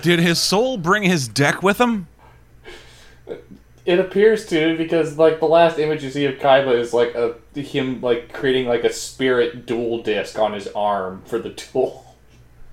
Did 0.00 0.18
his 0.18 0.40
soul 0.40 0.78
bring 0.78 1.02
his 1.02 1.28
deck 1.28 1.62
with 1.62 1.80
him? 1.80 2.08
It 3.84 3.98
appears 3.98 4.46
to 4.46 4.76
because 4.76 5.18
like 5.18 5.40
the 5.40 5.46
last 5.46 5.78
image 5.78 6.04
you 6.04 6.10
see 6.10 6.24
of 6.24 6.36
Kaiba 6.36 6.78
is 6.78 6.94
like 6.94 7.14
a 7.14 7.34
him 7.60 8.00
like 8.00 8.32
creating 8.32 8.68
like 8.68 8.84
a 8.84 8.92
spirit 8.92 9.66
duel 9.66 10.02
disc 10.02 10.38
on 10.38 10.52
his 10.52 10.68
arm 10.68 11.22
for 11.24 11.38
the 11.38 11.50
duel. 11.50 12.16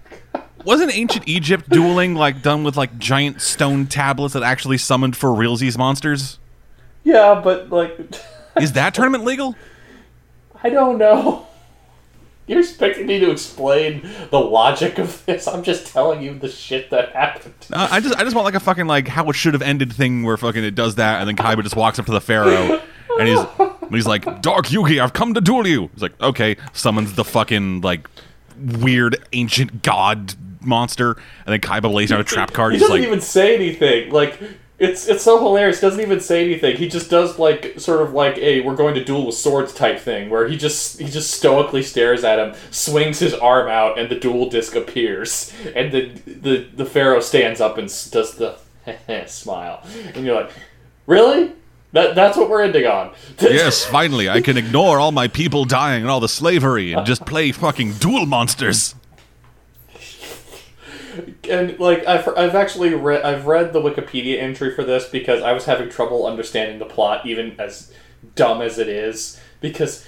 Wasn't 0.65 0.93
ancient 0.93 1.27
Egypt 1.27 1.69
dueling 1.69 2.15
like 2.15 2.41
done 2.41 2.63
with 2.63 2.77
like 2.77 2.97
giant 2.99 3.41
stone 3.41 3.87
tablets 3.87 4.33
that 4.33 4.43
actually 4.43 4.77
summoned 4.77 5.17
for 5.17 5.29
realsies 5.29 5.77
monsters? 5.77 6.37
Yeah, 7.03 7.41
but 7.43 7.69
like 7.69 7.97
Is 8.61 8.73
that 8.73 8.93
tournament 8.93 9.23
legal? 9.23 9.55
I 10.63 10.69
don't 10.69 10.97
know. 10.97 11.47
You're 12.49 12.61
expecting 12.61 13.05
me 13.05 13.19
to 13.19 13.29
explain 13.29 14.09
the 14.31 14.39
logic 14.39 14.97
of 14.97 15.23
this? 15.27 15.47
I'm 15.47 15.61
just 15.61 15.85
telling 15.85 16.23
you 16.23 16.33
the 16.33 16.49
shit 16.49 16.89
that 16.89 17.11
happened. 17.11 17.53
Uh, 17.71 17.87
I 17.91 17.99
just 17.99 18.15
I 18.15 18.23
just 18.23 18.35
want 18.35 18.45
like 18.45 18.55
a 18.55 18.59
fucking 18.59 18.87
like 18.87 19.07
how 19.07 19.29
it 19.29 19.33
should 19.33 19.53
have 19.53 19.61
ended 19.61 19.93
thing 19.93 20.23
where 20.23 20.35
fucking 20.35 20.63
it 20.63 20.73
does 20.73 20.95
that 20.95 21.19
and 21.19 21.27
then 21.27 21.35
Kaiba 21.35 21.61
just 21.61 21.75
walks 21.75 21.99
up 21.99 22.07
to 22.07 22.11
the 22.11 22.19
pharaoh 22.19 22.81
and 23.19 23.27
he's 23.27 23.39
and 23.59 23.95
he's 23.95 24.07
like 24.07 24.41
Dark 24.41 24.65
Yugi 24.65 24.99
I've 24.99 25.13
come 25.13 25.35
to 25.35 25.41
duel 25.41 25.67
you. 25.67 25.91
He's 25.93 26.01
like 26.01 26.19
okay 26.19 26.57
summons 26.73 27.13
the 27.13 27.23
fucking 27.23 27.81
like 27.81 28.09
weird 28.57 29.23
ancient 29.31 29.83
god 29.83 30.33
monster 30.61 31.11
and 31.45 31.53
then 31.53 31.59
Kaiba 31.61 31.93
lays 31.93 32.11
out 32.11 32.19
a 32.19 32.23
trap 32.23 32.51
card. 32.53 32.73
He 32.73 32.79
doesn't 32.79 32.95
like 32.95 33.05
even 33.05 33.21
say 33.21 33.53
anything. 33.53 34.11
Like 34.11 34.41
it's 34.79 35.07
it's 35.07 35.23
so 35.23 35.37
hilarious. 35.39 35.81
He 35.81 35.85
doesn't 35.87 35.99
even 35.99 36.21
say 36.21 36.45
anything. 36.45 36.77
He 36.77 36.87
just 36.87 37.09
does 37.09 37.37
like 37.37 37.73
sort 37.77 38.01
of 38.01 38.13
like 38.13 38.37
a 38.37 38.61
we're 38.61 38.75
going 38.75 38.95
to 38.95 39.03
duel 39.03 39.25
with 39.25 39.35
swords 39.35 39.73
type 39.73 39.99
thing, 39.99 40.29
where 40.29 40.47
he 40.47 40.55
just 40.57 40.99
he 40.99 41.09
just 41.09 41.31
stoically 41.31 41.83
stares 41.83 42.23
at 42.23 42.39
him, 42.39 42.55
swings 42.71 43.19
his 43.19 43.33
arm 43.33 43.67
out, 43.67 43.99
and 43.99 44.09
the 44.09 44.15
duel 44.15 44.49
disc 44.49 44.75
appears, 44.75 45.53
and 45.75 45.91
the 45.91 46.07
the 46.25 46.67
the 46.73 46.85
pharaoh 46.85 47.19
stands 47.19 47.59
up 47.59 47.77
and 47.77 47.87
does 48.11 48.35
the 48.35 48.57
smile, 49.27 49.83
and 50.15 50.25
you're 50.25 50.35
like, 50.35 50.51
really? 51.05 51.51
That 51.91 52.15
that's 52.15 52.37
what 52.37 52.49
we're 52.49 52.61
ending 52.61 52.85
on. 52.85 53.11
yes 53.41 53.83
finally 53.83 54.29
I 54.29 54.41
can 54.41 54.57
ignore 54.57 54.99
all 54.99 55.11
my 55.11 55.27
people 55.27 55.65
dying 55.65 56.03
and 56.03 56.11
all 56.11 56.19
the 56.19 56.29
slavery 56.29 56.93
and 56.93 57.03
just 57.05 57.25
play 57.25 57.51
fucking 57.51 57.93
duel 57.93 58.27
monsters. 58.27 58.93
And 61.49 61.79
like 61.79 62.05
I've, 62.05 62.27
I've 62.37 62.55
actually 62.55 62.93
read 62.93 63.21
I've 63.23 63.45
read 63.45 63.73
the 63.73 63.81
Wikipedia 63.81 64.39
entry 64.39 64.73
for 64.73 64.83
this 64.83 65.07
because 65.09 65.41
I 65.43 65.51
was 65.53 65.65
having 65.65 65.89
trouble 65.89 66.25
understanding 66.27 66.79
the 66.79 66.85
plot 66.85 67.25
even 67.25 67.59
as 67.59 67.93
dumb 68.35 68.61
as 68.61 68.77
it 68.77 68.87
is 68.89 69.39
because 69.61 70.05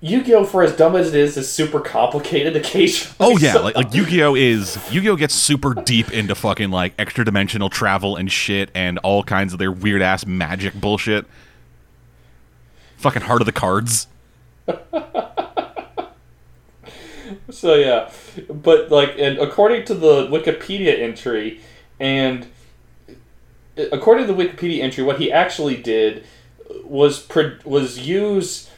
Yu-Gi-Oh 0.00 0.44
for 0.44 0.62
as 0.62 0.76
dumb 0.76 0.96
as 0.96 1.08
it 1.08 1.14
is 1.14 1.36
is 1.38 1.50
super 1.50 1.80
complicated 1.80 2.56
occasionally. 2.64 3.14
Oh 3.20 3.38
yeah, 3.38 3.54
so- 3.54 3.62
like, 3.62 3.76
like 3.76 3.94
Yu-Gi-Oh 3.94 4.34
is 4.34 4.78
Yu-Gi-Oh 4.92 5.16
gets 5.16 5.34
super 5.34 5.74
deep 5.74 6.12
into 6.12 6.34
fucking 6.34 6.70
like 6.70 6.92
extra 6.98 7.24
dimensional 7.24 7.70
travel 7.70 8.16
and 8.16 8.30
shit 8.30 8.70
and 8.74 8.98
all 8.98 9.22
kinds 9.22 9.52
of 9.52 9.58
their 9.58 9.72
weird 9.72 10.02
ass 10.02 10.26
magic 10.26 10.74
bullshit. 10.74 11.24
Fucking 12.98 13.22
heart 13.22 13.40
of 13.42 13.46
the 13.46 13.52
cards. 13.52 14.06
So 17.50 17.74
yeah, 17.74 18.10
but 18.48 18.90
like, 18.90 19.14
and 19.18 19.38
according 19.38 19.84
to 19.86 19.94
the 19.94 20.26
Wikipedia 20.26 20.98
entry, 20.98 21.60
and 22.00 22.46
according 23.76 24.26
to 24.26 24.32
the 24.32 24.44
Wikipedia 24.44 24.82
entry, 24.82 25.04
what 25.04 25.20
he 25.20 25.30
actually 25.30 25.76
did 25.76 26.24
was 26.84 27.28
was 27.64 27.98
use 27.98 28.70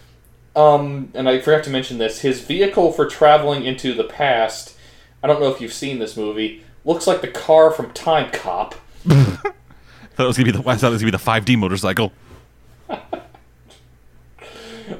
Um, 0.55 1.11
and 1.15 1.29
I 1.29 1.39
forgot 1.41 1.65
to 1.65 1.71
mention 1.71 1.99
this. 1.99 2.21
His 2.21 2.41
vehicle 2.41 2.93
for 2.93 3.07
traveling 3.07 3.65
into 3.65 3.93
the 3.93 4.05
past. 4.05 4.75
I 5.23 5.27
don't 5.27 5.41
know 5.41 5.51
if 5.53 5.61
you've 5.61 5.73
seen 5.73 5.99
this 5.99 6.17
movie. 6.17 6.63
Looks 6.85 7.07
like 7.07 7.21
the 7.21 7.29
car 7.29 7.71
from 7.71 7.91
Time 7.93 8.31
Cop. 8.31 8.75
thought 10.17 10.25
it 10.25 10.29
was 10.29 10.39
gonna 10.39 10.51
be 10.51 10.59
the 10.59 10.69
I 10.69 10.77
thought 10.77 10.89
it 10.89 10.93
was 10.93 11.03
gonna 11.03 11.13
be 11.13 11.19
the 11.19 11.53
5D 11.55 11.59
motorcycle. 11.59 12.13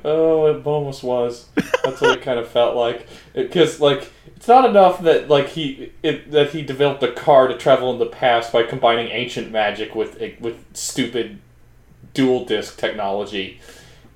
Oh, 0.09 0.47
it 0.47 0.65
almost 0.65 1.03
was. 1.03 1.49
That's 1.83 2.01
what 2.01 2.17
it 2.17 2.23
kind 2.23 2.39
of 2.39 2.47
felt 2.49 2.77
like. 2.77 3.09
Because 3.35 3.81
like 3.81 4.13
it's 4.37 4.47
not 4.47 4.65
enough 4.65 5.03
that 5.03 5.29
like 5.29 5.49
he 5.49 5.93
it, 6.05 6.31
that 6.31 6.51
he 6.51 6.63
developed 6.63 7.03
a 7.03 7.11
car 7.11 7.49
to 7.49 7.59
travel 7.59 7.93
in 7.93 7.99
the 7.99 8.07
past 8.07 8.53
by 8.53 8.63
combining 8.63 9.09
ancient 9.09 9.51
magic 9.51 9.97
with 9.97 10.23
eh, 10.23 10.35
with 10.39 10.65
stupid 10.75 11.41
duel 12.15 12.45
disc 12.45 12.79
technology. 12.79 13.61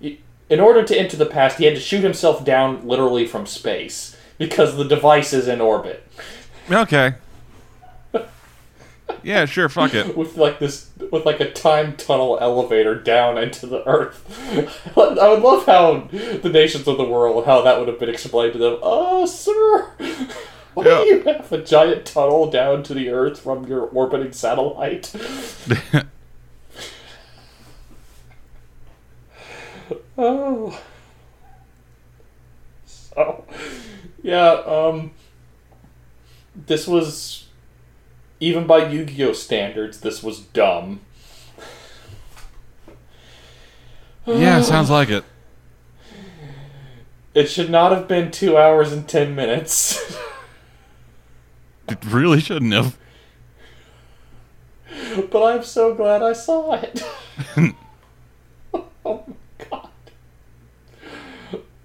In 0.00 0.60
order 0.60 0.84
to 0.84 0.96
enter 0.96 1.16
the 1.16 1.26
past, 1.26 1.58
he 1.58 1.64
had 1.64 1.74
to 1.74 1.80
shoot 1.80 2.04
himself 2.04 2.44
down 2.44 2.86
literally 2.86 3.26
from 3.26 3.44
space 3.44 4.16
because 4.38 4.76
the 4.76 4.84
device 4.84 5.32
is 5.32 5.48
in 5.48 5.60
orbit. 5.60 6.06
Okay. 6.70 7.14
Yeah, 9.22 9.44
sure, 9.46 9.68
fuck 9.68 9.94
it. 9.94 10.16
with 10.16 10.36
like 10.36 10.58
this 10.58 10.90
with 11.10 11.24
like 11.26 11.40
a 11.40 11.50
time 11.50 11.96
tunnel 11.96 12.38
elevator 12.40 12.94
down 12.94 13.38
into 13.38 13.66
the 13.66 13.86
earth. 13.88 14.24
I 14.96 15.28
would 15.28 15.42
love 15.42 15.66
how 15.66 16.08
the 16.10 16.48
nations 16.50 16.86
of 16.88 16.96
the 16.96 17.04
world 17.04 17.44
how 17.46 17.62
that 17.62 17.78
would 17.78 17.88
have 17.88 17.98
been 17.98 18.08
explained 18.08 18.52
to 18.54 18.58
them. 18.58 18.78
Oh, 18.82 19.26
sir, 19.26 19.90
why 20.74 20.84
Yeah. 20.84 20.98
do 21.02 21.04
you 21.06 21.22
have 21.22 21.52
a 21.52 21.62
giant 21.62 22.06
tunnel 22.06 22.50
down 22.50 22.82
to 22.84 22.94
the 22.94 23.10
earth 23.10 23.40
from 23.40 23.66
your 23.66 23.82
orbiting 23.82 24.32
satellite? 24.32 25.12
oh, 30.18 30.80
so 32.86 33.44
yeah. 34.22 34.50
Um, 34.66 35.12
this 36.54 36.86
was 36.86 37.46
even 38.40 38.66
by 38.66 38.88
Yu-Gi-Oh 38.88 39.34
standards, 39.34 40.00
this 40.00 40.22
was 40.22 40.40
dumb. 40.40 41.00
yeah, 44.26 44.60
sounds 44.62 44.90
like 44.90 45.10
it. 45.10 45.24
It 47.34 47.46
should 47.46 47.70
not 47.70 47.92
have 47.92 48.08
been 48.08 48.30
two 48.30 48.56
hours 48.56 48.92
and 48.92 49.08
ten 49.08 49.34
minutes. 49.34 50.16
It 51.90 52.04
really 52.04 52.40
shouldn't 52.40 52.72
have. 52.72 52.96
but 55.28 55.42
I'm 55.44 55.64
so 55.64 55.92
glad 55.92 56.22
I 56.22 56.32
saw 56.34 56.74
it. 56.74 57.02
oh. 59.04 59.24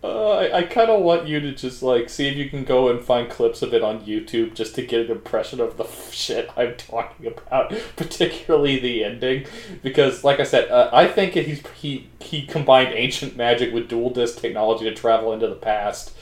Uh, 0.06 0.30
I, 0.30 0.58
I 0.58 0.64
kind 0.64 0.92
of 0.92 1.02
want 1.02 1.28
you 1.28 1.40
to 1.40 1.52
just 1.52 1.82
like 1.82 2.10
see 2.10 2.28
if 2.28 2.38
you 2.38 2.48
can 2.48 2.64
go 2.64 2.90
and 2.90 3.04
find 3.04 3.28
clips 3.28 3.64
of 3.64 3.74
it 3.74 3.82
on 3.82 4.02
YouTube 4.02 4.54
just 4.54 4.76
to 4.76 4.86
get 4.86 5.06
an 5.06 5.12
impression 5.12 5.60
of 5.60 5.78
the 5.78 5.88
shit 6.12 6.48
I'm 6.56 6.76
talking 6.76 7.26
about, 7.26 7.74
particularly 7.96 8.80
the 8.80 9.04
ending. 9.04 9.48
Because, 9.82 10.24
like 10.24 10.40
I 10.40 10.44
said, 10.44 10.70
uh, 10.70 10.92
I 10.94 11.08
think 11.08 11.34
he's 11.34 11.64
he 11.76 12.10
he 12.20 12.46
combined 12.46 12.94
ancient 12.94 13.36
magic 13.36 13.74
with 13.74 13.90
duel 13.90 14.12
disc 14.12 14.40
technology 14.40 14.86
to 14.86 14.94
travel 14.94 15.34
into 15.34 15.48
the 15.48 15.56
past. 15.56 16.16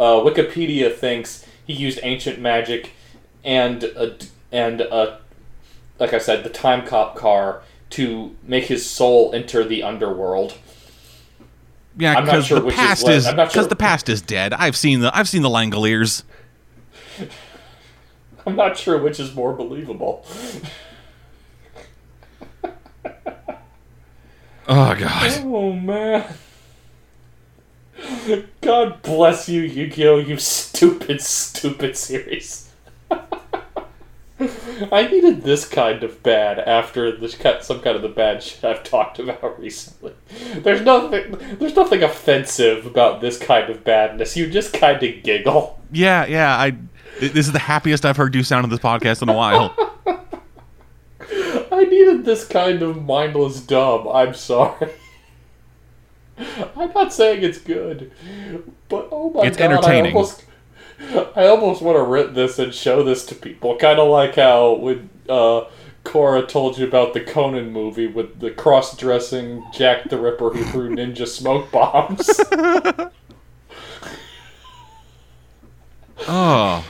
Uh, 0.00 0.14
Wikipedia 0.14 0.92
thinks 0.92 1.46
he 1.64 1.74
used 1.74 2.00
ancient 2.02 2.40
magic 2.40 2.92
and 3.44 3.84
a, 3.84 4.16
and 4.50 4.80
a, 4.80 5.20
like 6.00 6.12
I 6.12 6.18
said, 6.18 6.42
the 6.42 6.50
time 6.50 6.84
cop 6.84 7.14
car 7.14 7.62
to 7.90 8.36
make 8.42 8.64
his 8.64 8.88
soul 8.88 9.32
enter 9.32 9.64
the 9.64 9.84
underworld. 9.84 10.58
Yeah, 11.98 12.20
because 12.20 12.46
sure 12.46 12.60
the 12.60 12.70
past 12.70 13.08
is 13.08 13.26
because 13.26 13.52
sure- 13.52 13.64
the 13.64 13.76
past 13.76 14.08
is 14.08 14.22
dead. 14.22 14.52
I've 14.54 14.76
seen 14.76 15.00
the 15.00 15.14
I've 15.16 15.28
seen 15.28 15.42
the 15.42 15.48
Langoliers. 15.48 16.22
I'm 18.46 18.56
not 18.56 18.78
sure 18.78 18.96
which 18.98 19.18
is 19.20 19.34
more 19.34 19.52
believable. 19.52 20.24
Oh 24.70 24.94
god. 24.94 25.40
Oh 25.44 25.72
man. 25.72 26.26
God 28.60 29.00
bless 29.02 29.48
you, 29.48 29.62
Yu-Gi-Oh! 29.62 30.18
You 30.18 30.36
stupid, 30.36 31.22
stupid 31.22 31.96
series. 31.96 32.67
I 34.92 35.06
needed 35.08 35.42
this 35.42 35.66
kind 35.68 36.02
of 36.04 36.22
bad 36.22 36.58
after 36.58 37.16
this 37.16 37.34
ki- 37.34 37.58
some 37.62 37.80
kind 37.80 37.96
of 37.96 38.02
the 38.02 38.08
bad 38.08 38.42
shit 38.42 38.64
I've 38.64 38.82
talked 38.84 39.18
about 39.18 39.58
recently. 39.60 40.12
There's 40.56 40.82
nothing. 40.82 41.36
There's 41.58 41.74
nothing 41.76 42.02
offensive 42.02 42.86
about 42.86 43.20
this 43.20 43.38
kind 43.38 43.70
of 43.70 43.84
badness. 43.84 44.36
You 44.36 44.48
just 44.48 44.72
kind 44.72 45.02
of 45.02 45.22
giggle. 45.22 45.80
Yeah, 45.92 46.26
yeah. 46.26 46.56
I 46.56 46.76
this 47.20 47.46
is 47.46 47.52
the 47.52 47.58
happiest 47.58 48.04
I've 48.04 48.16
heard 48.16 48.34
you 48.34 48.42
sound 48.42 48.64
on 48.64 48.70
this 48.70 48.78
podcast 48.78 49.22
in 49.22 49.28
a 49.28 49.34
while. 49.34 49.74
I 51.72 51.84
needed 51.84 52.24
this 52.24 52.46
kind 52.46 52.82
of 52.82 53.04
mindless 53.04 53.60
dumb. 53.60 54.08
I'm 54.08 54.34
sorry. 54.34 54.90
I'm 56.76 56.92
not 56.92 57.12
saying 57.12 57.42
it's 57.42 57.58
good, 57.58 58.12
but 58.88 59.08
oh 59.10 59.30
my 59.30 59.42
It's 59.46 59.56
god, 59.56 59.72
It's 59.72 59.78
entertaining. 59.86 60.12
I 60.12 60.14
almost, 60.14 60.44
I 61.00 61.46
almost 61.46 61.80
want 61.80 61.96
to 61.96 62.02
rip 62.02 62.34
this 62.34 62.58
and 62.58 62.74
show 62.74 63.02
this 63.02 63.24
to 63.26 63.34
people. 63.34 63.76
Kind 63.76 63.98
of 63.98 64.08
like 64.08 64.34
how 64.34 64.72
when 64.74 65.10
uh, 65.28 65.64
Cora 66.04 66.42
told 66.46 66.78
you 66.78 66.86
about 66.86 67.14
the 67.14 67.20
Conan 67.20 67.70
movie 67.70 68.06
with 68.06 68.40
the 68.40 68.50
cross-dressing 68.50 69.64
Jack 69.72 70.08
the 70.08 70.18
Ripper 70.18 70.50
who 70.50 70.64
threw 70.64 70.88
ninja 70.96 71.26
smoke 71.26 71.70
bombs. 71.70 72.28
Oh. 76.26 76.84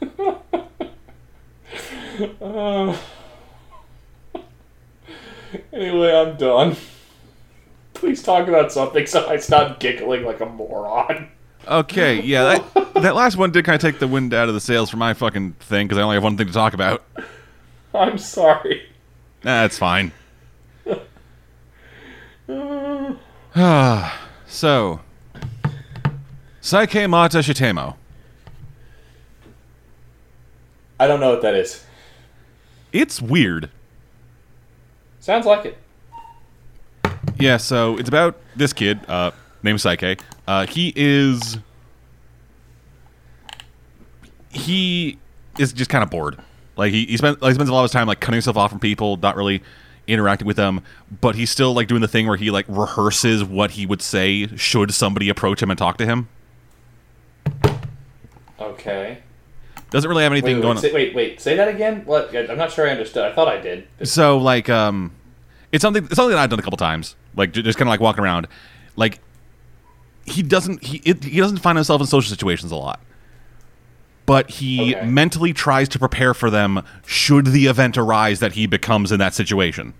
Uh, 2.40 2.96
anyway, 5.72 6.14
I'm 6.14 6.36
done. 6.36 6.76
Please 7.94 8.22
talk 8.22 8.48
about 8.48 8.70
something 8.70 9.06
so 9.06 9.26
I 9.28 9.38
stop 9.38 9.80
giggling 9.80 10.24
like 10.24 10.40
a 10.40 10.46
moron. 10.46 11.30
Okay, 11.68 12.20
yeah, 12.20 12.58
that, 12.74 12.94
that 12.94 13.14
last 13.14 13.36
one 13.36 13.50
did 13.52 13.64
kind 13.64 13.76
of 13.76 13.80
take 13.80 13.98
the 13.98 14.08
wind 14.08 14.34
out 14.34 14.48
of 14.48 14.54
the 14.54 14.60
sails 14.60 14.90
for 14.90 14.96
my 14.96 15.14
fucking 15.14 15.52
thing 15.60 15.86
because 15.86 15.98
I 15.98 16.02
only 16.02 16.16
have 16.16 16.24
one 16.24 16.36
thing 16.36 16.46
to 16.48 16.52
talk 16.52 16.74
about. 16.74 17.04
I'm 17.94 18.18
sorry. 18.18 18.82
That's 19.42 19.78
fine. 19.78 20.12
So, 24.52 25.00
Saike 26.60 27.08
Mata 27.08 27.38
Shitemo. 27.38 27.96
I 31.00 31.06
don't 31.06 31.20
know 31.20 31.30
what 31.30 31.40
that 31.40 31.54
is. 31.54 31.82
It's 32.92 33.22
weird. 33.22 33.70
Sounds 35.20 35.46
like 35.46 35.64
it. 35.64 35.78
Yeah, 37.40 37.56
so 37.56 37.96
it's 37.96 38.10
about 38.10 38.36
this 38.54 38.74
kid, 38.74 39.00
uh, 39.08 39.30
named 39.62 39.80
Psyche. 39.80 40.16
Uh, 40.46 40.66
he 40.66 40.92
is. 40.96 41.58
He 44.50 45.18
is 45.58 45.72
just 45.72 45.90
kind 45.90 46.04
of 46.04 46.10
bored. 46.10 46.38
Like 46.76 46.92
he, 46.92 47.06
he, 47.06 47.16
spent, 47.16 47.40
like, 47.42 47.50
he 47.50 47.54
spends 47.54 47.70
a 47.70 47.72
lot 47.72 47.80
of 47.80 47.84
his 47.84 47.92
time 47.92 48.06
like 48.06 48.20
cutting 48.20 48.36
himself 48.36 48.56
off 48.56 48.70
from 48.70 48.80
people, 48.80 49.16
not 49.16 49.36
really 49.36 49.62
interacting 50.06 50.46
with 50.46 50.56
them. 50.56 50.82
But 51.20 51.36
he's 51.36 51.50
still 51.50 51.72
like 51.74 51.88
doing 51.88 52.00
the 52.00 52.08
thing 52.08 52.26
where 52.26 52.36
he 52.36 52.50
like 52.50 52.66
rehearses 52.68 53.44
what 53.44 53.72
he 53.72 53.86
would 53.86 54.02
say 54.02 54.46
should 54.56 54.92
somebody 54.92 55.28
approach 55.28 55.62
him 55.62 55.70
and 55.70 55.78
talk 55.78 55.96
to 55.98 56.06
him. 56.06 56.28
Okay. 58.60 59.18
Doesn't 59.90 60.08
really 60.08 60.22
have 60.22 60.32
anything 60.32 60.56
Wait, 60.56 60.62
going 60.62 60.76
wait, 60.76 60.84
on. 60.84 60.90
say, 60.90 60.92
wait, 60.92 61.14
wait. 61.14 61.40
Say 61.40 61.56
that 61.56 61.68
again. 61.68 62.02
What? 62.06 62.34
I'm 62.34 62.56
not 62.56 62.72
sure 62.72 62.88
I 62.88 62.92
understood. 62.92 63.30
I 63.30 63.34
thought 63.34 63.48
I 63.48 63.60
did. 63.60 63.86
So 64.04 64.38
like 64.38 64.70
um, 64.70 65.12
it's 65.70 65.82
something 65.82 66.04
it's 66.04 66.16
something 66.16 66.30
that 66.30 66.38
I've 66.38 66.50
done 66.50 66.58
a 66.58 66.62
couple 66.62 66.78
times. 66.78 67.14
Like 67.36 67.52
just 67.52 67.78
kind 67.78 67.88
of 67.88 67.90
like 67.90 68.00
walking 68.00 68.24
around, 68.24 68.48
like 68.96 69.20
he 70.24 70.42
doesn't 70.42 70.82
he 70.84 70.98
it, 71.04 71.24
he 71.24 71.38
doesn't 71.40 71.58
find 71.58 71.76
himself 71.76 72.00
in 72.00 72.06
social 72.06 72.30
situations 72.30 72.70
a 72.72 72.76
lot, 72.76 73.00
but 74.26 74.50
he 74.50 74.94
Okay. 74.94 75.06
mentally 75.06 75.52
tries 75.52 75.88
to 75.90 75.98
prepare 75.98 76.34
for 76.34 76.50
them 76.50 76.82
should 77.06 77.46
the 77.46 77.66
event 77.66 77.98
arise 77.98 78.40
that 78.40 78.52
he 78.52 78.66
becomes 78.66 79.10
in 79.12 79.18
that 79.18 79.34
situation. 79.34 79.94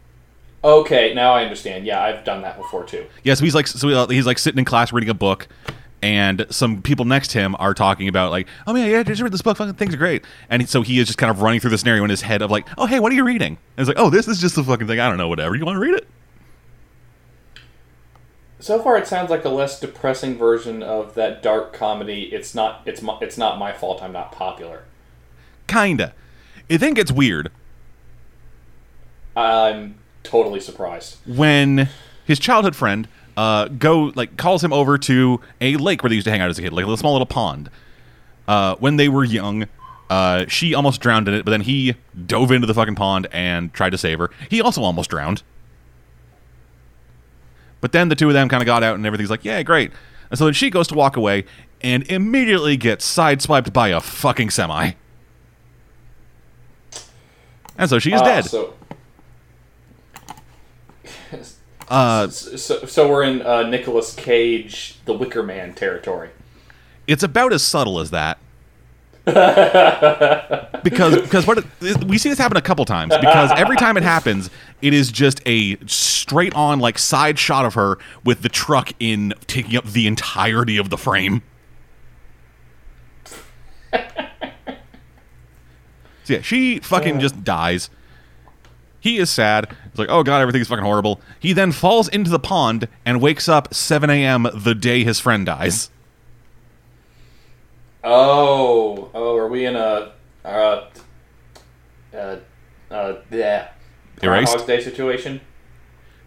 Okay, 0.64 1.12
now 1.12 1.32
I 1.34 1.42
understand. 1.42 1.84
Yeah, 1.86 2.00
I've 2.02 2.22
done 2.24 2.42
that 2.42 2.56
before 2.56 2.84
too. 2.84 3.04
Yeah, 3.24 3.34
so 3.34 3.44
he's 3.44 3.54
like 3.54 3.66
so 3.66 3.88
uh, 3.88 4.06
he's 4.08 4.26
like 4.26 4.38
sitting 4.38 4.58
in 4.60 4.64
class 4.64 4.92
reading 4.92 5.10
a 5.10 5.14
book, 5.14 5.48
and 6.02 6.46
some 6.50 6.82
people 6.82 7.04
next 7.04 7.28
to 7.32 7.38
him 7.40 7.56
are 7.58 7.74
talking 7.74 8.06
about 8.06 8.30
like, 8.30 8.46
oh 8.68 8.72
man, 8.72 8.88
yeah, 8.88 9.02
just 9.02 9.20
read 9.20 9.32
this 9.32 9.42
book, 9.42 9.56
fucking 9.56 9.74
things 9.74 9.92
are 9.92 9.96
great. 9.98 10.24
And 10.48 10.68
so 10.68 10.82
he 10.82 11.00
is 11.00 11.06
just 11.08 11.18
kind 11.18 11.30
of 11.32 11.42
running 11.42 11.58
through 11.58 11.70
the 11.70 11.78
scenario 11.78 12.04
in 12.04 12.10
his 12.10 12.22
head 12.22 12.42
of 12.42 12.50
like, 12.52 12.68
oh 12.78 12.86
hey, 12.86 13.00
what 13.00 13.10
are 13.10 13.16
you 13.16 13.24
reading? 13.24 13.58
And 13.76 13.78
it's 13.78 13.88
like, 13.88 13.98
oh, 13.98 14.08
this 14.08 14.28
is 14.28 14.40
just 14.40 14.56
a 14.56 14.62
fucking 14.62 14.86
thing. 14.86 15.00
I 15.00 15.08
don't 15.08 15.18
know, 15.18 15.28
whatever. 15.28 15.56
You 15.56 15.64
want 15.64 15.76
to 15.76 15.80
read 15.80 15.94
it? 15.94 16.06
So 18.62 18.80
far, 18.80 18.96
it 18.96 19.08
sounds 19.08 19.28
like 19.28 19.44
a 19.44 19.48
less 19.48 19.80
depressing 19.80 20.38
version 20.38 20.84
of 20.84 21.14
that 21.14 21.42
dark 21.42 21.72
comedy. 21.72 22.30
It's 22.32 22.54
not. 22.54 22.82
It's 22.86 23.02
my, 23.02 23.18
It's 23.20 23.36
not 23.36 23.58
my 23.58 23.72
fault. 23.72 24.00
I'm 24.00 24.12
not 24.12 24.30
popular. 24.30 24.84
Kinda. 25.66 26.14
It 26.68 26.78
then 26.78 26.94
gets 26.94 27.10
weird 27.10 27.50
I'm 29.36 29.96
totally 30.22 30.60
surprised. 30.60 31.16
when 31.26 31.88
his 32.24 32.38
childhood 32.38 32.76
friend 32.76 33.08
uh, 33.36 33.66
go 33.66 34.12
like 34.14 34.36
calls 34.36 34.62
him 34.62 34.72
over 34.72 34.96
to 34.96 35.40
a 35.60 35.76
lake 35.76 36.04
where 36.04 36.10
they 36.10 36.14
used 36.14 36.26
to 36.26 36.30
hang 36.30 36.40
out 36.40 36.48
as 36.48 36.58
a 36.58 36.62
kid, 36.62 36.72
like 36.72 36.86
a 36.86 36.96
small 36.96 37.14
little 37.14 37.26
pond. 37.26 37.68
Uh, 38.46 38.76
when 38.76 38.96
they 38.96 39.08
were 39.08 39.24
young, 39.24 39.66
uh, 40.08 40.44
she 40.46 40.72
almost 40.72 41.00
drowned 41.00 41.26
in 41.26 41.34
it, 41.34 41.44
but 41.44 41.50
then 41.50 41.62
he 41.62 41.96
dove 42.26 42.52
into 42.52 42.68
the 42.68 42.74
fucking 42.74 42.94
pond 42.94 43.26
and 43.32 43.72
tried 43.72 43.90
to 43.90 43.98
save 43.98 44.20
her. 44.20 44.30
He 44.48 44.60
also 44.60 44.82
almost 44.82 45.10
drowned. 45.10 45.42
But 47.82 47.92
then 47.92 48.08
the 48.08 48.14
two 48.14 48.28
of 48.28 48.32
them 48.32 48.48
kind 48.48 48.62
of 48.62 48.66
got 48.66 48.82
out, 48.82 48.94
and 48.94 49.04
everything's 49.04 49.28
like, 49.28 49.44
yeah, 49.44 49.62
great. 49.62 49.90
And 50.30 50.38
so 50.38 50.46
then 50.46 50.54
she 50.54 50.70
goes 50.70 50.88
to 50.88 50.94
walk 50.94 51.16
away 51.18 51.44
and 51.82 52.04
immediately 52.04 52.78
gets 52.78 53.04
sideswiped 53.14 53.72
by 53.74 53.88
a 53.88 54.00
fucking 54.00 54.48
semi. 54.48 54.92
And 57.76 57.90
so 57.90 57.98
she 57.98 58.12
is 58.14 58.20
Ah, 58.20 58.24
dead. 58.24 58.44
So, 58.46 58.74
Uh, 61.88 62.28
so, 62.28 62.86
so 62.86 63.08
we're 63.10 63.22
in 63.24 63.42
uh, 63.42 63.64
Nicolas 63.64 64.14
Cage, 64.14 64.96
The 65.04 65.12
Wicker 65.12 65.42
Man 65.42 65.74
territory. 65.74 66.30
it's 67.06 67.22
about 67.22 67.52
as 67.52 67.62
subtle 67.62 67.98
as 68.00 68.10
that. 68.12 68.38
because 69.24 71.22
because 71.22 71.46
what 71.46 71.64
we 72.04 72.18
see 72.18 72.28
this 72.28 72.38
happen 72.38 72.56
a 72.56 72.62
couple 72.62 72.84
times. 72.84 73.16
Because 73.18 73.52
every 73.52 73.76
time 73.76 73.96
it 73.96 74.02
happens 74.02 74.50
it 74.80 74.92
is 74.92 75.12
just 75.12 75.40
a 75.46 75.76
straight 75.86 76.52
on 76.54 76.80
like 76.80 76.98
side 76.98 77.38
shot 77.38 77.64
of 77.64 77.74
her 77.74 77.98
with 78.24 78.42
the 78.42 78.48
truck 78.48 78.90
in 78.98 79.32
taking 79.46 79.76
up 79.76 79.84
the 79.84 80.08
entirety 80.08 80.76
of 80.76 80.90
the 80.90 80.98
frame. 80.98 81.42
So 83.24 83.36
yeah 86.26 86.40
she 86.40 86.80
fucking 86.80 87.20
just 87.20 87.44
dies. 87.44 87.90
He 88.98 89.18
is 89.18 89.30
sad. 89.30 89.72
It's 89.86 90.00
like 90.00 90.08
oh 90.08 90.24
god 90.24 90.40
everything's 90.40 90.66
fucking 90.66 90.84
horrible. 90.84 91.20
He 91.38 91.52
then 91.52 91.70
falls 91.70 92.08
into 92.08 92.28
the 92.28 92.40
pond 92.40 92.88
and 93.06 93.20
wakes 93.20 93.48
up 93.48 93.72
7 93.72 94.10
a.m 94.10 94.48
the 94.52 94.74
day 94.74 95.04
his 95.04 95.20
friend 95.20 95.46
dies 95.46 95.90
Oh, 98.05 99.11
oh, 99.14 99.36
are 99.36 99.48
we 99.48 99.64
in 99.64 99.76
a 99.76 100.12
uh, 100.44 100.84
uh, 102.12 102.36
uh, 102.90 103.14
yeah, 103.30 103.68
Groundhog's 104.20 104.64
Day 104.64 104.80
situation? 104.80 105.40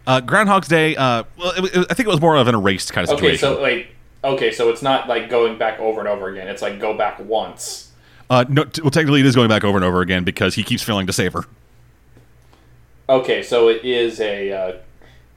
Uh, 0.07 0.21
Groundhog's 0.21 0.67
Day. 0.67 0.95
Uh, 0.95 1.23
well, 1.37 1.51
it, 1.63 1.75
it- 1.75 1.87
I 1.89 1.93
think 1.93 2.07
it 2.07 2.11
was 2.11 2.21
more 2.21 2.35
of 2.37 2.47
an 2.47 2.55
erased 2.55 2.93
kind 2.93 3.03
of 3.03 3.09
situation. 3.09 3.47
Okay, 3.49 3.57
so 3.57 3.61
wait, 3.63 3.87
okay, 4.23 4.51
so 4.51 4.69
it's 4.69 4.81
not 4.81 5.07
like 5.09 5.29
going 5.29 5.57
back 5.57 5.79
over 5.79 5.99
and 5.99 6.07
over 6.07 6.29
again. 6.29 6.47
It's 6.47 6.61
like 6.61 6.79
go 6.79 6.97
back 6.97 7.19
once. 7.19 7.91
uh, 8.29 8.45
no, 8.47 8.63
t- 8.63 8.81
well, 8.81 8.91
technically, 8.91 9.19
it 9.19 9.25
is 9.25 9.35
going 9.35 9.49
back 9.49 9.63
over 9.65 9.77
and 9.77 9.83
over 9.85 10.01
again 10.01 10.23
because 10.23 10.55
he 10.55 10.63
keeps 10.63 10.81
failing 10.83 11.07
to 11.07 11.13
save 11.13 11.33
her. 11.33 11.43
Okay, 13.09 13.43
so 13.43 13.67
it 13.67 13.83
is 13.83 14.19
a 14.21 14.51
uh, 14.51 14.77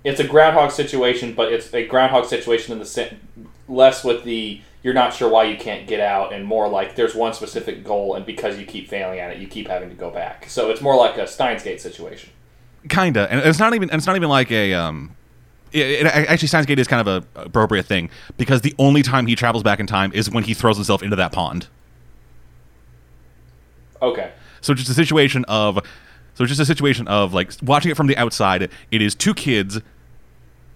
it's 0.04 0.20
a 0.20 0.24
groundhog 0.26 0.70
situation, 0.70 1.34
but 1.34 1.52
it's 1.52 1.74
a 1.74 1.84
groundhog 1.86 2.26
situation 2.26 2.72
in 2.72 2.78
the 2.78 2.86
sen- 2.86 3.18
less 3.68 4.04
with 4.04 4.22
the 4.24 4.60
you're 4.88 4.94
not 4.94 5.12
sure 5.12 5.28
why 5.28 5.44
you 5.44 5.58
can't 5.58 5.86
get 5.86 6.00
out, 6.00 6.32
and 6.32 6.46
more 6.46 6.66
like 6.66 6.96
there's 6.96 7.14
one 7.14 7.34
specific 7.34 7.84
goal, 7.84 8.14
and 8.14 8.24
because 8.24 8.58
you 8.58 8.64
keep 8.64 8.88
failing 8.88 9.18
at 9.20 9.30
it, 9.30 9.36
you 9.36 9.46
keep 9.46 9.68
having 9.68 9.90
to 9.90 9.94
go 9.94 10.10
back. 10.10 10.48
So 10.48 10.70
it's 10.70 10.80
more 10.80 10.96
like 10.96 11.18
a 11.18 11.26
Steins 11.26 11.62
Gate 11.62 11.78
situation. 11.78 12.30
Kinda, 12.88 13.30
and 13.30 13.38
it's 13.40 13.58
not 13.58 13.74
even. 13.74 13.90
And 13.90 13.98
it's 13.98 14.06
not 14.06 14.16
even 14.16 14.30
like 14.30 14.50
a. 14.50 14.72
Um, 14.72 15.14
it, 15.72 15.80
it, 15.80 16.06
actually, 16.06 16.48
Steins 16.48 16.64
Gate 16.64 16.78
is 16.78 16.88
kind 16.88 17.06
of 17.06 17.26
a 17.36 17.42
appropriate 17.42 17.84
thing 17.84 18.08
because 18.38 18.62
the 18.62 18.74
only 18.78 19.02
time 19.02 19.26
he 19.26 19.36
travels 19.36 19.62
back 19.62 19.78
in 19.78 19.86
time 19.86 20.10
is 20.14 20.30
when 20.30 20.44
he 20.44 20.54
throws 20.54 20.78
himself 20.78 21.02
into 21.02 21.16
that 21.16 21.32
pond. 21.32 21.68
Okay. 24.00 24.32
So 24.62 24.72
just 24.72 24.88
a 24.88 24.94
situation 24.94 25.44
of. 25.48 25.80
So 26.32 26.46
just 26.46 26.60
a 26.60 26.64
situation 26.64 27.06
of 27.08 27.34
like 27.34 27.52
watching 27.62 27.90
it 27.90 27.96
from 27.98 28.06
the 28.06 28.16
outside. 28.16 28.70
It 28.90 29.02
is 29.02 29.14
two 29.14 29.34
kids, 29.34 29.82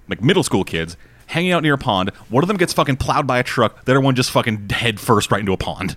like 0.07 0.21
middle 0.21 0.43
school 0.43 0.65
kids, 0.65 0.99
hanging 1.33 1.53
out 1.53 1.63
near 1.63 1.75
a 1.75 1.79
pond. 1.79 2.11
One 2.29 2.45
of 2.45 2.49
them 2.49 2.57
gets 2.57 2.73
fucking 2.73 2.97
plowed 2.97 3.27
by 3.27 3.39
a 3.39 3.43
truck. 3.43 3.85
The 3.85 3.93
other 3.93 4.01
one 4.01 4.15
just 4.15 4.31
fucking 4.31 4.69
head 4.71 5.01
first 5.01 5.31
right 5.31 5.41
into 5.41 5.53
a 5.53 5.57
pond. 5.57 5.97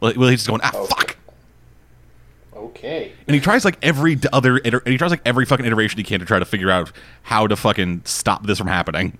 Well, 0.00 0.12
he's 0.12 0.40
just 0.44 0.48
going 0.48 0.60
ah 0.64 0.70
Okay. 0.74 0.86
fuck. 0.86 1.16
Okay. 2.54 3.12
And 3.26 3.34
he 3.34 3.40
tries 3.40 3.64
like 3.64 3.76
every 3.82 4.18
other, 4.32 4.58
iter- 4.64 4.82
and 4.84 4.92
he 4.92 4.98
tries 4.98 5.10
like 5.10 5.22
every 5.24 5.44
fucking 5.44 5.66
iteration 5.66 5.98
he 5.98 6.04
can 6.04 6.20
to 6.20 6.26
try 6.26 6.38
to 6.38 6.44
figure 6.44 6.70
out 6.70 6.92
how 7.22 7.46
to 7.46 7.56
fucking 7.56 8.02
stop 8.04 8.46
this 8.46 8.58
from 8.58 8.66
happening. 8.68 9.18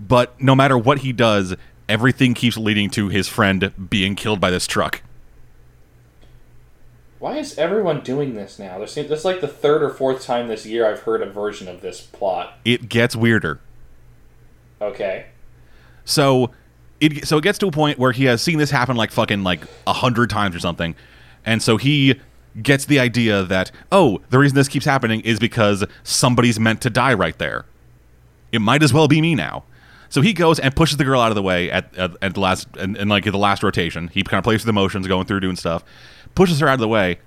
But 0.00 0.40
no 0.40 0.54
matter 0.54 0.76
what 0.76 0.98
he 1.00 1.12
does, 1.12 1.54
everything 1.88 2.34
keeps 2.34 2.56
leading 2.56 2.90
to 2.90 3.08
his 3.08 3.28
friend 3.28 3.72
being 3.90 4.14
killed 4.14 4.40
by 4.40 4.50
this 4.50 4.66
truck. 4.66 5.02
Why 7.22 7.36
is 7.36 7.56
everyone 7.56 8.00
doing 8.00 8.34
this 8.34 8.58
now? 8.58 8.80
This 8.80 8.96
is 8.96 9.24
like 9.24 9.40
the 9.40 9.46
third 9.46 9.80
or 9.80 9.90
fourth 9.90 10.24
time 10.24 10.48
this 10.48 10.66
year 10.66 10.90
I've 10.90 11.02
heard 11.02 11.22
a 11.22 11.30
version 11.30 11.68
of 11.68 11.80
this 11.80 12.00
plot. 12.00 12.58
It 12.64 12.88
gets 12.88 13.14
weirder. 13.14 13.60
Okay. 14.80 15.26
So 16.04 16.50
it 16.98 17.24
so 17.28 17.38
it 17.38 17.44
gets 17.44 17.58
to 17.58 17.68
a 17.68 17.70
point 17.70 18.00
where 18.00 18.10
he 18.10 18.24
has 18.24 18.42
seen 18.42 18.58
this 18.58 18.72
happen 18.72 18.96
like 18.96 19.12
fucking 19.12 19.44
like 19.44 19.60
a 19.86 19.92
hundred 19.92 20.30
times 20.30 20.56
or 20.56 20.58
something, 20.58 20.96
and 21.46 21.62
so 21.62 21.76
he 21.76 22.18
gets 22.60 22.86
the 22.86 22.98
idea 22.98 23.44
that 23.44 23.70
oh 23.92 24.20
the 24.30 24.38
reason 24.40 24.56
this 24.56 24.66
keeps 24.66 24.84
happening 24.84 25.20
is 25.20 25.38
because 25.38 25.84
somebody's 26.02 26.58
meant 26.58 26.80
to 26.80 26.90
die 26.90 27.14
right 27.14 27.38
there. 27.38 27.66
It 28.50 28.58
might 28.58 28.82
as 28.82 28.92
well 28.92 29.06
be 29.06 29.20
me 29.20 29.36
now. 29.36 29.62
So 30.08 30.20
he 30.22 30.32
goes 30.32 30.58
and 30.58 30.74
pushes 30.76 30.98
the 30.98 31.04
girl 31.04 31.20
out 31.20 31.30
of 31.30 31.36
the 31.36 31.42
way 31.42 31.70
at 31.70 31.96
at, 31.96 32.16
at 32.20 32.34
the 32.34 32.40
last 32.40 32.66
and, 32.76 32.96
and 32.96 33.08
like 33.08 33.24
the 33.24 33.38
last 33.38 33.62
rotation. 33.62 34.08
He 34.08 34.24
kind 34.24 34.38
of 34.38 34.44
plays 34.44 34.60
with 34.60 34.66
the 34.66 34.72
motions, 34.72 35.06
going 35.06 35.26
through 35.26 35.38
doing 35.40 35.56
stuff, 35.56 35.84
pushes 36.34 36.60
her 36.60 36.68
out 36.68 36.74
of 36.74 36.80
the 36.80 36.88
way, 36.88 37.18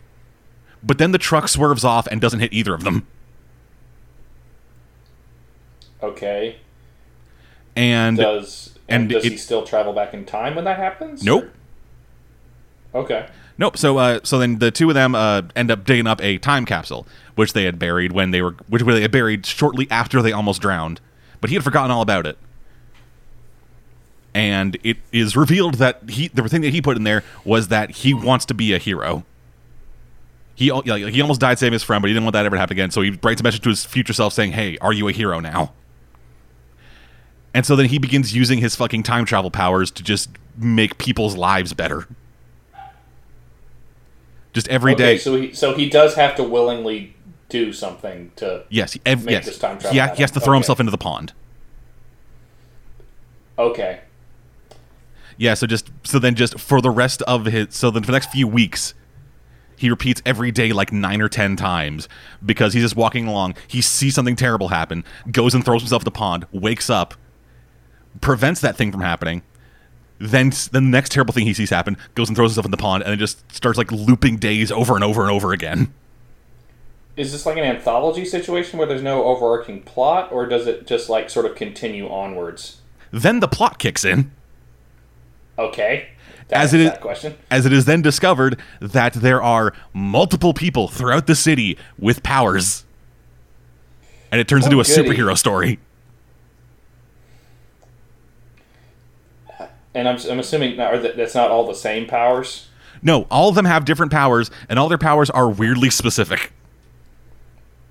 but 0.83 0.97
then 0.97 1.11
the 1.11 1.17
truck 1.17 1.47
swerves 1.47 1.83
off 1.83 2.07
and 2.07 2.19
doesn't 2.21 2.39
hit 2.39 2.53
either 2.53 2.73
of 2.73 2.83
them. 2.83 3.05
Okay. 6.03 6.57
And 7.75 8.17
Does 8.17 8.77
and, 8.87 9.03
and 9.03 9.09
does 9.09 9.25
it- 9.25 9.31
he 9.33 9.37
still 9.37 9.63
travel 9.63 9.93
back 9.93 10.13
in 10.13 10.25
time 10.25 10.55
when 10.55 10.65
that 10.65 10.77
happens? 10.77 11.23
Nope. 11.23 11.45
Or- 11.45 11.51
Okay. 13.03 13.27
Nope. 13.57 13.77
So, 13.77 13.97
uh, 13.97 14.19
so 14.23 14.39
then 14.39 14.59
the 14.59 14.71
two 14.71 14.87
of 14.89 14.93
them 14.95 15.15
uh, 15.15 15.41
end 15.53 15.69
up 15.69 15.83
digging 15.83 16.07
up 16.07 16.21
a 16.23 16.37
time 16.37 16.65
capsule, 16.65 17.05
which 17.35 17.51
they 17.51 17.65
had 17.65 17.77
buried 17.77 18.13
when 18.13 18.31
they 18.31 18.41
were, 18.41 18.51
which 18.69 18.83
they 18.83 19.01
had 19.01 19.11
buried 19.11 19.45
shortly 19.45 19.85
after 19.91 20.21
they 20.21 20.31
almost 20.31 20.61
drowned, 20.61 21.01
but 21.41 21.49
he 21.49 21.55
had 21.57 21.63
forgotten 21.65 21.91
all 21.91 22.01
about 22.01 22.25
it. 22.25 22.37
And 24.35 24.77
it 24.83 24.97
is 25.13 25.35
revealed 25.37 25.75
that 25.75 26.09
he, 26.09 26.27
the 26.27 26.43
thing 26.49 26.61
that 26.61 26.73
he 26.73 26.81
put 26.81 26.97
in 26.97 27.03
there 27.05 27.23
was 27.45 27.69
that 27.69 27.89
he 27.89 28.13
wants 28.13 28.45
to 28.47 28.53
be 28.53 28.73
a 28.73 28.77
hero. 28.77 29.23
He, 30.55 30.71
like, 30.71 31.13
he 31.13 31.21
almost 31.21 31.39
died 31.39 31.57
saving 31.57 31.71
his 31.73 31.83
friend, 31.83 32.01
but 32.01 32.09
he 32.09 32.13
didn't 32.13 32.25
want 32.25 32.33
that 32.33 32.45
ever 32.45 32.57
to 32.57 32.59
happen 32.59 32.75
again. 32.75 32.91
So 32.91 33.01
he 33.01 33.11
writes 33.23 33.39
a 33.39 33.43
message 33.45 33.61
to 33.61 33.69
his 33.69 33.85
future 33.85 34.11
self 34.13 34.33
saying, 34.33 34.51
"Hey, 34.51 34.77
are 34.79 34.91
you 34.93 35.07
a 35.07 35.13
hero 35.13 35.39
now?" 35.39 35.71
And 37.53 37.65
so 37.65 37.77
then 37.77 37.85
he 37.87 37.97
begins 37.97 38.35
using 38.35 38.59
his 38.59 38.75
fucking 38.75 39.03
time 39.03 39.23
travel 39.23 39.49
powers 39.51 39.89
to 39.91 40.03
just 40.03 40.29
make 40.57 40.97
people's 40.97 41.37
lives 41.37 41.73
better. 41.73 42.05
Just 44.51 44.67
every 44.67 44.93
okay, 44.95 45.03
day. 45.13 45.17
So 45.17 45.35
he 45.39 45.53
so 45.53 45.73
he 45.75 45.89
does 45.89 46.15
have 46.15 46.35
to 46.35 46.43
willingly 46.43 47.15
do 47.47 47.71
something 47.71 48.31
to. 48.37 48.63
yes, 48.69 48.93
he- 48.93 49.01
ev- 49.05 49.23
make 49.23 49.31
yes. 49.31 49.45
this 49.45 49.57
time 49.59 49.77
he, 49.77 49.81
travel 49.81 49.99
ha- 50.01 50.15
he 50.15 50.21
has 50.23 50.31
to 50.31 50.39
throw 50.41 50.53
Okay. 50.53 50.59
himself 50.59 50.79
into 50.81 50.91
the 50.91 50.97
pond. 50.97 51.31
Okay. 53.57 54.01
Yeah, 55.37 55.53
so 55.53 55.67
just 55.67 55.91
so 56.03 56.19
then 56.19 56.35
just 56.35 56.59
for 56.59 56.81
the 56.81 56.89
rest 56.89 57.21
of 57.23 57.45
his 57.45 57.67
so 57.75 57.91
then 57.91 58.03
for 58.03 58.07
the 58.07 58.13
next 58.13 58.31
few 58.31 58.47
weeks 58.47 58.93
he 59.77 59.89
repeats 59.89 60.21
every 60.25 60.51
day 60.51 60.71
like 60.71 60.91
9 60.91 61.21
or 61.21 61.29
10 61.29 61.55
times 61.55 62.07
because 62.45 62.73
he's 62.73 62.83
just 62.83 62.95
walking 62.95 63.27
along, 63.27 63.55
he 63.67 63.81
sees 63.81 64.15
something 64.15 64.35
terrible 64.35 64.69
happen, 64.69 65.03
goes 65.31 65.53
and 65.53 65.65
throws 65.65 65.81
himself 65.81 66.01
in 66.01 66.05
the 66.05 66.11
pond, 66.11 66.45
wakes 66.51 66.89
up, 66.89 67.13
prevents 68.21 68.61
that 68.61 68.75
thing 68.75 68.91
from 68.91 69.01
happening. 69.01 69.41
Then 70.17 70.51
then 70.71 70.85
the 70.85 70.91
next 70.91 71.11
terrible 71.11 71.33
thing 71.33 71.45
he 71.45 71.53
sees 71.53 71.69
happen, 71.69 71.97
goes 72.15 72.29
and 72.29 72.37
throws 72.37 72.51
himself 72.51 72.65
in 72.65 72.71
the 72.71 72.77
pond 72.77 73.03
and 73.03 73.11
then 73.11 73.19
just 73.19 73.51
starts 73.53 73.77
like 73.77 73.91
looping 73.91 74.37
days 74.37 74.71
over 74.71 74.95
and 74.95 75.03
over 75.03 75.21
and 75.21 75.31
over 75.31 75.51
again. 75.51 75.93
Is 77.17 77.31
this 77.31 77.45
like 77.45 77.57
an 77.57 77.63
anthology 77.63 78.25
situation 78.25 78.77
where 78.77 78.87
there's 78.87 79.01
no 79.01 79.23
overarching 79.23 79.81
plot, 79.83 80.31
or 80.33 80.45
does 80.45 80.67
it 80.67 80.85
just 80.85 81.09
like 81.09 81.29
sort 81.29 81.45
of 81.45 81.55
continue 81.55 82.09
onwards? 82.09 82.81
Then 83.11 83.39
the 83.39 83.47
plot 83.47 83.79
kicks 83.79 84.03
in. 84.03 84.31
Okay. 85.57 86.09
That, 86.49 86.61
As 86.61 86.73
it 86.73 86.79
is- 86.81 86.91
that 86.91 87.01
question. 87.01 87.35
as 87.49 87.65
it 87.65 87.73
is 87.73 87.85
then 87.85 88.01
discovered 88.01 88.59
that 88.79 89.13
there 89.13 89.41
are 89.41 89.73
multiple 89.93 90.53
people 90.53 90.87
throughout 90.87 91.25
the 91.27 91.35
city 91.35 91.77
with 91.97 92.21
powers. 92.23 92.85
And 94.31 94.39
it 94.41 94.47
turns 94.47 94.65
Oh, 94.65 94.67
into 94.67 94.77
a 94.77 94.81
oh, 94.81 94.83
goody. 94.83 95.09
superhero 95.17 95.37
story. 95.37 95.79
And 99.93 100.09
I'm, 100.09 100.17
I'm 100.29 100.39
assuming 100.39 100.75
that 100.77 101.15
that's 101.15 101.35
not 101.35 101.49
all 101.51 101.65
the 101.65 101.73
same 101.75 102.05
powers. 102.05 102.67
No, 103.01 103.23
all 103.31 103.49
of 103.49 103.55
them 103.55 103.65
have 103.65 103.85
different 103.85 104.11
powers, 104.11 104.51
and 104.67 104.77
all 104.77 104.89
their 104.89 104.97
powers 104.97 105.29
are 105.29 105.47
weirdly 105.49 105.89
specific. 105.89 106.51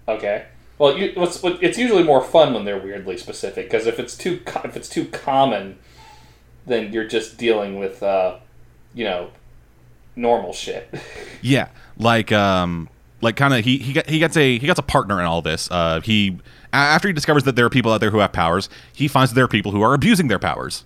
Okay. 0.07 0.45
Well, 0.77 0.99
you, 0.99 1.12
what, 1.15 1.41
it's 1.62 1.79
usually 1.79 2.03
more 2.03 2.23
fun 2.23 2.53
when 2.53 2.65
they're 2.65 2.79
weirdly 2.81 3.17
specific 3.17 3.67
because 3.71 3.87
if 3.87 3.99
it's 3.99 4.17
too 4.17 4.41
if 4.65 4.77
it's 4.77 4.89
too 4.89 5.07
common, 5.07 5.79
then 6.67 6.93
you're 6.93 7.07
just 7.07 7.37
dealing 7.39 7.79
with 7.79 8.03
uh, 8.03 8.39
you 8.95 9.05
know, 9.05 9.31
normal 10.17 10.53
shit. 10.53 10.93
Yeah, 11.43 11.69
like 11.99 12.33
um, 12.33 12.89
like 13.21 13.37
kind 13.37 13.53
of 13.53 13.67
he 13.67 13.77
he 13.77 13.93
get, 13.93 14.09
he 14.09 14.19
gets 14.19 14.35
a 14.35 14.59
he 14.59 14.67
gets 14.67 14.79
a 14.79 14.83
partner 14.83 15.21
in 15.21 15.27
all 15.27 15.43
this. 15.43 15.71
Uh, 15.71 16.01
he 16.01 16.39
after 16.73 17.07
he 17.07 17.12
discovers 17.12 17.45
that 17.45 17.55
there 17.55 17.67
are 17.67 17.71
people 17.71 17.93
out 17.93 18.01
there 18.01 18.11
who 18.11 18.19
have 18.19 18.33
powers, 18.33 18.71
he 18.95 19.09
finds 19.09 19.31
that 19.31 19.35
there 19.35 19.45
are 19.45 19.49
people 19.49 19.71
who 19.71 19.83
are 19.83 19.93
abusing 19.93 20.29
their 20.29 20.39
powers. 20.39 20.85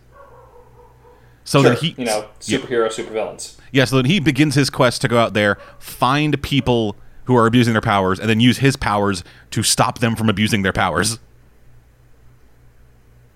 So 1.44 1.62
Sure, 1.62 1.70
then 1.70 1.78
he 1.78 1.94
you 1.96 2.04
know, 2.04 2.28
yeah. 2.42 2.58
superhero, 2.58 2.88
supervillains. 2.88 3.56
Yeah, 3.70 3.84
so 3.84 3.96
then 3.96 4.06
he 4.06 4.18
begins 4.18 4.56
his 4.56 4.68
quest 4.68 5.00
to 5.02 5.08
go 5.08 5.18
out 5.18 5.34
there, 5.34 5.58
find 5.78 6.42
people 6.42 6.96
who 7.26 7.36
are 7.36 7.46
abusing 7.46 7.72
their 7.72 7.80
powers, 7.80 8.18
and 8.18 8.28
then 8.28 8.40
use 8.40 8.58
his 8.58 8.74
powers 8.76 9.22
to 9.52 9.62
stop 9.62 10.00
them 10.00 10.16
from 10.16 10.28
abusing 10.28 10.62
their 10.62 10.72
powers. 10.72 11.20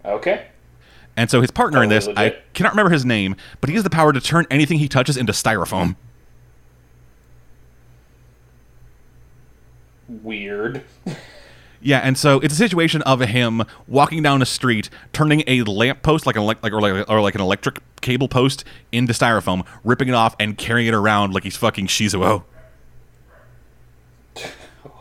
Okay. 0.04 0.48
And 1.16 1.30
so 1.30 1.40
his 1.40 1.50
partner 1.50 1.82
in 1.82 1.90
this, 1.90 2.08
I 2.16 2.36
cannot 2.54 2.72
remember 2.72 2.90
his 2.90 3.04
name, 3.04 3.36
but 3.60 3.68
he 3.68 3.74
has 3.74 3.84
the 3.84 3.90
power 3.90 4.12
to 4.12 4.20
turn 4.20 4.46
anything 4.50 4.78
he 4.78 4.88
touches 4.88 5.16
into 5.16 5.32
styrofoam. 5.32 5.96
Weird. 10.08 10.84
Yeah, 11.80 11.98
and 11.98 12.16
so 12.16 12.38
it's 12.40 12.54
a 12.54 12.56
situation 12.56 13.02
of 13.02 13.20
him 13.20 13.62
walking 13.88 14.22
down 14.22 14.40
a 14.40 14.46
street, 14.46 14.88
turning 15.12 15.42
a 15.46 15.62
lamppost 15.64 16.26
like 16.26 16.36
an 16.36 16.44
like 16.44 16.64
or 16.64 16.80
like 16.80 17.10
or 17.10 17.20
like 17.20 17.34
an 17.34 17.40
electric 17.40 17.80
cable 18.00 18.28
post 18.28 18.64
into 18.92 19.12
styrofoam, 19.12 19.66
ripping 19.82 20.08
it 20.08 20.14
off 20.14 20.36
and 20.38 20.56
carrying 20.56 20.86
it 20.86 20.94
around 20.94 21.34
like 21.34 21.42
he's 21.44 21.56
fucking 21.56 21.88
Shizuo. 21.88 22.44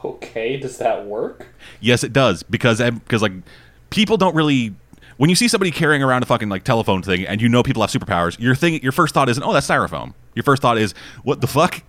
Okay, 0.04 0.58
does 0.58 0.80
that 0.80 1.06
work? 1.06 1.46
Yes, 1.80 2.04
it 2.04 2.12
does 2.12 2.42
because 2.42 2.82
because 2.82 3.22
like 3.22 3.34
people 3.92 4.18
don't 4.18 4.34
really 4.36 4.74
when 5.22 5.30
you 5.30 5.36
see 5.36 5.48
somebody 5.48 5.70
carrying 5.70 6.02
around 6.02 6.24
a 6.24 6.26
fucking 6.26 6.50
like 6.50 6.64
telephone 6.64 7.04
thing 7.04 7.28
and 7.28 7.44
you 7.44 7.48
know 7.48 7.62
people 7.62 7.84
have 7.84 7.92
superpowers, 7.92 8.40
your 8.40 8.56
thing 8.56 8.82
your 8.82 8.92
first 8.92 9.14
thought 9.14 9.30
isn't 9.30 9.44
oh 9.44 9.54
that's 9.54 9.68
styrofoam. 9.68 10.16
Your 10.34 10.42
first 10.42 10.64
thought 10.64 10.80
is 10.80 10.96
what 11.22 11.42
the 11.42 11.48
fuck. 11.48 11.84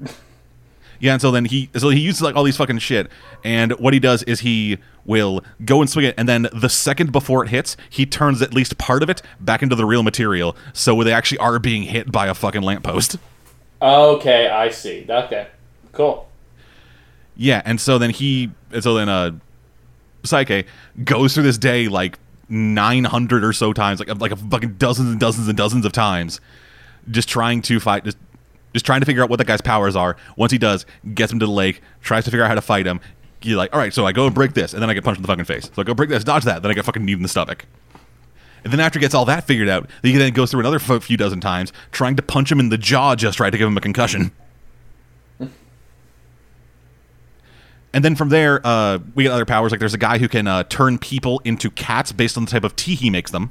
Yeah, 0.98 1.14
and 1.14 1.20
so 1.20 1.32
then 1.32 1.46
he 1.46 1.68
so 1.76 1.88
he 1.88 1.98
uses 1.98 2.22
like 2.22 2.36
all 2.36 2.44
these 2.44 2.56
fucking 2.56 2.78
shit, 2.78 3.10
and 3.42 3.72
what 3.72 3.92
he 3.92 3.98
does 3.98 4.22
is 4.22 4.38
he 4.38 4.78
will 5.04 5.42
go 5.64 5.80
and 5.80 5.90
swing 5.90 6.06
it, 6.06 6.14
and 6.16 6.28
then 6.28 6.48
the 6.52 6.68
second 6.68 7.10
before 7.10 7.42
it 7.44 7.48
hits, 7.48 7.76
he 7.90 8.06
turns 8.06 8.40
at 8.40 8.54
least 8.54 8.78
part 8.78 9.02
of 9.02 9.10
it 9.10 9.20
back 9.40 9.64
into 9.64 9.74
the 9.74 9.84
real 9.84 10.04
material, 10.04 10.56
so 10.72 11.02
they 11.02 11.12
actually 11.12 11.38
are 11.38 11.58
being 11.58 11.82
hit 11.82 12.12
by 12.12 12.28
a 12.28 12.34
fucking 12.34 12.62
lamppost. 12.62 13.16
Okay, 13.82 14.48
I 14.48 14.68
see. 14.68 15.04
Okay, 15.08 15.48
cool. 15.90 16.28
Yeah, 17.34 17.62
and 17.64 17.80
so 17.80 17.98
then 17.98 18.10
he, 18.10 18.52
and 18.70 18.84
so 18.84 18.94
then 18.94 19.08
uh, 19.08 19.32
Psyche 20.24 20.64
goes 21.04 21.34
through 21.34 21.44
this 21.44 21.58
day 21.58 21.88
like 21.88 22.18
nine 22.48 23.04
hundred 23.04 23.44
or 23.44 23.52
so 23.52 23.72
times, 23.72 23.98
like 23.98 24.08
like 24.20 24.32
a 24.32 24.36
fucking 24.36 24.74
dozens 24.74 25.10
and 25.10 25.20
dozens 25.20 25.48
and 25.48 25.56
dozens 25.56 25.84
of 25.84 25.92
times, 25.92 26.40
just 27.10 27.28
trying 27.28 27.62
to 27.62 27.80
fight, 27.80 28.04
just 28.04 28.18
just 28.72 28.86
trying 28.86 29.00
to 29.00 29.06
figure 29.06 29.22
out 29.22 29.30
what 29.30 29.36
that 29.38 29.46
guy's 29.46 29.60
powers 29.60 29.96
are. 29.96 30.16
Once 30.36 30.52
he 30.52 30.58
does, 30.58 30.86
gets 31.14 31.32
him 31.32 31.38
to 31.38 31.46
the 31.46 31.52
lake, 31.52 31.82
tries 32.00 32.24
to 32.24 32.30
figure 32.30 32.44
out 32.44 32.48
how 32.48 32.54
to 32.54 32.62
fight 32.62 32.86
him. 32.86 33.00
You're 33.42 33.56
like, 33.56 33.72
all 33.72 33.78
right, 33.78 33.92
so 33.92 34.06
I 34.06 34.12
go 34.12 34.26
and 34.26 34.34
break 34.34 34.54
this, 34.54 34.72
and 34.72 34.80
then 34.80 34.88
I 34.88 34.94
get 34.94 35.02
punched 35.02 35.18
in 35.18 35.22
the 35.22 35.28
fucking 35.28 35.44
face. 35.46 35.70
So 35.74 35.82
I 35.82 35.84
go 35.84 35.94
break 35.94 36.08
this, 36.08 36.22
dodge 36.24 36.44
that, 36.44 36.62
then 36.62 36.70
I 36.70 36.74
get 36.74 36.84
fucking 36.84 37.04
kneed 37.04 37.16
in 37.16 37.22
the 37.22 37.28
stomach. 37.28 37.66
And 38.64 38.72
then 38.72 38.78
after 38.78 38.98
he 38.98 39.00
gets 39.00 39.14
all 39.14 39.24
that 39.24 39.44
figured 39.44 39.68
out, 39.68 39.90
he 40.02 40.16
then 40.16 40.32
goes 40.32 40.52
through 40.52 40.60
another 40.60 40.78
few 40.78 41.16
dozen 41.16 41.40
times, 41.40 41.72
trying 41.90 42.14
to 42.16 42.22
punch 42.22 42.52
him 42.52 42.60
in 42.60 42.68
the 42.68 42.78
jaw 42.78 43.16
just 43.16 43.40
right 43.40 43.50
to 43.50 43.58
give 43.58 43.66
him 43.66 43.76
a 43.76 43.80
concussion. 43.80 44.30
And 47.94 48.04
then 48.04 48.14
from 48.16 48.30
there, 48.30 48.60
uh, 48.66 48.98
we 49.14 49.24
get 49.24 49.32
other 49.32 49.44
powers. 49.44 49.70
Like 49.70 49.80
there's 49.80 49.94
a 49.94 49.98
guy 49.98 50.18
who 50.18 50.28
can 50.28 50.46
uh, 50.46 50.64
turn 50.64 50.98
people 50.98 51.40
into 51.44 51.70
cats 51.70 52.12
based 52.12 52.36
on 52.36 52.44
the 52.46 52.50
type 52.50 52.64
of 52.64 52.74
tea 52.74 52.94
he 52.94 53.10
makes 53.10 53.30
them. 53.30 53.50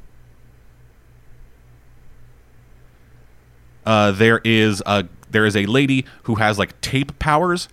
Uh, 3.85 4.11
there 4.11 4.41
is 4.43 4.81
a 4.85 5.07
there 5.29 5.45
is 5.45 5.55
a 5.55 5.65
lady 5.65 6.05
who 6.23 6.35
has 6.35 6.59
like 6.59 6.79
tape 6.81 7.17
powers, 7.19 7.69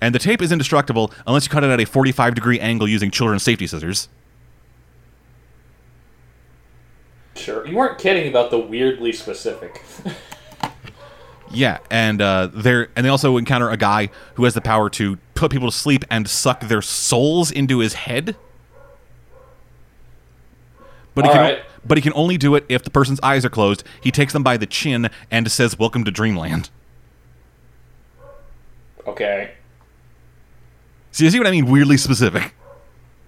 and 0.00 0.14
the 0.14 0.18
tape 0.18 0.42
is 0.42 0.50
indestructible 0.50 1.12
unless 1.26 1.44
you 1.44 1.50
cut 1.50 1.62
it 1.62 1.70
at 1.70 1.80
a 1.80 1.84
45 1.84 2.34
degree 2.34 2.58
angle 2.58 2.88
using 2.88 3.10
children's 3.10 3.42
safety 3.42 3.66
scissors. 3.66 4.08
Sure. 7.34 7.66
You 7.66 7.76
weren't 7.76 7.98
kidding 7.98 8.28
about 8.28 8.50
the 8.50 8.58
weirdly 8.58 9.12
specific. 9.12 9.82
Yeah, 11.54 11.78
and 11.90 12.22
uh, 12.22 12.48
there 12.52 12.88
and 12.96 13.04
they 13.04 13.10
also 13.10 13.36
encounter 13.36 13.68
a 13.68 13.76
guy 13.76 14.08
who 14.34 14.44
has 14.44 14.54
the 14.54 14.60
power 14.60 14.88
to 14.90 15.16
put 15.42 15.50
people 15.50 15.70
to 15.70 15.76
sleep 15.76 16.04
and 16.08 16.28
suck 16.28 16.60
their 16.60 16.80
souls 16.80 17.50
into 17.50 17.80
his 17.80 17.94
head. 17.94 18.36
But 21.14 21.26
he 21.26 21.30
can 21.32 21.40
right. 21.40 21.62
but 21.84 21.98
he 21.98 22.02
can 22.02 22.12
only 22.14 22.38
do 22.38 22.54
it 22.54 22.64
if 22.68 22.84
the 22.84 22.90
person's 22.90 23.20
eyes 23.22 23.44
are 23.44 23.50
closed. 23.50 23.84
He 24.00 24.10
takes 24.10 24.32
them 24.32 24.42
by 24.42 24.56
the 24.56 24.66
chin 24.66 25.10
and 25.30 25.50
says, 25.50 25.78
"Welcome 25.78 26.04
to 26.04 26.10
Dreamland." 26.10 26.70
Okay. 29.06 29.50
See, 31.10 31.24
you 31.24 31.30
see 31.30 31.38
what 31.38 31.48
I 31.48 31.50
mean? 31.50 31.66
Weirdly 31.66 31.96
specific. 31.96 32.54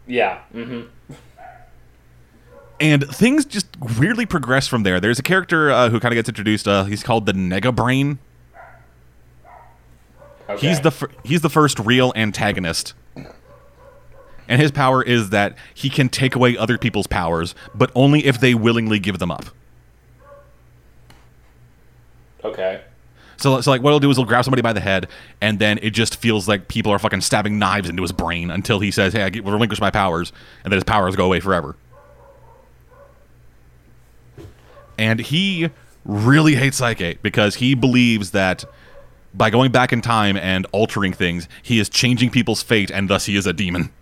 Yeah. 0.07 0.41
Mm-hmm. 0.55 1.15
And 2.81 3.05
things 3.09 3.45
just 3.45 3.67
weirdly 3.99 4.25
progress 4.25 4.69
from 4.69 4.85
there. 4.85 5.01
There's 5.01 5.19
a 5.19 5.23
character 5.23 5.71
uh, 5.71 5.91
who 5.91 6.01
kind 6.01 6.12
of 6.12 6.17
gets 6.17 6.29
introduced. 6.29 6.67
Uh, 6.69 6.85
he's 6.85 7.03
called 7.03 7.27
the 7.27 7.33
Nega 7.33 7.75
Brain. 7.75 8.19
Okay. 10.49 10.68
He's 10.68 10.80
the 10.80 10.90
fir- 10.90 11.11
he's 11.24 11.40
the 11.40 11.49
first 11.51 11.78
real 11.78 12.12
antagonist. 12.14 12.95
And 14.47 14.61
his 14.61 14.70
power 14.70 15.03
is 15.03 15.30
that 15.30 15.57
he 15.72 15.88
can 15.88 16.11
take 16.11 16.34
away 16.34 16.55
other 16.57 16.76
people's 16.76 17.07
powers, 17.07 17.55
but 17.74 17.90
only 17.95 18.26
if 18.26 18.38
they 18.40 18.55
willingly 18.55 18.99
give 18.99 19.18
them 19.18 19.30
up. 19.30 19.47
okay. 22.45 22.82
So, 23.36 23.61
so 23.61 23.70
like 23.70 23.82
what 23.82 23.90
he'll 23.90 24.01
do 24.01 24.11
is 24.11 24.16
he'll 24.16 24.26
grab 24.26 24.45
somebody 24.45 24.62
by 24.62 24.72
the 24.72 24.80
head, 24.80 25.09
and 25.40 25.59
then 25.59 25.78
it 25.82 25.90
just 25.90 26.16
feels 26.16 26.47
like 26.47 26.68
people 26.68 26.92
are 26.92 26.99
fucking 26.99 27.22
stabbing 27.22 27.59
knives 27.59 27.88
into 27.88 28.03
his 28.03 28.12
brain 28.12 28.51
until 28.51 28.78
he 28.80 28.90
says, 28.90 29.12
"Hey, 29.12 29.22
I 29.22 29.30
get, 29.30 29.45
relinquish 29.45 29.80
my 29.80 29.90
powers," 29.90 30.32
and 30.62 30.72
then 30.72 30.76
his 30.76 30.84
powers 30.84 31.16
go 31.16 31.24
away 31.24 31.40
forever. 31.40 31.76
And 34.97 35.20
he 35.20 35.70
really 36.05 36.55
hates 36.55 36.76
Psyche 36.76 37.18
because 37.22 37.57
he 37.57 37.74
believes 37.74 38.30
that 38.30 38.64
by 39.35 39.51
going 39.51 39.72
back 39.72 39.93
in 39.93 40.01
time 40.01 40.37
and 40.37 40.66
altering 40.72 41.12
things, 41.12 41.49
he 41.62 41.78
is 41.78 41.89
changing 41.89 42.30
people's 42.30 42.62
fate, 42.62 42.91
and 42.91 43.11
thus 43.11 43.26
he 43.26 43.37
is 43.37 43.47
a 43.47 43.53
demon. 43.53 43.93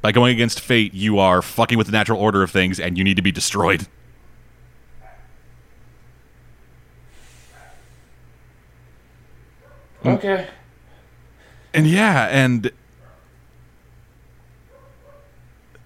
By 0.00 0.12
going 0.12 0.32
against 0.32 0.60
fate, 0.60 0.94
you 0.94 1.18
are 1.18 1.42
fucking 1.42 1.76
with 1.76 1.86
the 1.86 1.92
natural 1.92 2.20
order 2.20 2.42
of 2.42 2.50
things, 2.50 2.80
and 2.80 2.96
you 2.96 3.04
need 3.04 3.16
to 3.16 3.22
be 3.22 3.32
destroyed. 3.32 3.86
Mm. 10.02 10.16
Okay. 10.16 10.46
And 11.74 11.86
yeah, 11.86 12.28
and 12.30 12.70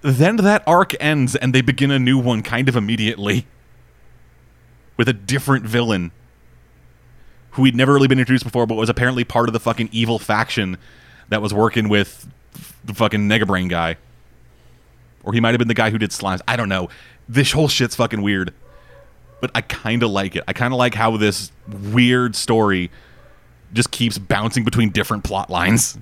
then 0.03 0.37
that 0.37 0.63
arc 0.67 0.95
ends 1.01 1.35
and 1.37 1.55
they 1.55 1.61
begin 1.61 1.91
a 1.91 1.99
new 1.99 2.19
one 2.19 2.43
kind 2.43 2.69
of 2.69 2.77
immediately 2.77 3.47
with 4.97 5.09
a 5.09 5.13
different 5.13 5.65
villain 5.65 6.13
who 7.53 7.65
he'd 7.65 7.77
never 7.77 7.93
really 7.93 8.09
been 8.09 8.19
introduced 8.19 8.45
before 8.45 8.67
but 8.67 8.75
was 8.75 8.89
apparently 8.89 9.25
part 9.25 9.49
of 9.49 9.53
the 9.53 9.61
fucking 9.61 9.89
evil 9.93 10.19
faction 10.19 10.77
that 11.29 11.41
was 11.41 11.55
working 11.55 11.89
with 11.89 12.27
the 12.85 12.95
fucking 12.95 13.29
Negabrain 13.29 13.69
guy. 13.69 13.97
Or 15.23 15.33
he 15.33 15.41
might 15.41 15.51
have 15.51 15.59
been 15.59 15.69
the 15.69 15.75
guy 15.75 15.91
who 15.91 15.99
did 15.99 16.11
slimes. 16.11 16.41
I 16.49 16.57
don't 16.57 16.69
know. 16.69 16.89
This 17.29 17.53
whole 17.53 17.69
shit's 17.69 17.95
fucking 17.95 18.23
weird. 18.23 18.53
But 19.41 19.51
I 19.55 19.61
kind 19.61 20.03
of 20.03 20.11
like 20.11 20.37
it. 20.37 20.45
I 20.47 20.53
kind 20.53 20.73
of 20.73 20.79
like 20.79 20.95
how 20.95 21.17
this 21.17 21.53
weird 21.69 22.37
story 22.37 22.91
just 23.73 23.91
keeps 23.91 24.19
bouncing 24.19 24.65
between 24.65 24.91
different 24.91 25.25
plot 25.25 25.51
lines. 25.51 25.99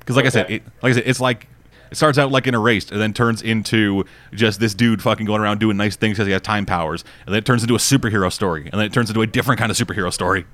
Because, 0.00 0.16
like 0.16 0.26
I 0.26 0.30
said, 0.30 0.50
it, 0.50 0.62
like 0.82 0.90
I 0.90 0.94
said, 0.94 1.04
it's 1.06 1.20
like 1.20 1.48
it 1.94 1.96
starts 1.96 2.18
out 2.18 2.32
like 2.32 2.48
in 2.48 2.56
Erased, 2.56 2.90
and 2.90 3.00
then 3.00 3.12
turns 3.12 3.40
into 3.40 4.04
just 4.32 4.58
this 4.58 4.74
dude 4.74 5.00
fucking 5.00 5.26
going 5.26 5.40
around 5.40 5.60
doing 5.60 5.76
nice 5.76 5.94
things 5.94 6.16
because 6.16 6.26
he 6.26 6.32
has 6.32 6.42
time 6.42 6.66
powers, 6.66 7.04
and 7.24 7.32
then 7.32 7.38
it 7.38 7.46
turns 7.46 7.62
into 7.62 7.76
a 7.76 7.78
superhero 7.78 8.32
story, 8.32 8.62
and 8.62 8.72
then 8.72 8.80
it 8.80 8.92
turns 8.92 9.10
into 9.10 9.22
a 9.22 9.28
different 9.28 9.60
kind 9.60 9.70
of 9.70 9.76
superhero 9.76 10.12
story. 10.12 10.44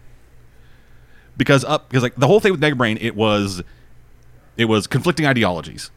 Because 1.39 1.65
up, 1.65 1.89
because 1.89 2.03
like 2.03 2.15
the 2.17 2.27
whole 2.27 2.41
thing 2.41 2.53
with 2.53 2.61
Negabrain, 2.61 3.01
it 3.01 3.17
was, 3.17 3.63
it 4.59 4.67
was 4.67 4.87
conflicting 4.87 5.25
ideologies. 5.25 5.91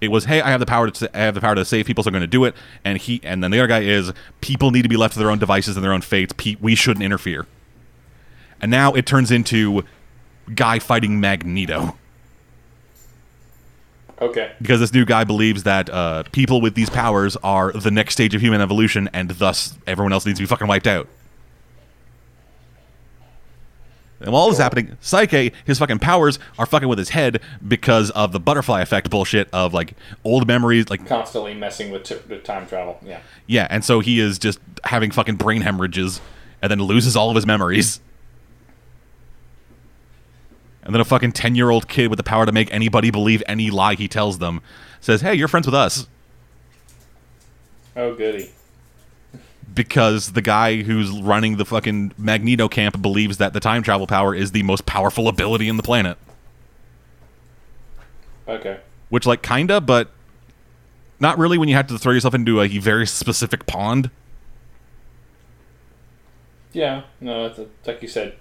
It 0.00 0.08
was, 0.08 0.24
hey, 0.24 0.40
I 0.40 0.50
have 0.50 0.58
the 0.58 0.66
power 0.66 0.90
to, 0.90 1.16
I 1.16 1.20
have 1.20 1.34
the 1.34 1.40
power 1.40 1.54
to 1.54 1.64
save 1.64 1.86
people, 1.86 2.02
so 2.02 2.08
I'm 2.08 2.12
going 2.12 2.22
to 2.22 2.26
do 2.26 2.44
it. 2.44 2.56
And 2.84 2.98
he, 2.98 3.20
and 3.22 3.40
then 3.40 3.52
the 3.52 3.60
other 3.60 3.68
guy 3.68 3.82
is, 3.82 4.12
people 4.40 4.72
need 4.72 4.82
to 4.82 4.88
be 4.88 4.96
left 4.96 5.12
to 5.12 5.20
their 5.20 5.30
own 5.30 5.38
devices 5.38 5.76
and 5.76 5.84
their 5.84 5.92
own 5.92 6.00
fates. 6.00 6.34
We 6.60 6.74
shouldn't 6.74 7.04
interfere. 7.04 7.46
And 8.60 8.68
now 8.68 8.94
it 8.94 9.06
turns 9.06 9.30
into 9.30 9.84
guy 10.52 10.80
fighting 10.80 11.20
Magneto 11.20 11.96
Okay. 14.20 14.52
because 14.60 14.80
this 14.80 14.92
new 14.92 15.04
guy 15.04 15.24
believes 15.24 15.62
that 15.62 15.88
uh, 15.90 16.24
people 16.32 16.60
with 16.60 16.74
these 16.74 16.90
powers 16.90 17.36
are 17.36 17.72
the 17.72 17.90
next 17.90 18.14
stage 18.14 18.34
of 18.34 18.40
human 18.40 18.60
evolution, 18.60 19.08
and 19.12 19.30
thus 19.30 19.78
everyone 19.86 20.12
else 20.12 20.26
needs 20.26 20.38
to 20.38 20.42
be 20.42 20.46
fucking 20.46 20.66
wiped 20.66 20.86
out. 20.86 21.08
And 24.20 24.32
while 24.32 24.42
all 24.42 24.48
this 24.48 24.56
is 24.58 24.62
happening, 24.62 24.96
Psyche, 25.00 25.52
his 25.64 25.78
fucking 25.78 26.00
powers 26.00 26.40
are 26.58 26.66
fucking 26.66 26.88
with 26.88 26.98
his 26.98 27.10
head 27.10 27.40
because 27.66 28.10
of 28.10 28.32
the 28.32 28.40
butterfly 28.40 28.80
effect 28.80 29.10
bullshit 29.10 29.48
of 29.52 29.72
like 29.72 29.94
old 30.24 30.48
memories, 30.48 30.90
like 30.90 31.06
Constantly 31.06 31.54
messing 31.54 31.92
with, 31.92 32.02
t- 32.02 32.16
with 32.28 32.42
time 32.42 32.66
travel. 32.66 32.98
Yeah. 33.04 33.20
yeah, 33.46 33.68
and 33.70 33.84
so 33.84 34.00
he 34.00 34.18
is 34.18 34.38
just 34.40 34.58
having 34.82 35.12
fucking 35.12 35.36
brain 35.36 35.60
hemorrhages, 35.62 36.20
and 36.60 36.70
then 36.70 36.82
loses 36.82 37.14
all 37.14 37.30
of 37.30 37.36
his 37.36 37.46
memories. 37.46 38.00
And 40.88 40.94
then 40.94 41.02
a 41.02 41.04
fucking 41.04 41.32
10 41.32 41.54
year 41.54 41.68
old 41.68 41.86
kid 41.86 42.08
with 42.08 42.16
the 42.16 42.22
power 42.22 42.46
to 42.46 42.50
make 42.50 42.72
anybody 42.72 43.10
believe 43.10 43.42
any 43.46 43.68
lie 43.70 43.94
he 43.94 44.08
tells 44.08 44.38
them 44.38 44.62
says, 45.00 45.20
Hey, 45.20 45.34
you're 45.34 45.46
friends 45.46 45.66
with 45.66 45.74
us. 45.74 46.06
Oh, 47.94 48.14
goody. 48.14 48.52
Because 49.74 50.32
the 50.32 50.40
guy 50.40 50.80
who's 50.80 51.10
running 51.10 51.58
the 51.58 51.66
fucking 51.66 52.14
Magneto 52.16 52.68
camp 52.68 53.02
believes 53.02 53.36
that 53.36 53.52
the 53.52 53.60
time 53.60 53.82
travel 53.82 54.06
power 54.06 54.34
is 54.34 54.52
the 54.52 54.62
most 54.62 54.86
powerful 54.86 55.28
ability 55.28 55.68
in 55.68 55.76
the 55.76 55.82
planet. 55.82 56.16
Okay. 58.48 58.80
Which, 59.10 59.26
like, 59.26 59.42
kinda, 59.42 59.82
but 59.82 60.10
not 61.20 61.36
really 61.36 61.58
when 61.58 61.68
you 61.68 61.74
have 61.74 61.88
to 61.88 61.98
throw 61.98 62.14
yourself 62.14 62.32
into 62.32 62.62
a 62.62 62.68
very 62.78 63.06
specific 63.06 63.66
pond. 63.66 64.10
Yeah, 66.72 67.02
no, 67.20 67.44
it's 67.44 67.58
a, 67.58 67.66
like 67.84 68.00
you 68.00 68.08
said, 68.08 68.34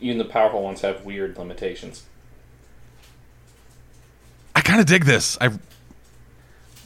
even 0.00 0.18
the 0.18 0.24
powerful 0.24 0.62
ones 0.62 0.80
have 0.82 1.04
weird 1.04 1.36
limitations. 1.38 2.04
I 4.54 4.60
kind 4.60 4.80
of 4.80 4.86
dig 4.86 5.04
this. 5.04 5.38
I 5.40 5.50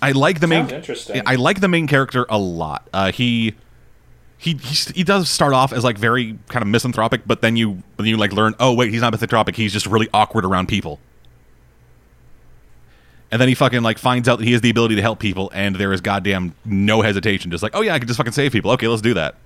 I 0.00 0.12
like 0.12 0.40
the 0.40 0.46
main. 0.48 0.68
Interesting. 0.68 1.22
I 1.24 1.36
like 1.36 1.60
the 1.60 1.68
main 1.68 1.86
character 1.86 2.26
a 2.28 2.38
lot. 2.38 2.88
Uh, 2.92 3.12
he. 3.12 3.54
He, 4.38 4.54
he, 4.54 4.92
he 4.92 5.04
does 5.04 5.30
start 5.30 5.52
off 5.52 5.72
as 5.72 5.84
like 5.84 5.96
very 5.96 6.36
kind 6.48 6.64
of 6.64 6.66
misanthropic, 6.68 7.22
but 7.24 7.42
then 7.42 7.54
you 7.54 7.84
then 7.96 8.06
you 8.06 8.16
like 8.16 8.32
learn 8.32 8.56
oh 8.58 8.74
wait 8.74 8.90
he's 8.90 9.00
not 9.00 9.12
misanthropic 9.12 9.54
he's 9.54 9.72
just 9.72 9.86
really 9.86 10.08
awkward 10.12 10.44
around 10.44 10.66
people, 10.66 10.98
and 13.30 13.40
then 13.40 13.46
he 13.46 13.54
fucking 13.54 13.82
like 13.82 13.98
finds 13.98 14.28
out 14.28 14.40
that 14.40 14.44
he 14.44 14.50
has 14.50 14.60
the 14.60 14.70
ability 14.70 14.96
to 14.96 15.00
help 15.00 15.20
people, 15.20 15.48
and 15.54 15.76
there 15.76 15.92
is 15.92 16.00
goddamn 16.00 16.56
no 16.64 17.02
hesitation, 17.02 17.52
just 17.52 17.62
like 17.62 17.76
oh 17.76 17.82
yeah 17.82 17.94
I 17.94 18.00
can 18.00 18.08
just 18.08 18.16
fucking 18.16 18.32
save 18.32 18.50
people 18.50 18.72
okay 18.72 18.88
let's 18.88 19.00
do 19.00 19.14
that. 19.14 19.36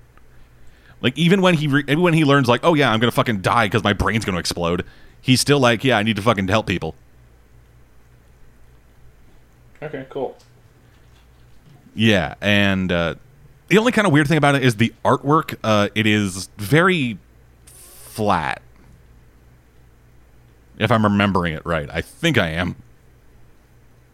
Like 1.00 1.16
even 1.18 1.42
when 1.42 1.54
he 1.54 1.66
re- 1.68 1.84
even 1.86 2.00
when 2.02 2.14
he 2.14 2.24
learns 2.24 2.48
like 2.48 2.60
oh 2.64 2.74
yeah 2.74 2.90
I'm 2.90 3.00
gonna 3.00 3.12
fucking 3.12 3.40
die 3.42 3.66
because 3.66 3.84
my 3.84 3.92
brain's 3.92 4.24
gonna 4.24 4.38
explode, 4.38 4.84
he's 5.20 5.40
still 5.40 5.60
like 5.60 5.84
yeah 5.84 5.98
I 5.98 6.02
need 6.02 6.16
to 6.16 6.22
fucking 6.22 6.48
help 6.48 6.66
people. 6.66 6.94
okay, 9.82 10.06
cool. 10.10 10.36
Yeah, 11.94 12.34
and 12.40 12.92
uh, 12.92 13.14
the 13.68 13.78
only 13.78 13.92
kind 13.92 14.06
of 14.06 14.12
weird 14.12 14.28
thing 14.28 14.36
about 14.38 14.54
it 14.54 14.62
is 14.62 14.76
the 14.76 14.92
artwork. 15.04 15.56
Uh, 15.64 15.88
it 15.94 16.06
is 16.06 16.48
very 16.58 17.18
flat. 17.66 18.60
If 20.78 20.90
I'm 20.90 21.04
remembering 21.04 21.54
it 21.54 21.64
right, 21.64 21.88
I 21.90 22.02
think 22.02 22.36
I 22.36 22.48
am. 22.50 22.76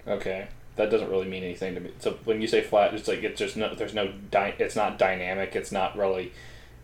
Okay, 0.07 0.47
that 0.77 0.91
doesn't 0.91 1.11
really 1.11 1.27
mean 1.29 1.43
anything 1.43 1.75
to 1.75 1.81
me. 1.81 1.91
So 1.99 2.19
when 2.25 2.41
you 2.41 2.47
say 2.47 2.63
flat, 2.63 2.95
it's 2.95 3.09
like 3.09 3.23
it's 3.23 3.39
just 3.39 3.57
no. 3.57 3.75
There's 3.75 3.95
no. 3.95 4.13
Dy- 4.31 4.55
it's 4.59 4.77
not 4.77 4.99
dynamic. 4.99 5.57
It's 5.57 5.73
not 5.73 5.97
really. 5.97 6.33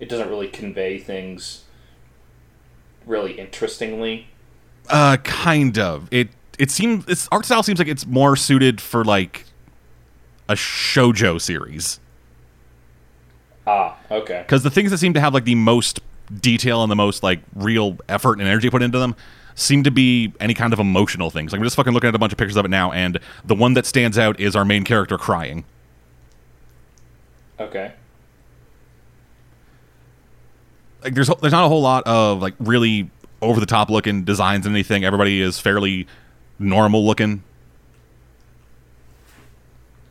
It 0.00 0.08
doesn't 0.08 0.28
really 0.28 0.48
convey 0.48 0.98
things. 0.98 1.64
Really 3.06 3.32
interestingly. 3.38 4.28
Uh, 4.88 5.16
kind 5.18 5.78
of. 5.78 6.08
It 6.10 6.28
it 6.58 6.70
seems 6.70 7.06
its 7.08 7.28
art 7.30 7.44
style 7.44 7.62
seems 7.62 7.78
like 7.78 7.88
it's 7.88 8.06
more 8.06 8.36
suited 8.36 8.80
for 8.80 9.04
like 9.04 9.44
a 10.48 10.54
shojo 10.54 11.40
series 11.40 12.00
Ah, 13.66 13.96
okay. 14.10 14.42
because 14.46 14.62
the 14.62 14.70
things 14.70 14.90
that 14.90 14.98
seem 14.98 15.12
to 15.14 15.20
have 15.20 15.34
like 15.34 15.44
the 15.44 15.54
most 15.54 16.00
detail 16.40 16.82
and 16.82 16.90
the 16.90 16.96
most 16.96 17.22
like 17.22 17.40
real 17.54 17.98
effort 18.08 18.38
and 18.40 18.48
energy 18.48 18.70
put 18.70 18.82
into 18.82 18.98
them 18.98 19.14
seem 19.54 19.82
to 19.84 19.90
be 19.90 20.32
any 20.40 20.54
kind 20.54 20.72
of 20.72 20.78
emotional 20.78 21.30
things. 21.30 21.52
Like 21.52 21.58
I'm 21.60 21.64
just 21.64 21.76
fucking 21.76 21.92
looking 21.92 22.08
at 22.08 22.14
a 22.14 22.18
bunch 22.18 22.32
of 22.32 22.38
pictures 22.38 22.56
of 22.56 22.64
it 22.64 22.68
now, 22.70 22.92
and 22.92 23.18
the 23.44 23.54
one 23.54 23.74
that 23.74 23.84
stands 23.86 24.16
out 24.18 24.38
is 24.40 24.56
our 24.56 24.64
main 24.64 24.84
character 24.84 25.18
crying. 25.18 25.64
Okay. 27.60 27.92
Like 31.02 31.14
there's 31.14 31.28
there's 31.40 31.52
not 31.52 31.64
a 31.64 31.68
whole 31.68 31.82
lot 31.82 32.06
of 32.06 32.40
like 32.40 32.54
really 32.58 33.10
over 33.40 33.60
the 33.60 33.66
top 33.66 33.90
looking 33.90 34.24
designs 34.24 34.66
and 34.66 34.74
anything. 34.74 35.04
Everybody 35.04 35.40
is 35.40 35.58
fairly 35.58 36.06
normal 36.58 37.06
looking. 37.06 37.42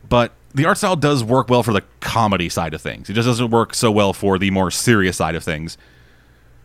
But 0.08 0.32
the 0.54 0.66
art 0.66 0.78
style 0.78 0.96
does 0.96 1.24
work 1.24 1.50
well 1.50 1.64
for 1.64 1.74
the 1.74 1.84
comedy 2.00 2.50
side 2.50 2.74
of 2.74 2.82
things. 2.82 3.10
It 3.10 3.14
just 3.14 3.28
doesn't 3.28 3.50
work 3.50 3.74
so 3.74 3.92
well 3.92 4.14
for 4.14 4.40
the 4.40 4.52
more 4.52 4.72
serious 4.72 5.18
side 5.18 5.36
of 5.36 5.44
things. 5.44 5.78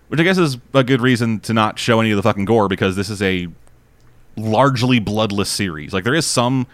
Which 0.09 0.21
I 0.21 0.23
guess 0.25 0.39
is 0.39 0.59
a 0.75 0.85
good 0.85 1.01
reason 1.01 1.41
to 1.41 1.53
not 1.53 1.79
show 1.79 2.01
any 2.01 2.11
of 2.11 2.17
the 2.17 2.23
fucking 2.23 2.45
gore 2.45 2.69
because 2.69 2.97
this 2.97 3.09
is 3.09 3.23
a 3.23 3.49
largely 4.37 4.99
bloodless 4.99 5.51
series. 5.51 5.93
Like 5.93 6.05
there 6.05 6.15
is 6.15 6.27
some 6.27 6.67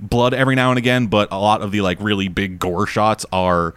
blood 0.00 0.34
every 0.34 0.54
now 0.54 0.70
and 0.70 0.78
again, 0.78 1.06
but 1.06 1.28
a 1.30 1.38
lot 1.38 1.62
of 1.62 1.72
the 1.72 1.82
like 1.82 1.98
really 2.00 2.28
big 2.28 2.58
gore 2.58 2.86
shots 2.86 3.24
are 3.32 3.74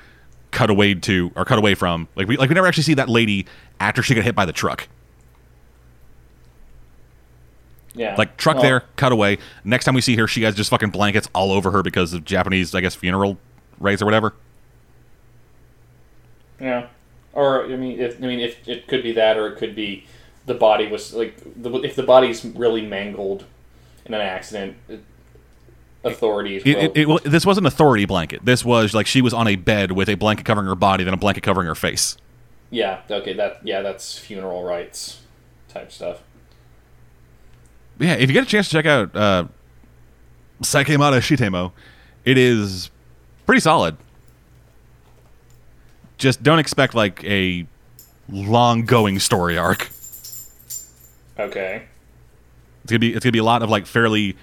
cut 0.52 0.70
away 0.70 0.94
to 0.94 1.32
or 1.36 1.46
cut 1.46 1.58
away 1.58 1.76
from. 1.76 2.08
Like 2.16 2.28
we 2.28 2.38
like 2.38 2.50
we 2.50 2.56
never 2.56 2.68
actually 2.68 2.84
see 2.84 2.94
that 2.96 3.10
lady 3.10 3.46
after 3.80 4.02
she 4.02 4.16
got 4.16 4.24
hit 4.24 4.36
by 4.36 4.46
the 4.46 4.54
truck. 4.54 4.88
Yeah. 7.96 8.16
Like 8.18 8.38
truck 8.38 8.56
Well, 8.56 8.64
there, 8.64 8.84
cut 8.96 9.12
away. 9.12 9.40
Next 9.64 9.86
time 9.86 9.96
we 9.96 10.02
see 10.02 10.16
her, 10.16 10.28
she 10.28 10.44
has 10.44 10.56
just 10.56 10.70
fucking 10.70 10.92
blankets 10.92 11.28
all 11.34 11.52
over 11.52 11.72
her 11.72 11.84
because 11.84 12.14
of 12.14 12.24
Japanese, 12.24 12.74
I 12.74 12.82
guess, 12.82 12.96
funeral 12.96 13.38
rites 13.80 14.02
or 14.02 14.06
whatever. 14.06 14.34
Yeah. 16.60 16.88
Or 17.34 17.66
I 17.66 17.76
mean, 17.76 18.00
if 18.00 18.18
I 18.18 18.28
mean, 18.28 18.40
if 18.40 18.68
it 18.68 18.88
could 18.88 19.04
be 19.04 19.12
that, 19.14 19.38
or 19.38 19.48
it 19.48 19.58
could 19.58 19.76
be 19.76 20.06
the 20.46 20.54
body 20.54 20.88
was 20.88 21.14
like 21.14 21.38
the, 21.62 21.72
if 21.82 21.96
the 21.96 22.04
body's 22.04 22.44
really 22.44 22.86
mangled 22.86 23.46
in 24.06 24.14
an 24.14 24.22
accident, 24.22 24.78
it, 24.88 25.04
authorities. 26.04 26.64
It, 26.66 26.78
it, 26.78 26.98
it, 26.98 27.08
well, 27.08 27.20
this 27.24 27.46
wasn't 27.46 27.66
an 27.66 27.74
authority 27.74 28.06
blanket. 28.06 28.46
This 28.46 28.64
was 28.64 28.94
like 28.94 29.08
she 29.08 29.22
was 29.22 29.34
on 29.34 29.48
a 29.48 29.56
bed 29.56 29.92
with 29.92 30.10
a 30.10 30.16
blanket 30.16 30.46
covering 30.46 30.68
her 30.68 30.76
body, 30.76 31.04
then 31.04 31.14
a 31.14 31.18
blanket 31.18 31.42
covering 31.42 31.68
her 31.68 31.76
face. 31.76 32.18
yeah. 32.70 33.02
Okay. 33.10 33.34
That 33.34 33.60
yeah. 33.64 33.82
That's 33.82 34.18
funeral 34.18 34.64
rites 34.64 35.22
type 35.68 35.92
stuff. 35.92 36.24
yeah, 38.00 38.14
if 38.14 38.30
you 38.30 38.34
get 38.34 38.44
a 38.44 38.48
chance 38.48 38.68
to 38.70 38.74
check 38.74 38.86
out 38.86 39.16
uh, 39.16 39.46
Sakemata 40.62 41.20
Shitemo, 41.20 41.72
it 42.26 42.38
is 42.38 42.90
pretty 43.46 43.60
solid. 43.62 43.98
Just 46.18 46.44
don't 46.44 46.60
expect 46.60 46.96
like 46.96 47.24
a 47.24 47.66
long 48.28 48.84
going 48.86 49.20
story 49.20 49.58
arc. 49.58 49.90
Okay. 51.40 51.84
It's 52.84 52.92
gonna 52.92 53.00
be 53.00 53.14
it's 53.14 53.24
gonna 53.24 53.32
be 53.32 53.40
a 53.40 53.44
lot 53.44 53.62
of 53.62 53.70
like 53.70 53.86
fairly 53.86 54.36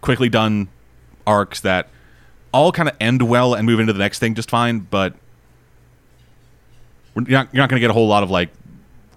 quickly 0.00 0.28
done 0.28 0.68
arcs 1.26 1.60
that 1.60 1.88
all 2.52 2.72
kind 2.72 2.88
of 2.88 2.96
end 3.00 3.22
well 3.22 3.54
and 3.54 3.66
move 3.66 3.80
into 3.80 3.92
the 3.92 3.98
next 3.98 4.18
thing 4.18 4.34
just 4.34 4.50
fine, 4.50 4.80
but 4.80 5.14
you're 7.14 7.24
not, 7.24 7.52
you're 7.52 7.62
not 7.62 7.68
gonna 7.68 7.80
get 7.80 7.90
a 7.90 7.94
whole 7.94 8.08
lot 8.08 8.22
of 8.22 8.30
like 8.30 8.50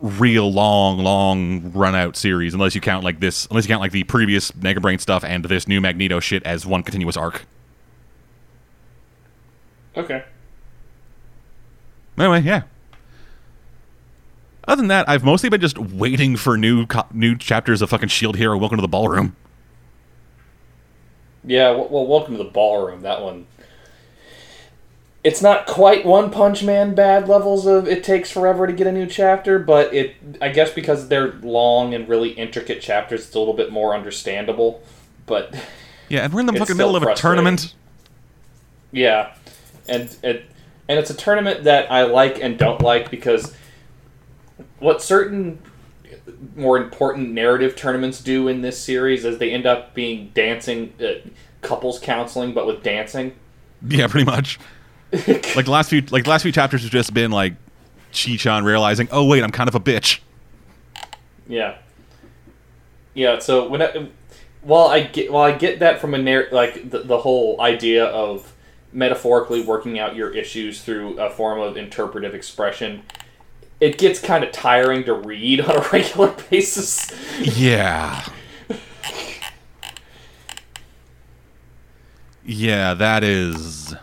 real 0.01 0.51
long, 0.51 0.99
long 0.99 1.71
run 1.71 1.95
out 1.95 2.15
series 2.15 2.53
unless 2.53 2.75
you 2.75 2.81
count 2.81 3.03
like 3.03 3.19
this 3.19 3.47
unless 3.49 3.65
you 3.65 3.69
count 3.69 3.81
like 3.81 3.91
the 3.91 4.03
previous 4.03 4.55
Mega 4.55 4.79
Brain 4.79 4.99
stuff 4.99 5.23
and 5.23 5.45
this 5.45 5.67
new 5.67 5.81
Magneto 5.81 6.19
shit 6.19 6.43
as 6.43 6.65
one 6.65 6.83
continuous 6.83 7.17
arc. 7.17 7.45
Okay. 9.95 10.23
Anyway, 12.17 12.41
yeah. 12.41 12.63
Other 14.67 14.81
than 14.81 14.89
that, 14.89 15.07
I've 15.07 15.23
mostly 15.23 15.49
been 15.49 15.61
just 15.61 15.77
waiting 15.77 16.35
for 16.35 16.57
new 16.57 16.85
co- 16.85 17.07
new 17.13 17.37
chapters 17.37 17.81
of 17.81 17.89
fucking 17.89 18.09
Shield 18.09 18.35
Hero. 18.35 18.57
Welcome 18.57 18.77
to 18.77 18.81
the 18.81 18.87
ballroom. 18.87 19.35
Yeah. 21.47 21.71
Well, 21.71 22.05
welcome 22.05 22.37
to 22.37 22.43
the 22.43 22.49
ballroom. 22.49 23.01
That 23.01 23.21
one. 23.21 23.47
It's 25.23 25.41
not 25.41 25.65
quite 25.65 26.05
One 26.05 26.29
Punch 26.29 26.63
Man 26.63 26.93
bad 26.93 27.27
levels 27.27 27.65
of 27.65 27.87
it 27.87 28.03
takes 28.03 28.31
forever 28.31 28.67
to 28.67 28.71
get 28.71 28.87
a 28.87 28.91
new 28.91 29.07
chapter, 29.07 29.57
but 29.57 29.93
it 29.93 30.15
I 30.41 30.49
guess 30.49 30.71
because 30.71 31.07
they're 31.07 31.33
long 31.41 31.93
and 31.93 32.07
really 32.07 32.29
intricate 32.29 32.81
chapters, 32.81 33.25
it's 33.25 33.35
a 33.35 33.39
little 33.39 33.55
bit 33.55 33.71
more 33.71 33.95
understandable. 33.95 34.83
But 35.25 35.55
Yeah, 36.09 36.23
and 36.23 36.33
we're 36.33 36.41
in 36.41 36.45
the 36.45 36.53
fucking 36.53 36.77
middle 36.77 36.95
of 36.95 37.03
a 37.03 37.15
tournament. 37.15 37.73
Yeah, 38.91 39.33
and 39.87 40.15
it 40.23 40.45
and 40.87 40.97
it's 40.99 41.09
a 41.09 41.13
tournament 41.13 41.65
that 41.65 41.91
I 41.91 42.03
like 42.03 42.41
and 42.41 42.57
don't 42.57 42.81
like 42.81 43.11
because 43.11 43.53
what 44.79 45.01
certain 45.01 45.59
more 46.55 46.77
important 46.77 47.31
narrative 47.31 47.75
tournaments 47.75 48.21
do 48.21 48.47
in 48.47 48.61
this 48.61 48.79
series 48.81 49.25
as 49.25 49.37
they 49.37 49.51
end 49.51 49.65
up 49.65 49.93
being 49.93 50.31
dancing 50.33 50.93
uh, 50.99 51.27
couples 51.61 51.99
counseling, 51.99 52.53
but 52.53 52.67
with 52.67 52.83
dancing. 52.83 53.33
Yeah, 53.87 54.07
pretty 54.07 54.25
much. 54.25 54.59
like 55.11 55.65
the 55.65 55.71
last 55.71 55.89
few 55.89 56.01
like 56.11 56.25
the 56.25 56.29
last 56.29 56.41
few 56.41 56.51
chapters 56.51 56.83
have 56.83 56.91
just 56.91 57.13
been 57.13 57.31
like 57.31 57.53
Chi-chan 58.11 58.63
realizing, 58.65 59.07
"Oh 59.11 59.25
wait, 59.25 59.43
I'm 59.43 59.51
kind 59.51 59.69
of 59.69 59.75
a 59.75 59.79
bitch." 59.79 60.19
Yeah. 61.47 61.77
Yeah. 63.13 63.39
So 63.39 63.67
when 63.67 63.81
I, 63.81 64.07
while 64.61 64.87
I 64.87 65.01
get 65.01 65.31
while 65.31 65.43
I 65.43 65.57
get 65.57 65.79
that 65.79 65.99
from 65.99 66.13
a 66.13 66.17
narr- 66.17 66.49
like 66.51 66.89
the, 66.89 66.99
the 66.99 67.19
whole 67.19 67.61
idea 67.61 68.05
of 68.05 68.53
metaphorically 68.91 69.63
working 69.63 69.99
out 69.99 70.15
your 70.15 70.31
issues 70.31 70.81
through 70.81 71.19
a 71.19 71.29
form 71.29 71.59
of 71.59 71.77
interpretive 71.77 72.33
expression, 72.33 73.03
it 73.79 73.97
gets 73.97 74.19
kind 74.19 74.43
of 74.43 74.51
tiring 74.51 75.03
to 75.05 75.13
read 75.13 75.61
on 75.61 75.77
a 75.77 75.89
regular 75.93 76.35
basis. 76.49 77.11
Yeah. 77.39 78.25
Yeah, 82.45 82.93
that 82.93 83.23
is 83.23 83.93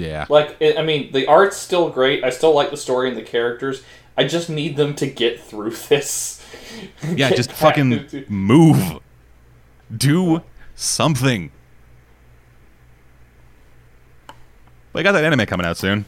Yeah. 0.00 0.26
Like, 0.28 0.56
I 0.62 0.82
mean, 0.82 1.12
the 1.12 1.26
art's 1.26 1.56
still 1.56 1.90
great. 1.90 2.24
I 2.24 2.30
still 2.30 2.54
like 2.54 2.70
the 2.70 2.76
story 2.76 3.08
and 3.08 3.16
the 3.16 3.22
characters. 3.22 3.82
I 4.16 4.24
just 4.24 4.48
need 4.48 4.76
them 4.76 4.94
to 4.96 5.06
get 5.06 5.40
through 5.40 5.70
this. 5.88 6.44
Yeah, 7.06 7.30
just 7.30 7.52
fucking 7.52 8.24
move. 8.28 8.98
Do 9.94 10.42
something. 10.74 11.52
But 14.92 15.00
I 15.00 15.02
got 15.04 15.12
that 15.12 15.24
anime 15.24 15.46
coming 15.46 15.66
out 15.66 15.76
soon. 15.76 16.04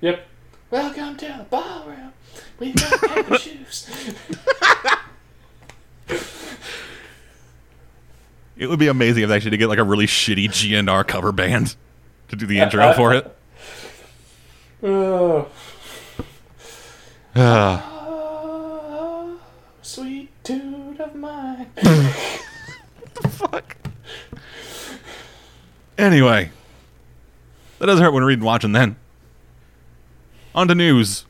Yep. 0.00 0.26
Welcome 0.70 1.16
to 1.16 1.26
the 1.26 1.46
ballroom. 1.48 2.12
We 2.58 2.72
got 2.72 3.00
paper 3.00 3.38
shoes. 3.38 3.90
It 8.56 8.68
would 8.68 8.78
be 8.78 8.86
amazing 8.88 9.22
if 9.24 9.28
they 9.28 9.34
actually 9.36 9.50
did 9.52 9.58
get 9.58 9.68
like 9.68 9.78
a 9.78 9.84
really 9.84 10.06
shitty 10.06 10.48
GNR 10.48 11.06
cover 11.06 11.32
band 11.32 11.74
to 12.28 12.36
do 12.36 12.46
the 12.46 12.60
intro 12.60 12.92
for 12.96 13.12
it. 13.14 13.36
Oh, 14.82 15.48
Ah. 17.36 17.90
oh, 18.06 19.40
sweet 19.82 20.30
dude 20.44 21.00
of 21.00 21.14
mine. 21.14 21.66
What 23.14 23.22
the 23.22 23.28
fuck. 23.28 23.76
Anyway, 25.96 26.50
that 27.78 27.86
doesn't 27.86 28.02
hurt 28.02 28.12
when 28.12 28.24
reading 28.24 28.40
and 28.40 28.46
watching 28.46 28.72
then. 28.72 28.96
On 30.54 30.68
to 30.68 30.74
news. 30.74 31.24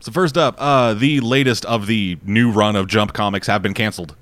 So 0.00 0.12
first 0.12 0.36
up, 0.36 0.56
uh, 0.58 0.92
the 0.94 1.20
latest 1.20 1.64
of 1.64 1.86
the 1.86 2.18
new 2.24 2.50
run 2.50 2.76
of 2.76 2.86
Jump 2.86 3.14
comics 3.14 3.46
have 3.46 3.62
been 3.62 3.72
canceled. 3.72 4.14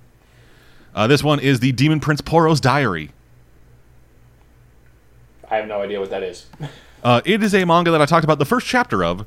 Uh, 0.94 1.06
this 1.06 1.24
one 1.24 1.40
is 1.40 1.60
the 1.60 1.72
Demon 1.72 1.98
Prince 1.98 2.20
Poro's 2.20 2.60
Diary. 2.60 3.10
I 5.50 5.56
have 5.56 5.66
no 5.66 5.80
idea 5.82 5.98
what 6.00 6.10
that 6.10 6.22
is. 6.22 6.46
Uh, 7.04 7.20
it 7.24 7.42
is 7.42 7.52
a 7.52 7.64
manga 7.64 7.90
that 7.90 8.00
I 8.00 8.06
talked 8.06 8.22
about 8.22 8.38
the 8.38 8.44
first 8.44 8.64
chapter 8.64 9.02
of, 9.02 9.26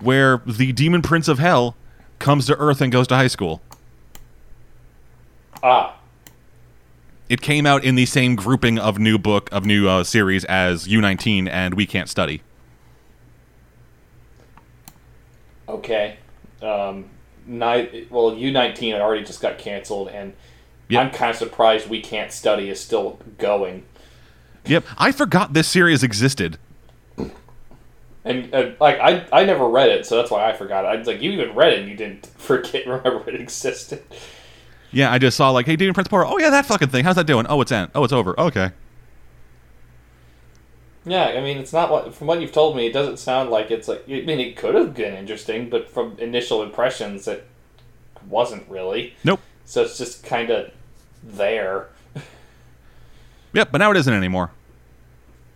where 0.00 0.42
the 0.44 0.70
Demon 0.72 1.00
Prince 1.00 1.28
of 1.28 1.38
Hell 1.38 1.74
comes 2.18 2.44
to 2.44 2.56
Earth 2.58 2.82
and 2.82 2.92
goes 2.92 3.06
to 3.06 3.14
high 3.14 3.26
school. 3.26 3.62
Ah, 5.62 5.98
It 7.30 7.40
came 7.42 7.64
out 7.64 7.84
in 7.84 7.94
the 7.94 8.06
same 8.06 8.34
grouping 8.34 8.76
of 8.78 8.98
new 8.98 9.16
book 9.16 9.48
of 9.52 9.64
new 9.64 9.88
uh, 9.88 10.02
series 10.02 10.44
as 10.46 10.88
U19 10.88 11.48
and 11.48 11.74
We 11.74 11.86
Can't 11.86 12.08
Study. 12.08 12.42
okay. 15.68 16.18
Um, 16.62 17.10
ni- 17.46 18.06
well, 18.10 18.34
U 18.34 18.50
nineteen 18.52 18.94
already 18.94 19.24
just 19.24 19.40
got 19.40 19.58
canceled, 19.58 20.08
and 20.08 20.34
Yep. 20.88 21.04
I'm 21.06 21.10
kind 21.12 21.30
of 21.30 21.36
surprised 21.36 21.88
we 21.88 22.00
can't 22.00 22.32
study 22.32 22.68
is 22.68 22.80
still 22.80 23.20
going. 23.38 23.84
Yep, 24.66 24.84
I 24.98 25.12
forgot 25.12 25.52
this 25.52 25.68
series 25.68 26.02
existed. 26.02 26.58
And 28.24 28.52
uh, 28.54 28.72
like 28.80 28.98
I, 28.98 29.24
I 29.32 29.44
never 29.44 29.68
read 29.68 29.88
it, 29.88 30.04
so 30.04 30.16
that's 30.16 30.30
why 30.32 30.50
I 30.50 30.52
forgot 30.52 30.84
it. 30.84 30.88
I 30.88 30.96
was 30.96 31.06
like, 31.06 31.22
you 31.22 31.30
even 31.30 31.54
read 31.54 31.72
it, 31.74 31.78
and 31.80 31.88
you 31.88 31.96
didn't 31.96 32.26
forget 32.26 32.86
remember 32.88 33.30
it 33.30 33.40
existed. 33.40 34.02
Yeah, 34.92 35.12
I 35.12 35.18
just 35.18 35.36
saw 35.36 35.50
like, 35.50 35.66
hey, 35.66 35.76
Demon 35.76 35.94
Prince 35.94 36.08
Poro. 36.08 36.24
Oh 36.26 36.38
yeah, 36.38 36.50
that 36.50 36.66
fucking 36.66 36.88
thing. 36.88 37.04
How's 37.04 37.16
that 37.16 37.26
doing? 37.26 37.46
Oh, 37.48 37.60
it's 37.60 37.72
end. 37.72 37.90
Oh, 37.94 38.04
it's 38.04 38.12
over. 38.12 38.38
Okay. 38.38 38.70
Yeah, 41.04 41.26
I 41.26 41.40
mean, 41.40 41.58
it's 41.58 41.72
not 41.72 41.90
what 41.90 42.14
from 42.14 42.26
what 42.26 42.40
you've 42.40 42.52
told 42.52 42.76
me, 42.76 42.86
it 42.86 42.92
doesn't 42.92 43.18
sound 43.18 43.50
like 43.50 43.70
it's 43.70 43.88
like. 43.88 44.04
I 44.06 44.20
mean, 44.22 44.40
it 44.40 44.56
could 44.56 44.74
have 44.74 44.94
been 44.94 45.14
interesting, 45.14 45.70
but 45.70 45.88
from 45.88 46.18
initial 46.18 46.62
impressions, 46.62 47.26
it 47.26 47.46
wasn't 48.28 48.68
really. 48.68 49.14
Nope. 49.24 49.40
So 49.64 49.82
it's 49.82 49.96
just 49.96 50.24
kind 50.24 50.50
of 50.50 50.70
there. 51.22 51.88
Yep, 53.52 53.72
but 53.72 53.78
now 53.78 53.90
it 53.90 53.96
isn't 53.96 54.14
anymore. 54.14 54.52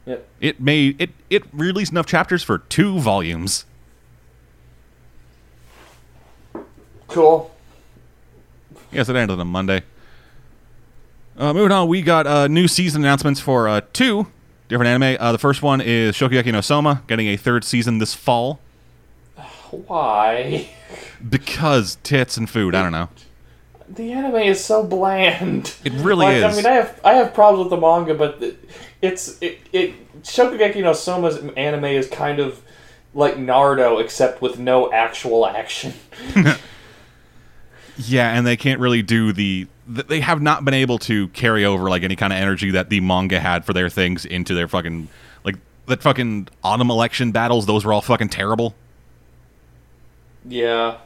Yep. 0.06 0.28
It 0.40 0.60
made 0.60 1.00
it 1.00 1.10
it 1.30 1.44
released 1.52 1.92
enough 1.92 2.06
chapters 2.06 2.42
for 2.42 2.58
two 2.58 2.98
volumes. 2.98 3.66
Cool. 7.06 7.53
Yes, 8.94 9.08
it 9.08 9.16
ended 9.16 9.40
on 9.40 9.48
Monday. 9.48 9.82
Uh, 11.36 11.52
moving 11.52 11.72
on, 11.72 11.88
we 11.88 12.00
got 12.00 12.26
uh, 12.26 12.46
new 12.46 12.68
season 12.68 13.02
announcements 13.02 13.40
for 13.40 13.68
uh, 13.68 13.80
two 13.92 14.28
different 14.68 14.88
anime. 14.88 15.16
Uh, 15.20 15.32
the 15.32 15.38
first 15.38 15.62
one 15.62 15.80
is 15.80 16.14
Shokugeki 16.14 16.52
no 16.52 16.60
Soma, 16.60 17.02
getting 17.08 17.26
a 17.26 17.36
third 17.36 17.64
season 17.64 17.98
this 17.98 18.14
fall 18.14 18.60
Why? 19.70 20.68
because 21.28 21.98
tits 22.04 22.36
and 22.36 22.48
food. 22.48 22.74
I 22.74 22.82
don't 22.82 22.92
know. 22.92 23.08
The 23.88 24.12
anime 24.12 24.36
is 24.36 24.64
so 24.64 24.84
bland. 24.84 25.74
It 25.84 25.92
really 25.92 26.40
Like, 26.40 26.52
I 26.52 26.56
mean, 26.56 26.66
I 26.66 26.72
have 26.72 27.00
I 27.04 27.14
have 27.14 27.34
problems 27.34 27.64
with 27.64 27.70
the 27.70 27.84
manga, 27.84 28.14
but 28.14 28.42
it's 29.02 29.36
it, 29.40 29.58
it 29.72 30.22
Shokugeki 30.22 30.82
no 30.82 30.92
Soma's 30.92 31.36
anime 31.56 31.84
is 31.84 32.08
kind 32.08 32.38
of 32.38 32.62
like 33.12 33.36
Naruto, 33.36 34.00
except 34.00 34.40
with 34.40 34.58
no 34.58 34.92
actual 34.92 35.46
action. 35.46 35.94
Yeah, 37.96 38.30
and 38.36 38.46
they 38.46 38.56
can't 38.56 38.80
really 38.80 39.02
do 39.02 39.32
the. 39.32 39.66
They 39.86 40.20
have 40.20 40.40
not 40.42 40.64
been 40.64 40.74
able 40.74 40.98
to 41.00 41.28
carry 41.28 41.64
over 41.64 41.88
like 41.90 42.02
any 42.02 42.16
kind 42.16 42.32
of 42.32 42.38
energy 42.38 42.70
that 42.72 42.88
the 42.88 43.00
manga 43.00 43.38
had 43.38 43.64
for 43.64 43.72
their 43.72 43.88
things 43.88 44.24
into 44.24 44.54
their 44.54 44.66
fucking 44.66 45.08
like 45.44 45.56
that 45.86 46.02
fucking 46.02 46.48
autumn 46.62 46.90
election 46.90 47.32
battles. 47.32 47.66
Those 47.66 47.84
were 47.84 47.92
all 47.92 48.00
fucking 48.00 48.30
terrible. 48.30 48.74
yeah. 50.46 50.98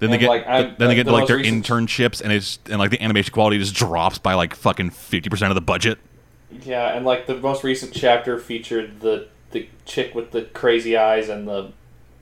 Then 0.00 0.10
they 0.10 0.18
get 0.18 0.28
like, 0.28 0.46
I- 0.46 0.62
then 0.78 0.88
they 0.88 0.94
get 0.94 1.06
the 1.06 1.10
to, 1.10 1.16
like 1.16 1.26
their 1.26 1.38
recent- 1.38 1.66
internships 1.66 2.20
and 2.20 2.32
it's 2.32 2.60
and 2.70 2.78
like 2.78 2.90
the 2.90 3.02
animation 3.02 3.32
quality 3.32 3.58
just 3.58 3.74
drops 3.74 4.18
by 4.18 4.34
like 4.34 4.54
fucking 4.54 4.90
fifty 4.90 5.28
percent 5.28 5.50
of 5.50 5.56
the 5.56 5.60
budget. 5.60 5.98
Yeah, 6.62 6.94
and 6.96 7.04
like 7.04 7.26
the 7.26 7.36
most 7.36 7.64
recent 7.64 7.92
chapter 7.94 8.38
featured 8.38 9.00
the 9.00 9.26
the 9.50 9.68
chick 9.86 10.14
with 10.14 10.30
the 10.30 10.42
crazy 10.42 10.96
eyes 10.96 11.28
and 11.28 11.48
the 11.48 11.72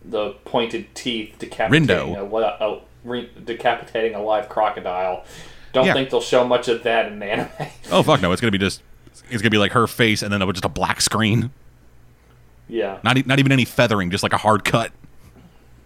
the 0.05 0.31
pointed 0.47 0.95
teeth 0.95 1.35
decapitating 1.39 1.89
Rindo. 1.89 2.17
a, 2.61 2.65
a 2.65 2.81
re- 3.07 3.31
decapitating 3.45 4.15
a 4.15 4.23
live 4.23 4.49
crocodile. 4.49 5.25
Don't 5.73 5.87
Yeah. 5.87 5.95
think 5.95 6.11
they'll 6.11 6.21
show 6.21 6.47
much 6.47 6.69
of 6.69 6.83
that 6.85 7.07
in 7.07 7.19
the 7.19 7.27
anime. 7.27 7.51
Oh 7.91 8.03
fuck 8.03 8.21
no! 8.23 8.33
It's 8.33 8.41
gonna 8.41 8.51
be 8.51 8.59
just 8.59 8.83
it's 9.31 9.43
gonna 9.43 9.51
be 9.51 9.59
like 9.59 9.73
her 9.73 9.87
face 9.87 10.23
and 10.23 10.33
then 10.33 10.41
just 10.53 10.65
a 10.65 10.69
black 10.69 11.01
screen. 11.01 11.51
yeah. 12.69 12.99
Not 13.03 13.19
e- 13.19 13.25
not 13.27 13.39
even 13.39 13.53
any 13.53 13.65
feathering, 13.65 14.11
just 14.11 14.23
like 14.23 14.33
a 14.33 14.39
hard 14.39 14.65
cut. 14.65 14.93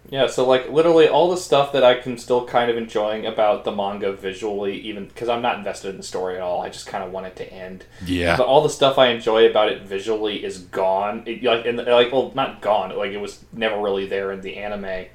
Yeah, 0.09 0.27
so 0.27 0.45
like 0.45 0.69
literally 0.69 1.07
all 1.07 1.29
the 1.31 1.37
stuff 1.37 1.71
that 1.71 1.85
I 1.85 1.93
can 1.95 2.17
still 2.17 2.45
kind 2.45 2.69
of 2.69 2.75
enjoying 2.75 3.25
about 3.25 3.63
the 3.63 3.71
manga 3.71 4.11
visually, 4.11 4.77
even 4.81 5.05
because 5.05 5.29
I'm 5.29 5.41
not 5.41 5.57
invested 5.57 5.91
in 5.91 5.97
the 5.97 6.03
story 6.03 6.35
at 6.35 6.41
all. 6.41 6.61
I 6.61 6.67
just 6.67 6.85
kind 6.85 7.01
of 7.01 7.13
want 7.13 7.27
it 7.27 7.37
to 7.37 7.49
end. 7.53 7.85
Yeah. 8.05 8.35
But 8.35 8.45
all 8.47 8.61
the 8.61 8.69
stuff 8.69 8.97
I 8.97 9.07
enjoy 9.07 9.49
about 9.49 9.69
it 9.71 9.83
visually 9.83 10.43
is 10.43 10.57
gone. 10.57 11.23
It, 11.25 11.41
like, 11.43 11.65
and, 11.65 11.77
like, 11.77 12.11
well, 12.11 12.33
not 12.35 12.61
gone. 12.61 12.93
Like, 12.97 13.11
it 13.11 13.21
was 13.21 13.45
never 13.53 13.79
really 13.81 14.05
there 14.05 14.33
in 14.33 14.41
the 14.41 14.57
anime. 14.57 15.05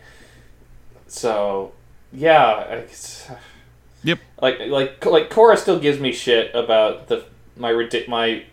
So, 1.08 1.72
yeah, 2.16 2.60
it's, 2.64 3.28
uh, 3.30 3.34
Yep. 4.04 4.18
like, 4.40 4.58
like, 4.68 5.04
like, 5.04 5.30
Korra 5.30 5.56
still 5.58 5.78
gives 5.80 5.98
me 5.98 6.12
shit 6.12 6.54
about 6.54 7.08
the 7.08 7.24
my 7.56 7.72
my, 8.08 8.44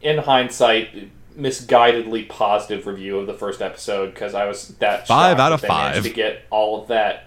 in 0.00 0.18
hindsight, 0.18 1.10
misguidedly 1.38 2.28
positive 2.28 2.86
review 2.86 3.18
of 3.18 3.26
the 3.26 3.34
first 3.34 3.60
episode 3.60 4.14
because 4.14 4.34
I 4.34 4.46
was 4.46 4.68
that 4.78 5.06
Five 5.06 5.38
out 5.38 5.52
of 5.52 5.60
that 5.60 5.68
they 5.68 5.74
managed 5.74 5.96
five. 5.96 6.04
to 6.04 6.10
get 6.10 6.42
all 6.50 6.80
of 6.80 6.88
that, 6.88 7.24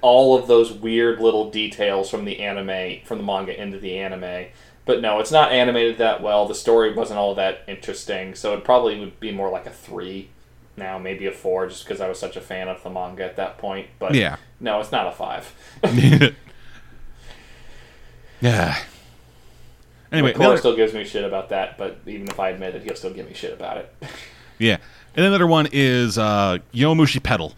all 0.00 0.36
of 0.38 0.46
those 0.46 0.72
weird 0.72 1.20
little 1.20 1.50
details 1.50 2.08
from 2.10 2.24
the 2.24 2.40
anime 2.40 3.00
from 3.04 3.18
the 3.18 3.24
manga 3.24 3.60
into 3.60 3.78
the 3.78 3.98
anime. 3.98 4.46
But 4.84 5.00
no, 5.00 5.18
it's 5.20 5.30
not 5.32 5.52
animated 5.52 5.98
that 5.98 6.22
well. 6.22 6.46
The 6.46 6.54
story 6.54 6.92
wasn't 6.92 7.18
all 7.18 7.34
that 7.36 7.62
interesting, 7.68 8.34
so 8.34 8.54
it 8.54 8.64
probably 8.64 8.98
would 9.00 9.18
be 9.20 9.32
more 9.32 9.48
like 9.50 9.66
a 9.66 9.70
three 9.70 10.28
now, 10.76 10.98
maybe 10.98 11.26
a 11.26 11.32
four, 11.32 11.66
just 11.68 11.84
because 11.84 12.00
I 12.00 12.08
was 12.08 12.18
such 12.18 12.36
a 12.36 12.40
fan 12.40 12.68
of 12.68 12.82
the 12.82 12.90
manga 12.90 13.24
at 13.24 13.36
that 13.36 13.58
point. 13.58 13.88
But 13.98 14.14
Yeah. 14.14 14.36
No, 14.62 14.80
it's 14.80 14.92
not 14.92 15.08
a 15.08 15.12
five. 15.12 15.52
yeah. 18.40 18.78
Anyway, 20.12 20.32
Korra 20.32 20.56
still 20.58 20.76
gives 20.76 20.94
me 20.94 21.04
shit 21.04 21.24
about 21.24 21.48
that, 21.48 21.76
but 21.76 21.98
even 22.06 22.28
if 22.28 22.38
I 22.38 22.50
admit 22.50 22.76
it, 22.76 22.82
he'll 22.84 22.94
still 22.94 23.12
give 23.12 23.26
me 23.26 23.34
shit 23.34 23.52
about 23.52 23.78
it. 23.78 23.94
yeah. 24.58 24.76
And 25.16 25.26
another 25.26 25.46
one 25.48 25.68
is 25.72 26.16
uh, 26.16 26.58
Yowamushi 26.72 27.22
Pedal. 27.22 27.54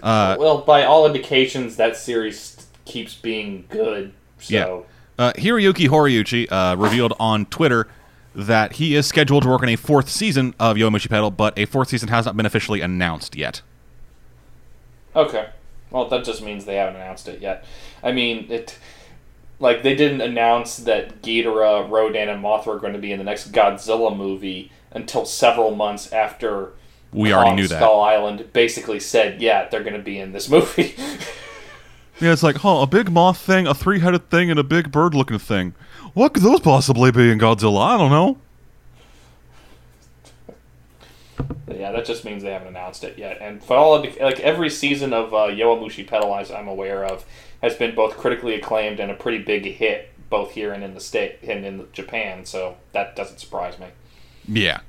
Uh, 0.00 0.36
well, 0.38 0.58
by 0.58 0.84
all 0.84 1.06
indications, 1.06 1.76
that 1.76 1.96
series 1.96 2.66
keeps 2.84 3.14
being 3.16 3.64
good. 3.68 4.12
So 4.38 4.86
Uh, 5.18 5.32
Hiroyuki 5.32 5.88
Horiuchi 5.88 6.46
uh, 6.52 6.76
revealed 6.76 7.14
on 7.18 7.46
Twitter 7.46 7.88
that 8.34 8.74
he 8.74 8.94
is 8.94 9.06
scheduled 9.06 9.42
to 9.42 9.48
work 9.48 9.62
on 9.62 9.68
a 9.68 9.74
fourth 9.76 10.08
season 10.08 10.54
of 10.60 10.76
Yowamushi 10.76 11.08
Pedal, 11.08 11.32
but 11.32 11.58
a 11.58 11.64
fourth 11.64 11.88
season 11.88 12.08
has 12.08 12.24
not 12.26 12.36
been 12.36 12.46
officially 12.46 12.80
announced 12.80 13.34
yet. 13.34 13.62
Okay, 15.14 15.48
well 15.90 16.08
that 16.08 16.24
just 16.24 16.42
means 16.42 16.64
they 16.64 16.76
haven't 16.76 16.96
announced 16.96 17.28
it 17.28 17.40
yet. 17.40 17.64
I 18.02 18.12
mean, 18.12 18.50
it 18.50 18.78
like 19.60 19.82
they 19.82 19.94
didn't 19.94 20.20
announce 20.20 20.76
that 20.78 21.22
Ghidorah, 21.22 21.88
Rodan, 21.90 22.28
and 22.28 22.42
Mothra 22.42 22.76
are 22.76 22.78
going 22.78 22.92
to 22.92 22.98
be 22.98 23.12
in 23.12 23.18
the 23.18 23.24
next 23.24 23.52
Godzilla 23.52 24.16
movie 24.16 24.70
until 24.92 25.24
several 25.24 25.74
months 25.74 26.12
after. 26.12 26.72
We 27.12 27.32
already 27.32 27.56
knew 27.56 27.68
that. 27.68 27.78
Skull 27.78 28.00
Island 28.00 28.52
basically 28.52 29.00
said, 29.00 29.40
"Yeah, 29.40 29.68
they're 29.68 29.82
going 29.82 29.96
to 29.96 30.02
be 30.02 30.18
in 30.18 30.32
this 30.32 30.48
movie." 30.48 30.94
Yeah, 32.20 32.32
it's 32.32 32.42
like, 32.42 32.56
huh, 32.56 32.80
a 32.80 32.86
big 32.86 33.10
moth 33.12 33.38
thing, 33.38 33.68
a 33.68 33.74
three 33.74 34.00
headed 34.00 34.28
thing, 34.28 34.50
and 34.50 34.58
a 34.58 34.64
big 34.64 34.90
bird 34.90 35.14
looking 35.14 35.38
thing. 35.38 35.74
What 36.14 36.34
could 36.34 36.42
those 36.42 36.60
possibly 36.60 37.12
be 37.12 37.30
in 37.30 37.38
Godzilla? 37.38 37.94
I 37.94 37.96
don't 37.96 38.10
know. 38.10 38.38
Yeah, 41.68 41.92
that 41.92 42.04
just 42.04 42.24
means 42.24 42.42
they 42.42 42.52
haven't 42.52 42.68
announced 42.68 43.04
it 43.04 43.18
yet. 43.18 43.38
And 43.40 43.62
for 43.62 43.76
all 43.76 43.94
of 43.94 44.04
like 44.20 44.40
every 44.40 44.70
season 44.70 45.12
of 45.12 45.32
uh, 45.32 45.48
Yowamushi 45.48 46.06
Pedal 46.06 46.32
Eyes 46.32 46.50
I'm 46.50 46.68
aware 46.68 47.04
of 47.04 47.24
has 47.62 47.74
been 47.74 47.94
both 47.94 48.16
critically 48.16 48.54
acclaimed 48.54 49.00
and 49.00 49.10
a 49.10 49.14
pretty 49.14 49.38
big 49.38 49.64
hit 49.64 50.10
both 50.30 50.52
here 50.52 50.72
and 50.72 50.84
in 50.84 50.94
the 50.94 51.00
state 51.00 51.38
and 51.42 51.64
in 51.64 51.86
Japan. 51.92 52.44
So 52.44 52.76
that 52.92 53.16
doesn't 53.16 53.38
surprise 53.38 53.78
me. 53.78 53.86
Yeah. 54.46 54.80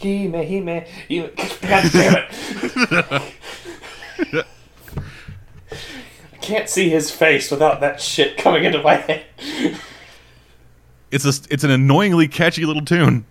Hime, 0.00 0.32
Hime, 0.32 0.84
Hime. 1.08 1.30
God 1.62 1.92
damn 1.92 2.16
it! 2.16 3.24
I 6.32 6.36
can't 6.40 6.68
see 6.68 6.90
his 6.90 7.10
face 7.10 7.50
without 7.50 7.80
that 7.80 8.00
shit 8.00 8.36
coming 8.36 8.64
into 8.64 8.82
my 8.82 8.96
head. 8.96 9.24
It's 11.10 11.24
a 11.24 11.32
it's 11.48 11.62
an 11.62 11.70
annoyingly 11.70 12.26
catchy 12.26 12.66
little 12.66 12.84
tune. 12.84 13.24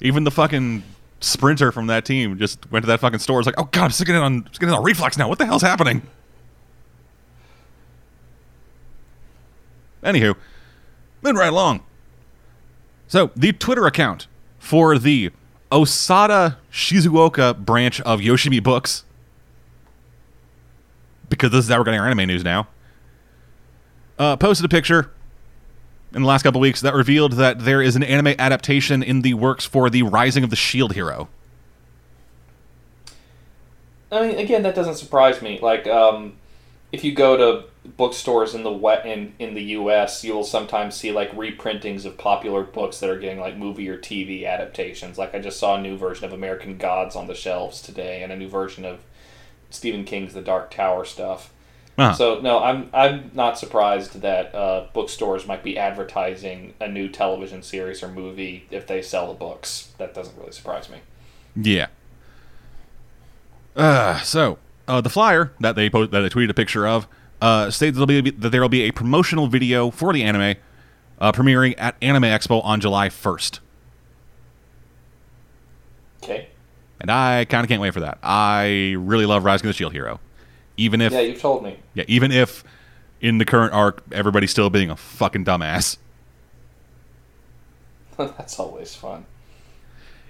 Even 0.00 0.24
the 0.24 0.30
fucking 0.30 0.82
sprinter 1.20 1.72
from 1.72 1.86
that 1.86 2.04
team 2.04 2.38
just 2.38 2.70
went 2.70 2.82
to 2.82 2.86
that 2.86 3.00
fucking 3.00 3.18
store. 3.18 3.40
It's 3.40 3.46
like, 3.46 3.58
oh 3.58 3.68
god, 3.72 3.84
I'm 3.84 3.90
sticking 3.90 4.14
it 4.14 4.18
on 4.18 4.46
sticking 4.52 4.68
it 4.68 4.74
on 4.74 4.82
reflex 4.82 5.16
now. 5.16 5.28
What 5.28 5.38
the 5.38 5.46
hell's 5.46 5.62
happening? 5.62 6.02
Anywho, 10.02 10.36
moving 11.22 11.38
right 11.38 11.48
along. 11.52 11.82
So 13.08 13.30
the 13.34 13.52
Twitter 13.52 13.86
account 13.86 14.26
for 14.58 14.98
the 14.98 15.30
Osada 15.72 16.56
Shizuoka 16.70 17.56
branch 17.56 18.00
of 18.02 18.20
Yoshimi 18.20 18.62
Books, 18.62 19.04
because 21.28 21.50
this 21.50 21.64
is 21.64 21.70
how 21.70 21.78
we're 21.78 21.84
getting 21.84 22.00
our 22.00 22.06
anime 22.06 22.28
news 22.28 22.44
now, 22.44 22.68
uh, 24.18 24.36
posted 24.36 24.66
a 24.66 24.68
picture 24.68 25.10
in 26.14 26.22
the 26.22 26.28
last 26.28 26.42
couple 26.42 26.60
weeks 26.60 26.80
that 26.80 26.94
revealed 26.94 27.32
that 27.32 27.64
there 27.64 27.82
is 27.82 27.96
an 27.96 28.02
anime 28.02 28.34
adaptation 28.38 29.02
in 29.02 29.22
the 29.22 29.34
works 29.34 29.64
for 29.64 29.90
the 29.90 30.02
Rising 30.02 30.44
of 30.44 30.50
the 30.50 30.56
Shield 30.56 30.94
Hero. 30.94 31.28
I 34.12 34.28
mean, 34.28 34.38
again, 34.38 34.62
that 34.62 34.74
doesn't 34.74 34.94
surprise 34.94 35.42
me. 35.42 35.58
Like, 35.60 35.86
um, 35.88 36.34
if 36.92 37.02
you 37.02 37.12
go 37.12 37.36
to 37.36 37.64
bookstores 37.96 38.54
in 38.54 38.62
the 38.62 38.72
wet 38.72 39.04
in 39.04 39.34
in 39.40 39.54
the 39.54 39.62
U.S., 39.62 40.22
you'll 40.22 40.44
sometimes 40.44 40.94
see 40.94 41.10
like 41.10 41.32
reprintings 41.32 42.04
of 42.04 42.16
popular 42.16 42.62
books 42.62 43.00
that 43.00 43.10
are 43.10 43.18
getting 43.18 43.40
like 43.40 43.56
movie 43.56 43.88
or 43.88 43.98
TV 43.98 44.46
adaptations. 44.46 45.18
Like, 45.18 45.34
I 45.34 45.40
just 45.40 45.58
saw 45.58 45.76
a 45.76 45.80
new 45.80 45.96
version 45.96 46.24
of 46.24 46.32
American 46.32 46.78
Gods 46.78 47.16
on 47.16 47.26
the 47.26 47.34
shelves 47.34 47.82
today, 47.82 48.22
and 48.22 48.30
a 48.30 48.36
new 48.36 48.48
version 48.48 48.84
of 48.84 49.00
Stephen 49.70 50.04
King's 50.04 50.34
The 50.34 50.42
Dark 50.42 50.70
Tower 50.70 51.04
stuff. 51.04 51.50
Uh-huh. 51.96 52.12
So 52.14 52.40
no, 52.40 52.58
I'm 52.62 52.90
I'm 52.92 53.30
not 53.34 53.56
surprised 53.58 54.20
that 54.22 54.52
uh, 54.54 54.86
bookstores 54.92 55.46
might 55.46 55.62
be 55.62 55.78
advertising 55.78 56.74
a 56.80 56.88
new 56.88 57.08
television 57.08 57.62
series 57.62 58.02
or 58.02 58.08
movie 58.08 58.66
if 58.70 58.86
they 58.86 59.00
sell 59.00 59.28
the 59.28 59.34
books. 59.34 59.92
That 59.98 60.12
doesn't 60.14 60.36
really 60.36 60.50
surprise 60.52 60.88
me. 60.90 60.98
Yeah. 61.54 61.86
Uh, 63.76 64.18
so 64.20 64.58
uh, 64.88 65.00
the 65.00 65.08
flyer 65.10 65.52
that 65.60 65.76
they 65.76 65.88
po- 65.88 66.06
that 66.06 66.20
they 66.20 66.28
tweeted 66.28 66.50
a 66.50 66.54
picture 66.54 66.86
of 66.86 67.06
uh, 67.40 67.70
states 67.70 67.96
there'll 67.96 68.06
be, 68.06 68.30
that 68.30 68.50
there 68.50 68.60
will 68.60 68.68
be 68.68 68.82
a 68.82 68.90
promotional 68.90 69.46
video 69.46 69.90
for 69.90 70.12
the 70.12 70.22
anime 70.24 70.56
uh, 71.20 71.30
premiering 71.32 71.74
at 71.78 71.94
Anime 72.02 72.24
Expo 72.24 72.64
on 72.64 72.80
July 72.80 73.08
1st, 73.08 73.60
Okay. 76.22 76.48
and 77.00 77.10
I 77.10 77.44
kind 77.44 77.62
of 77.64 77.68
can't 77.68 77.80
wait 77.80 77.92
for 77.94 78.00
that. 78.00 78.18
I 78.22 78.94
really 78.98 79.26
love 79.26 79.44
Rising 79.44 79.66
of 79.66 79.74
the 79.74 79.76
Shield 79.76 79.92
Hero, 79.92 80.20
even 80.76 81.00
if 81.00 81.12
Yeah, 81.12 81.20
you've 81.20 81.40
told 81.40 81.62
me. 81.62 81.78
yeah, 81.94 82.04
even 82.08 82.32
if 82.32 82.64
in 83.20 83.38
the 83.38 83.44
current 83.44 83.72
arc 83.72 84.02
everybody's 84.12 84.50
still 84.50 84.70
being 84.70 84.90
a 84.90 84.96
fucking 84.96 85.44
dumbass. 85.44 85.96
That's 88.16 88.58
always 88.58 88.94
fun. 88.94 89.26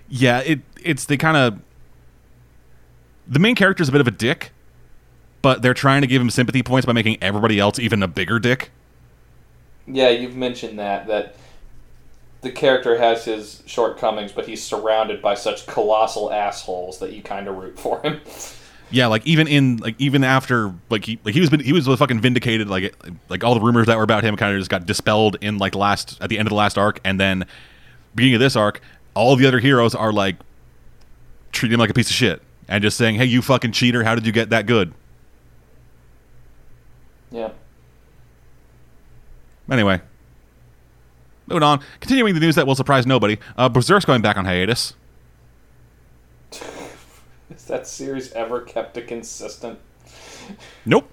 Yeah, 0.09 0.41
it 0.41 0.61
it's 0.83 1.05
they 1.07 1.17
kind 1.17 1.37
of 1.37 1.61
the 3.27 3.39
main 3.39 3.55
character's 3.55 3.89
a 3.89 3.93
bit 3.93 4.01
of 4.01 4.07
a 4.07 4.11
dick, 4.11 4.53
but 5.43 5.63
they're 5.63 5.75
trying 5.75 6.03
to 6.03 6.07
give 6.07 6.21
him 6.23 6.31
sympathy 6.31 6.63
points 6.63 6.87
by 6.87 6.93
making 6.93 7.19
everybody 7.23 7.59
else 7.59 7.79
even 7.79 8.03
a 8.03 8.09
bigger 8.09 8.39
dick. 8.39 8.71
Yeah, 9.87 10.09
you've 10.11 10.37
mentioned 10.37 10.79
that 10.79 11.07
that 11.09 11.37
the 12.43 12.53
character 12.53 12.99
has 12.99 13.25
his 13.25 13.63
shortcomings, 13.67 14.33
but 14.33 14.47
he's 14.47 14.63
surrounded 14.63 15.23
by 15.23 15.35
such 15.35 15.67
colossal 15.67 16.33
assholes 16.33 16.99
that 17.01 17.13
you 17.13 17.23
kind 17.23 17.49
of 17.49 17.57
root 17.57 17.79
for 17.79 18.01
him. 18.03 18.21
Yeah, 18.91 19.07
like 19.07 19.27
even 19.27 19.49
in 19.49 19.79
like 19.79 19.97
even 19.99 20.23
after 20.23 20.73
like 20.91 21.05
he 21.05 21.19
like 21.25 21.35
he 21.35 21.41
was 21.41 21.51
he 21.51 21.73
was 21.73 21.87
fucking 21.87 22.21
vindicated 22.21 22.69
like 22.69 22.95
like 23.29 23.43
all 23.43 23.55
the 23.55 23.61
rumors 23.61 23.87
that 23.87 23.97
were 23.97 24.05
about 24.05 24.23
him 24.23 24.37
kind 24.37 24.55
of 24.55 24.61
just 24.61 24.71
got 24.71 24.87
dispelled 24.87 25.37
in 25.41 25.59
like 25.59 25.75
last 25.75 26.19
at 26.21 26.29
the 26.29 26.39
end 26.39 26.47
of 26.47 26.51
the 26.51 26.57
last 26.57 26.79
arc 26.79 27.01
and 27.05 27.19
then 27.19 27.45
beginning 28.15 28.35
of 28.35 28.41
this 28.41 28.57
arc 28.57 28.81
all 29.15 29.35
the 29.37 29.47
other 29.47 29.59
heroes 29.59 29.95
are 29.95 30.13
like 30.13 30.37
treating 31.53 31.75
him 31.75 31.81
like 31.81 31.91
a 31.91 31.95
piece 31.95 32.09
of 32.09 32.15
shit 32.15 32.43
and 32.69 32.83
just 32.83 32.97
saying 32.97 33.17
hey 33.17 33.25
you 33.25 33.43
fucking 33.43 33.73
cheater 33.73 34.05
how 34.05 34.15
did 34.15 34.27
you 34.27 34.33
get 34.33 34.51
that 34.51 34.67
good? 34.67 34.93
Yeah. 37.31 37.51
anyway. 39.69 40.01
Moving 41.49 41.65
on. 41.65 41.81
Continuing 41.99 42.33
the 42.35 42.41
news 42.41 42.55
that 42.55 42.67
will 42.67 42.77
surprise 42.77 43.07
nobody 43.07 43.39
uh, 43.57 43.69
Berserk's 43.69 44.05
going 44.05 44.23
back 44.23 44.37
on 44.37 44.45
hiatus 44.45 44.95
that 47.75 47.89
series 47.89 48.31
ever 48.33 48.61
kept 48.61 48.97
it 48.97 49.09
consistent? 49.09 49.81
Nope. 50.87 51.11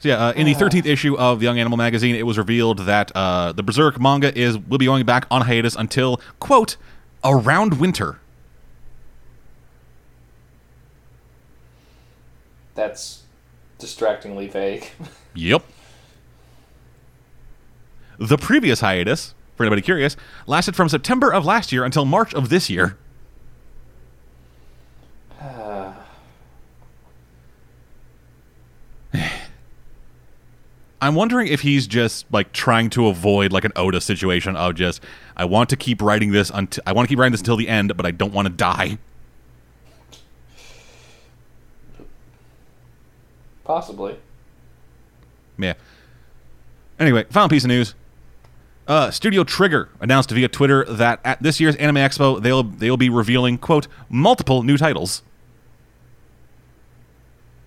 So 0.00 0.08
yeah, 0.08 0.28
uh, 0.28 0.32
in 0.32 0.46
the 0.46 0.54
13th 0.54 0.86
issue 0.86 1.16
of 1.16 1.38
the 1.38 1.44
Young 1.44 1.58
Animal 1.58 1.76
magazine, 1.78 2.16
it 2.16 2.26
was 2.26 2.38
revealed 2.38 2.78
that 2.86 3.12
uh, 3.14 3.52
the 3.52 3.62
Berserk 3.62 4.00
manga 4.00 4.36
is 4.36 4.58
will 4.58 4.78
be 4.78 4.86
going 4.86 5.04
back 5.06 5.26
on 5.30 5.42
hiatus 5.42 5.76
until 5.76 6.20
quote 6.40 6.76
around 7.22 7.78
winter. 7.78 8.18
That's 12.74 13.22
distractingly 13.78 14.48
vague. 14.48 14.90
Yep. 15.32 15.62
The 18.18 18.36
previous 18.36 18.80
hiatus, 18.80 19.32
for 19.54 19.62
anybody 19.62 19.80
curious, 19.80 20.16
lasted 20.48 20.74
from 20.74 20.88
September 20.88 21.32
of 21.32 21.44
last 21.44 21.70
year 21.70 21.84
until 21.84 22.04
March 22.04 22.34
of 22.34 22.48
this 22.48 22.68
year. 22.68 22.98
I'm 31.02 31.14
wondering 31.14 31.48
if 31.48 31.62
he's 31.62 31.86
just 31.86 32.26
like 32.30 32.52
trying 32.52 32.90
to 32.90 33.06
avoid 33.08 33.52
like 33.52 33.64
an 33.64 33.72
Oda 33.76 34.00
situation 34.00 34.54
of 34.56 34.74
just 34.74 35.02
I 35.36 35.46
want 35.46 35.70
to 35.70 35.76
keep 35.76 36.02
writing 36.02 36.32
this 36.32 36.50
until 36.52 36.82
I 36.86 36.92
want 36.92 37.08
to 37.08 37.08
keep 37.08 37.18
writing 37.18 37.32
this 37.32 37.40
until 37.40 37.56
the 37.56 37.68
end, 37.68 37.96
but 37.96 38.04
I 38.04 38.10
don't 38.10 38.32
want 38.32 38.46
to 38.46 38.52
die. 38.52 38.98
Possibly. 43.64 44.18
Yeah. 45.58 45.74
Anyway, 46.98 47.24
final 47.30 47.48
piece 47.48 47.64
of 47.64 47.68
news. 47.68 47.94
Uh, 48.86 49.10
Studio 49.10 49.44
Trigger 49.44 49.88
announced 50.00 50.30
via 50.30 50.48
Twitter 50.48 50.84
that 50.84 51.20
at 51.24 51.42
this 51.42 51.60
year's 51.60 51.76
Anime 51.76 51.96
Expo 51.96 52.42
they'll 52.42 52.64
they'll 52.64 52.96
be 52.96 53.08
revealing 53.08 53.56
quote 53.56 53.86
multiple 54.08 54.62
new 54.62 54.76
titles. 54.76 55.22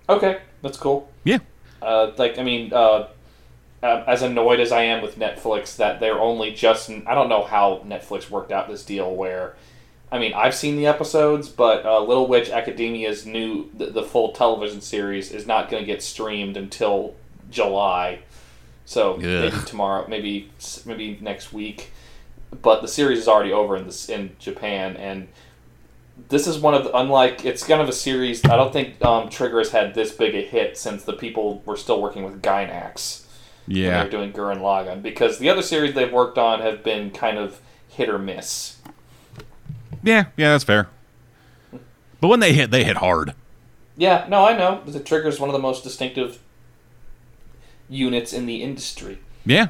Okay, 0.08 0.40
that's 0.62 0.76
cool. 0.76 1.10
Yeah. 1.24 1.38
Uh, 1.80 2.12
like, 2.16 2.38
I 2.38 2.42
mean, 2.42 2.72
uh, 2.72 3.08
uh, 3.84 4.02
as 4.06 4.22
annoyed 4.22 4.60
as 4.60 4.72
I 4.72 4.84
am 4.84 5.02
with 5.02 5.18
Netflix 5.18 5.76
that 5.76 6.00
they're 6.00 6.18
only 6.18 6.52
just. 6.52 6.90
I 6.90 7.14
don't 7.14 7.28
know 7.28 7.44
how 7.44 7.82
Netflix 7.86 8.30
worked 8.30 8.50
out 8.50 8.68
this 8.68 8.84
deal 8.84 9.14
where. 9.14 9.54
I 10.10 10.18
mean, 10.18 10.32
I've 10.32 10.54
seen 10.54 10.76
the 10.76 10.86
episodes, 10.86 11.48
but 11.48 11.84
uh, 11.84 12.00
Little 12.00 12.28
Witch 12.28 12.48
Academia's 12.48 13.26
new, 13.26 13.68
the, 13.76 13.86
the 13.86 14.02
full 14.04 14.30
television 14.30 14.80
series 14.80 15.32
is 15.32 15.44
not 15.44 15.68
going 15.68 15.82
to 15.82 15.86
get 15.86 16.04
streamed 16.04 16.56
until 16.56 17.16
July. 17.50 18.20
So 18.84 19.16
maybe 19.16 19.56
tomorrow, 19.66 20.06
maybe 20.08 20.50
maybe 20.86 21.18
next 21.20 21.52
week. 21.52 21.90
But 22.62 22.80
the 22.80 22.88
series 22.88 23.18
is 23.18 23.28
already 23.28 23.52
over 23.52 23.76
in 23.76 23.86
this 23.86 24.08
in 24.08 24.36
Japan, 24.38 24.96
and 24.96 25.28
this 26.28 26.46
is 26.46 26.58
one 26.58 26.74
of 26.74 26.84
the, 26.84 26.96
unlike 26.96 27.44
it's 27.44 27.66
kind 27.66 27.82
of 27.82 27.88
a 27.88 27.92
series. 27.92 28.44
I 28.44 28.56
don't 28.56 28.72
think 28.72 29.04
um, 29.04 29.28
Trigger 29.28 29.58
has 29.58 29.72
had 29.72 29.94
this 29.94 30.12
big 30.12 30.34
a 30.34 30.42
hit 30.42 30.78
since 30.78 31.02
the 31.02 31.14
people 31.14 31.60
were 31.66 31.76
still 31.76 32.00
working 32.00 32.24
with 32.24 32.40
Gainax 32.40 33.23
Yeah. 33.66 34.02
they're 34.02 34.10
doing 34.10 34.32
Gurren 34.32 34.58
Lagann 34.58 35.02
because 35.02 35.38
the 35.38 35.48
other 35.48 35.62
series 35.62 35.94
they've 35.94 36.12
worked 36.12 36.38
on 36.38 36.60
have 36.60 36.82
been 36.82 37.10
kind 37.10 37.38
of 37.38 37.60
hit 37.88 38.08
or 38.08 38.18
miss. 38.18 38.76
Yeah, 40.02 40.26
yeah, 40.36 40.50
that's 40.50 40.64
fair. 40.64 40.88
But 42.20 42.28
when 42.28 42.40
they 42.40 42.52
hit, 42.52 42.70
they 42.70 42.84
hit 42.84 42.96
hard. 42.96 43.34
Yeah, 43.96 44.26
no, 44.28 44.44
I 44.44 44.56
know. 44.56 44.82
The 44.84 45.00
Trigger 45.00 45.28
is 45.28 45.40
one 45.40 45.48
of 45.48 45.52
the 45.52 45.58
most 45.60 45.82
distinctive 45.84 46.40
units 47.88 48.32
in 48.32 48.46
the 48.46 48.62
industry. 48.62 49.18
Yeah. 49.46 49.68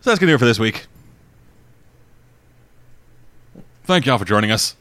So 0.00 0.10
that's 0.10 0.18
going 0.18 0.28
to 0.28 0.32
do 0.32 0.34
it 0.36 0.38
for 0.38 0.44
this 0.44 0.58
week. 0.58 0.86
Thank 3.84 4.06
y'all 4.06 4.18
for 4.18 4.24
joining 4.24 4.50
us. 4.50 4.76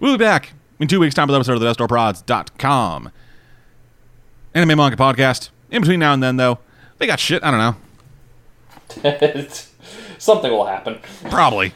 We'll 0.00 0.16
be 0.16 0.24
back 0.24 0.52
in 0.78 0.88
two 0.88 1.00
weeks' 1.00 1.14
time 1.14 1.28
with 1.28 1.36
episode 1.36 1.54
of 1.54 1.60
the 1.60 1.66
BestOrProds.com. 1.66 3.10
Anime 4.54 4.78
Manga 4.78 4.96
Podcast. 4.96 5.50
In 5.70 5.82
between 5.82 6.00
now 6.00 6.12
and 6.12 6.22
then, 6.22 6.36
though, 6.36 6.58
they 6.98 7.06
got 7.06 7.18
shit. 7.18 7.42
I 7.42 7.50
don't 7.50 7.76
know. 9.02 9.44
Something 10.18 10.52
will 10.52 10.66
happen. 10.66 11.00
Probably. 11.28 11.74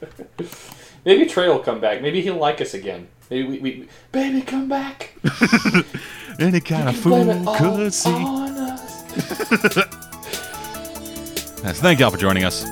Maybe 1.04 1.26
Trey 1.26 1.48
will 1.48 1.58
come 1.58 1.80
back. 1.80 2.02
Maybe 2.02 2.20
he'll 2.20 2.36
like 2.36 2.60
us 2.60 2.74
again. 2.74 3.08
Maybe 3.30 3.46
we, 3.46 3.58
we 3.58 3.88
baby, 4.10 4.42
come 4.42 4.68
back. 4.68 5.14
Any 6.40 6.60
kind 6.60 6.88
of 6.88 6.96
fool 6.96 7.24
could 7.56 7.92
see. 7.92 8.10
Yes, 11.62 11.80
thank 11.80 12.00
y'all 12.00 12.10
for 12.10 12.16
joining 12.16 12.44
us. 12.44 12.64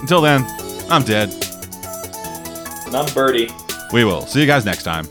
Until 0.00 0.20
then, 0.20 0.44
I'm 0.90 1.02
dead. 1.02 1.30
And 2.86 2.96
I'm 2.96 3.12
Birdie. 3.14 3.50
We 3.92 4.04
will 4.04 4.26
see 4.26 4.40
you 4.40 4.46
guys 4.46 4.64
next 4.64 4.84
time. 4.84 5.06